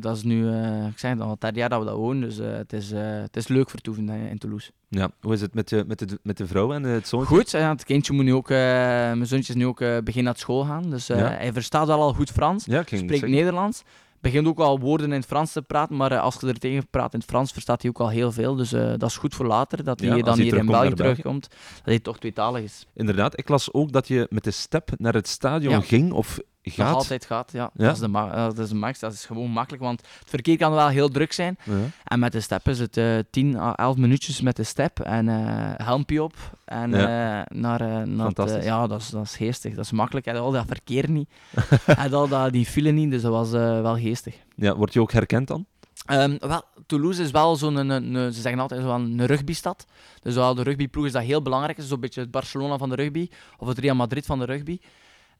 [0.00, 0.48] dat is nu,
[0.88, 2.28] ik zeg al, het derde jaar dat we dat wonen.
[2.28, 4.70] Dus eh, het, is, eh, het is leuk vertoeven eh, in Toulouse.
[4.88, 5.10] Ja.
[5.20, 7.34] Hoe is het met, je, met, de, met de vrouw en het zoontje?
[7.36, 10.24] Goed, ja, het kindje moet nu ook, eh, mijn zoontje is nu ook uh, begin
[10.24, 10.90] naar school gaan.
[10.90, 11.28] Dus eh, Ja.
[11.28, 12.64] hij verstaat wel al goed Frans.
[12.64, 13.30] Ja, spreekt zeggen.
[13.30, 13.82] Nederlands.
[14.20, 16.86] Begint ook al woorden in het Frans te praten, maar eh, als je er tegen
[16.90, 18.54] praat in het Frans, verstaat hij ook al heel veel.
[18.54, 21.48] Dus eh, dat is goed voor later, dat hij dan hij hier in België terugkomt,
[21.50, 22.86] dat hij toch tweetalig is.
[22.94, 26.72] Inderdaad, ik las ook dat je met de step naar het stadion ging of Dat
[26.74, 26.94] gaat.
[26.94, 27.70] altijd gaat, ja.
[27.74, 27.84] Ja?
[27.86, 30.56] Dat, is de eh, dat is de max, dat is gewoon makkelijk, want het verkeer
[30.56, 31.56] kan wel heel druk zijn.
[31.64, 31.72] Ja.
[32.04, 35.28] En met de step is het eh 10 à 11 minuutjes met de step en
[35.28, 36.34] eh helmpje op.
[36.64, 36.98] En Ja.
[37.44, 40.26] eh, naar, naar het, ja, dat is, dat is geestig, dat is makkelijk.
[40.26, 41.30] En al dat verkeer niet,
[41.86, 44.34] en al dat, die file niet, dus dat was wel geestig.
[44.56, 45.66] Ja, word je ook herkend dan?
[46.06, 49.86] Ehm, wel, Toulouse is wel zo'n, een, een- een- ze zeggen altijd zo een rugbystad.
[50.22, 51.76] Dus wel de rugbyploeg is dat heel belangrijk.
[51.76, 54.44] Het is zo'n beetje het Barcelona van de rugby, of het Real Madrid van de
[54.44, 54.78] rugby.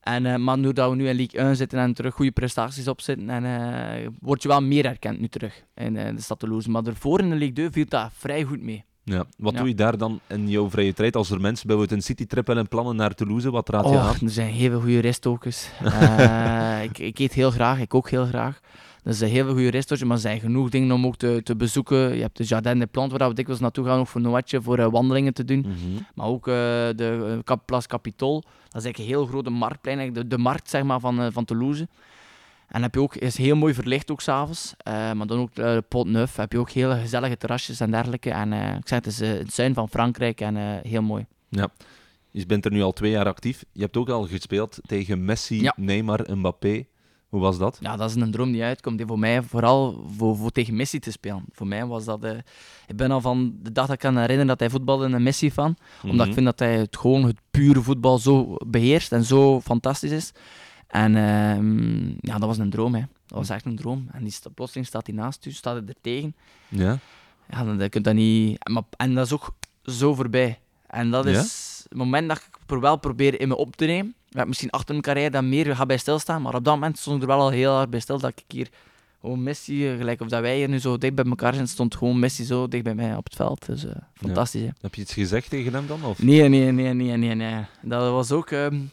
[0.01, 2.89] En, eh, maar nu dat we nu in League 1 zitten en terug goede prestaties
[2.89, 6.71] opzetten, en, eh, word je wel meer herkend nu terug in eh, de stad Toulouse.
[6.71, 8.85] Maar daarvoor in de League 2 viel dat vrij goed mee.
[9.05, 9.25] Ja.
[9.37, 9.59] Wat Ja.
[9.59, 12.69] doe je daar dan in jouw vrije tijd als er mensen bijvoorbeeld een citytrip willen
[12.69, 13.51] plannen naar Toulouse?
[13.51, 14.15] Wat raad je Oh, aan?
[14.23, 15.69] er zijn heel veel goede restokers.
[16.83, 18.61] Ik, ik eet heel graag, ik kook heel graag.
[19.05, 21.57] Er zijn heel veel goede restaurants, maar er zijn genoeg dingen om ook te, te
[21.57, 22.15] bezoeken.
[22.15, 24.79] Je hebt de Jardin des Plantes, waar we dikwijls naartoe gaan, ook voor Noetje, voor
[24.79, 25.59] eh, wandelingen te doen.
[25.61, 26.03] Mhm.
[26.15, 26.55] Maar ook eh,
[26.97, 28.41] de uh, Cap Place Capitol.
[28.41, 31.27] Dat is eigenlijk een heel grote marktplein, eigenlijk de, de markt zeg maar, van, eh,
[31.31, 31.89] van Toulouse.
[32.69, 34.75] En heb je ook, is heel mooi verlicht ook s'avonds.
[34.89, 38.31] Uh, maar dan ook uh, Pot Neuf, heb je ook hele gezellige terrasjes en dergelijke.
[38.31, 41.27] En uh, ik zeg, het is uh, het zuin van Frankrijk en heel mooi.
[41.49, 41.69] Ja,
[42.31, 43.65] je bent er nu al twee jaar actief.
[43.73, 45.75] Je hebt ook al gespeeld tegen Messi, Ja.
[45.77, 46.85] Neymar, Mbappé.
[47.31, 47.79] Hoe was dat?
[47.81, 48.97] Ja, dat is een droom die uitkomt.
[48.99, 51.45] Die voor mij vooral voor, voor tegen Messi te spelen.
[51.53, 52.25] Voor mij was dat...
[52.25, 52.31] Uh,
[52.87, 55.77] ik ben al van de dag dat ik kan herinneren dat hij voetbalde een Messi-fan.
[56.03, 56.29] Omdat Mhm.
[56.29, 60.33] ik vind dat hij het, gewoon het pure voetbal zo beheerst en zo fantastisch is.
[60.87, 62.95] En uh, ja, dat was een droom.
[62.95, 63.01] Hè.
[63.27, 64.07] Dat was echt een droom.
[64.13, 66.35] En die, plotseling staat hij naast u, staat hij er tegen.
[66.69, 66.99] Ja?
[67.51, 68.69] Ja, dan, dan kun je dat niet...
[68.71, 69.55] Maar, en dat is ook
[69.85, 70.59] zo voorbij.
[70.87, 71.89] En dat is Ja?
[71.89, 72.37] het moment dat
[72.69, 74.15] ik wel probeer in me op te nemen.
[74.31, 76.43] Ja, misschien achter mijn carrière dan meer ga bij stilstaan.
[76.43, 78.45] Maar op dat moment stond ik er wel al heel hard bij stil dat ik
[78.49, 78.69] hier
[79.21, 81.95] gewoon Messi, eh, gelijk of dat wij hier nu zo dicht bij elkaar zijn, stond
[81.95, 83.67] gewoon Messi zo dicht bij mij op het veld.
[83.67, 84.63] Dus uh, fantastisch.
[84.63, 84.73] Ja.
[84.81, 86.05] Heb je iets gezegd tegen hem dan?
[86.05, 86.23] Of?
[86.23, 87.65] Nee, nee, nee, nee, nee, nee.
[87.83, 88.51] Dat was ook...
[88.51, 88.91] Um,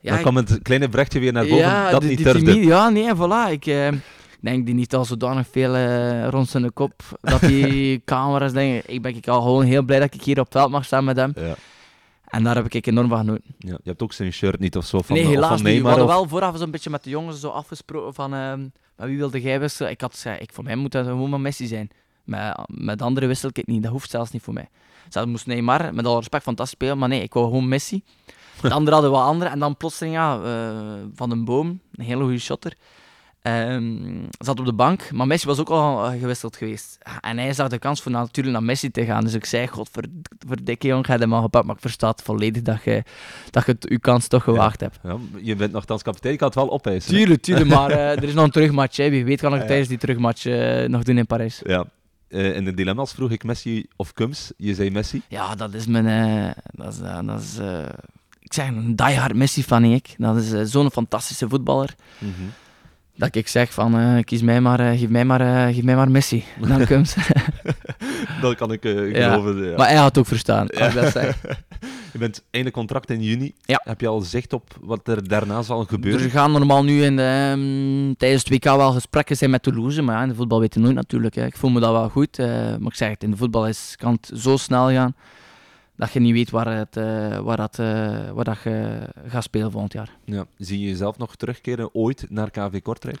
[0.00, 2.64] ja, dan kwam het kleine brechtje weer naar boven, ja, dat die, niet die durfde.
[2.64, 3.50] Ja, nee, voilà.
[3.50, 3.88] Ik uh,
[4.40, 8.94] denk die niet al zodanig veel uh, rond zijn kop, dat die camera's denken.
[8.94, 11.04] Ik ben ik al gewoon heel blij dat ik hier op het veld mag staan
[11.04, 11.32] met hem.
[11.34, 11.54] Ja.
[12.26, 13.54] En daar heb ik enorm van genoten.
[13.58, 15.82] Ja, je hebt ook zijn shirt niet of zo van, nee, helaas niet.
[15.82, 18.54] We hadden wel vooraf zo'n beetje met de jongens zo afgesproken van uh,
[18.96, 19.90] met wie wilde jij wisselen.
[19.90, 21.90] Ik had gezegd, ik, voor mij moet dat gewoon maar Messi zijn.
[22.24, 24.68] Met, met anderen wissel ik het niet, dat hoeft zelfs niet voor mij.
[25.08, 28.02] Zelfs moest Neymar, met al respect, fantastisch spelen, maar nee, ik wou gewoon Messi.
[28.60, 29.50] De anderen hadden wat andere.
[29.50, 32.76] En dan plotseling, ja, uh, Van den Boom, een hele goede shotter.
[33.46, 36.98] Um, zat op de bank, maar Messi was ook al uh, gewisseld geweest.
[37.20, 39.24] En hij zag de kans voor natuurlijk naar Messi te gaan.
[39.24, 41.66] Dus ik zei, godverdikke jong, ga je hem al gepakt.
[41.66, 43.02] Maar ik versta het volledig dat je,
[43.50, 44.86] dat je het, je kans toch gewaagd ja.
[44.86, 44.98] hebt.
[45.02, 47.12] Ja, je bent nogthans kapitein, ik kan het wel opeisen.
[47.14, 48.96] Tuurlijk, tuurlijk, maar uh, er is nog een terugmatch.
[48.96, 49.10] Hè.
[49.10, 49.66] Wie weet kan ik Ja.
[49.66, 51.60] tijdens die terugmatch uh, nog doen in Parijs.
[51.64, 51.84] Ja.
[52.28, 54.52] Eh, in de dilemma's vroeg ik Messi of Kums.
[54.56, 55.22] Je zei Messi.
[55.28, 56.06] Ja, dat is mijn...
[56.06, 57.84] eh, dat is, eh, dat is, eh,
[58.40, 60.14] ik zeg een diehard Messi-fan, ik.
[60.18, 61.94] Dat is eh, zo'n fantastische voetballer.
[63.16, 65.96] Dat ik zeg van, eh, kies mij maar, eh, geef, mij maar, eh, geef mij
[65.96, 66.44] maar Messi.
[66.60, 67.14] Dan Kums.
[68.40, 69.30] Dat kan ik Ja.
[69.32, 69.64] geloven.
[69.70, 69.76] ja.
[69.76, 71.36] Maar hij had het ook verstaan, als ik dat zeg.
[72.12, 73.52] Je bent einde contract in juni.
[73.66, 76.22] Heb je al zicht op wat er daarna zal gebeuren?
[76.24, 80.02] Er gaan normaal nu in de, ehm, tijdens het WK wel gesprekken zijn met Toulouse,
[80.02, 81.34] maar ja, in de voetbal weet je nooit natuurlijk.
[81.34, 81.44] Hè.
[81.46, 84.12] Ik voel me dat wel goed, maar ik zeg het, in de voetbal is, kan
[84.12, 85.14] het zo snel gaan
[85.96, 89.70] dat je niet weet waar, het, eh, waar, dat, eh, waar dat je gaat spelen
[89.70, 90.10] volgend jaar.
[90.24, 90.46] Ja.
[90.58, 93.20] Zie je jezelf nog terugkeren ooit naar KV Kortrijk?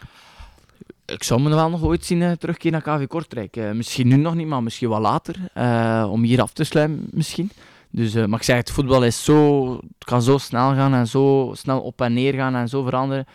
[1.04, 3.56] Ik zou me wel nog ooit zien eh, terugkeren naar KV Kortrijk.
[3.74, 5.36] Misschien nu nog niet, maar misschien wel later.
[6.10, 7.50] om hier af te sluiten misschien.
[7.90, 11.52] Dus, maar ik zeg het, voetbal is zo, het kan zo snel gaan en zo
[11.56, 13.26] snel op en neer gaan en zo veranderen.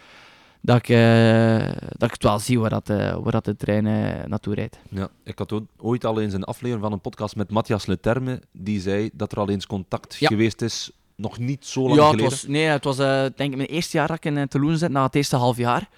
[0.63, 1.57] Dat ik, eh,
[1.97, 4.77] dat ik het wel zie waar, dat, eh, waar dat de trein eh, naartoe rijdt.
[4.89, 5.09] Ja.
[5.23, 8.41] Ik had ooit al eens een aflevering van een podcast met Matthias Leterme.
[8.51, 10.27] Die zei dat er al eens contact Ja.
[10.27, 12.29] geweest is, nog niet zo lang ja, het geleden.
[12.29, 14.89] was, nee, het was denk ik mijn eerste jaar dat ik in uh, Toulouse zit,
[14.91, 15.89] na het eerste half jaar.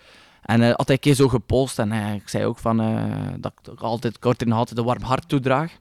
[0.42, 2.78] En had hij een keer zo gepolst en ik zei ook van,
[3.40, 5.72] dat ik altijd kort in altijd een warm hart toedraag.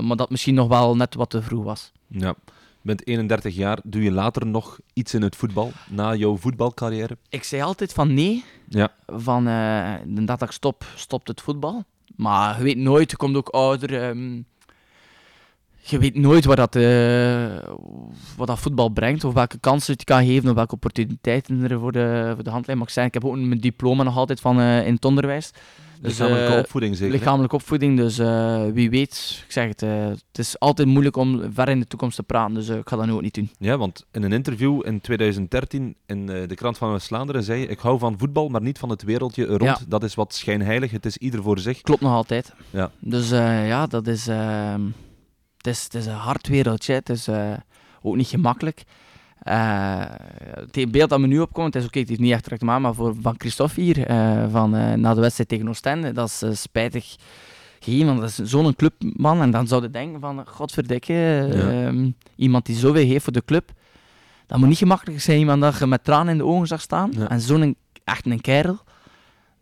[0.00, 1.92] Maar dat misschien nog wel net wat te vroeg was.
[2.08, 2.34] Ja.
[2.84, 3.78] Je bent 31 jaar.
[3.84, 7.16] Doe je later nog iets in het voetbal, na jouw voetbalcarrière?
[7.28, 8.92] Ik zei altijd van nee, Ja.
[9.06, 11.84] van eh dat ik stop, stopt het voetbal.
[12.16, 14.02] Maar je weet nooit, je komt ook ouder.
[14.02, 14.40] ehm,
[15.86, 17.56] je weet nooit wat dat, eh,
[18.36, 21.92] wat dat voetbal brengt, of welke kansen het kan geven, of welke opportuniteiten er voor
[21.92, 22.76] de, voor de hand liggen.
[22.78, 25.50] Maar ik, zei, ik heb ook mijn diploma nog altijd van, eh, in het onderwijs.
[26.00, 27.14] Dus, Lichamelijke eh, opvoeding zeker?
[27.14, 31.52] Lichamelijke opvoeding, dus eh, wie weet, ik zeg het, eh, het is altijd moeilijk om
[31.52, 33.50] ver in de toekomst te praten, dus ik ga dat nu ook niet doen.
[33.58, 37.78] Ja, want in een interview in 2013 in de krant van West-Vlaanderen zei je: Ik
[37.78, 39.78] hou van voetbal, maar niet van het wereldje er rond.
[39.78, 39.84] Ja.
[39.88, 40.90] Dat is wat schijnheilig.
[40.90, 41.80] Het is ieder voor zich.
[41.80, 42.52] Klopt nog altijd.
[42.70, 42.90] Ja.
[42.98, 44.82] Dus ja, dat is, ehm,
[45.56, 46.92] het is, het is een hard wereldje.
[46.92, 47.28] Het is
[48.02, 48.84] ook niet gemakkelijk.
[49.44, 50.00] Eh,
[50.70, 52.80] het beeld dat me nu opkomt, het is oké, het is niet echt direct maar,
[52.80, 56.60] maar voor, van Christophe hier, eh, van, eh, na de wedstrijd tegen Oostende, dat is
[56.62, 57.16] spijtig
[57.80, 59.40] gegeven, want dat is zo'n clubman.
[59.40, 61.86] En dan zou je denken van, godverdikke, Ja.
[61.86, 63.70] ehm, iemand die zoveel heeft voor de club,
[64.46, 67.10] dat moet niet gemakkelijk zijn, iemand dat je met tranen in de ogen zag staan.
[67.16, 67.28] Ja.
[67.28, 68.78] En zo'n, echt een kerel.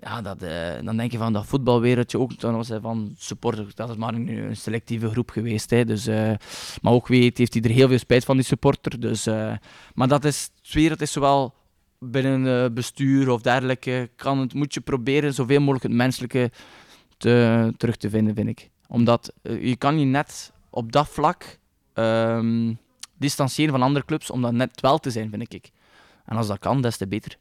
[0.04, 3.74] Ja, dat, eh, dan denk je van dat voetbalwereldje ook, dan was hij van supporters,
[3.74, 5.70] dat is maar een, een selectieve groep geweest.
[5.70, 6.32] Hè, dus, eh,
[6.80, 9.00] maar ook weet, heeft hij er heel veel spijt van, die supporter.
[9.00, 9.52] Dus, eh,
[9.94, 11.54] maar dat is, het wereld is zowel
[11.98, 16.50] binnen bestuur of dergelijke, kan het, moet je proberen zoveel mogelijk het menselijke
[17.16, 18.70] te, terug te vinden, vind ik.
[18.88, 21.58] Omdat je kan je net op dat vlak
[21.92, 22.72] ehm,
[23.18, 25.70] distancieren van andere clubs, om dat net wel te zijn, vind ik.
[26.24, 27.38] En als dat kan, des te beter.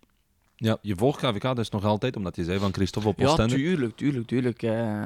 [0.64, 3.56] Ja, je volgt KVK dus nog altijd, omdat je zei van Christophe op Ja, Oostende.
[3.56, 4.62] tuurlijk, tuurlijk, tuurlijk.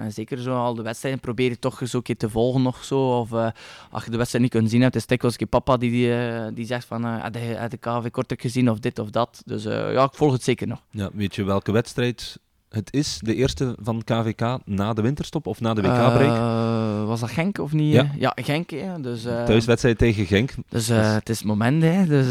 [0.10, 3.20] zeker zo al de wedstrijden probeer je toch eens een keer te volgen nog zo.
[3.20, 3.48] Of eh,
[3.92, 6.16] als je de wedstrijd niet kunt zien hebt, is het dikwijls keer papa die, die,
[6.18, 9.10] eh, die zegt van, eh heb je heb je KV Kortrijk gezien of dit of
[9.10, 9.42] dat.
[9.46, 10.82] Dus ja, ik volg het zeker nog.
[10.92, 12.40] Ja, weet je welke wedstrijd
[12.76, 13.20] het is?
[13.22, 16.36] De eerste van KVK na de winterstop of na de WK-break?
[16.36, 17.94] Eh, was dat Genk of niet?
[17.94, 18.12] Ja.
[18.18, 18.98] ja Genk, ja.
[18.98, 20.52] Dus, eh, Thuiswedstrijd tegen Genk.
[20.70, 22.06] Dus eh, het is het moment, hè.
[22.06, 22.28] Dus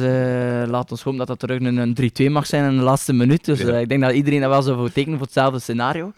[0.70, 3.44] laat ons hopen dat dat terug een, een 3-2 mag zijn in de laatste minuut.
[3.44, 3.78] Dus Ja.
[3.78, 6.12] ik denk dat iedereen dat wel zou voor tekenen voor hetzelfde scenario.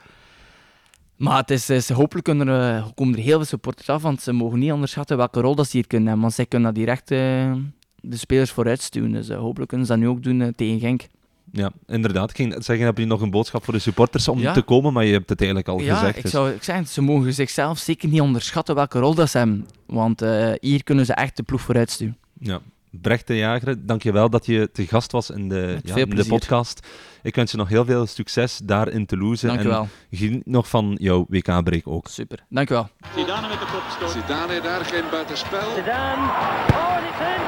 [1.17, 4.33] Maar het is, is- hopelijk kunnen er, komen er heel veel supporters af, want ze
[4.33, 6.23] mogen niet onderschatten welke rol dat ze hier kunnen hebben.
[6.25, 9.13] Want zij kunnen dat direct de spelers vooruit stuwen.
[9.13, 11.07] Dus hopelijk kunnen ze dat nu ook doen tegen Genk.
[11.53, 12.31] Ja, inderdaad.
[12.31, 14.53] Ik ging zeggen, heb je nog een boodschap voor de supporters om Ja.
[14.53, 14.93] te komen?
[14.93, 16.17] Maar je hebt het eigenlijk al ja, gezegd.
[16.17, 19.39] ik dus- zou ik zeg, ze mogen zichzelf zeker niet onderschatten welke rol dat ze
[19.39, 19.67] hebben.
[19.87, 22.17] Want eh, hier kunnen ze echt de ploeg vooruit stuwen.
[22.41, 22.61] Ja.
[22.91, 26.87] Brecht de Jager, dankjewel dat je te gast was in de, ja, in de podcast.
[27.23, 29.47] Ik wens je nog heel veel succes daar in Toulouse.
[29.47, 29.89] Dank u wel.
[30.11, 32.09] En geniet nog van jouw WK-break ook.
[32.09, 32.45] Super.
[32.49, 32.89] Dank u wel.
[33.17, 34.23] Zidane met de kopstoot.
[34.23, 35.75] Zidane daar geen buitenspel.
[35.75, 36.23] Zidane.
[36.71, 37.43] Oh, it's in.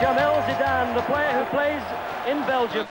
[0.00, 1.82] Jamel Zidane, the player who plays
[2.26, 2.86] in Belgium.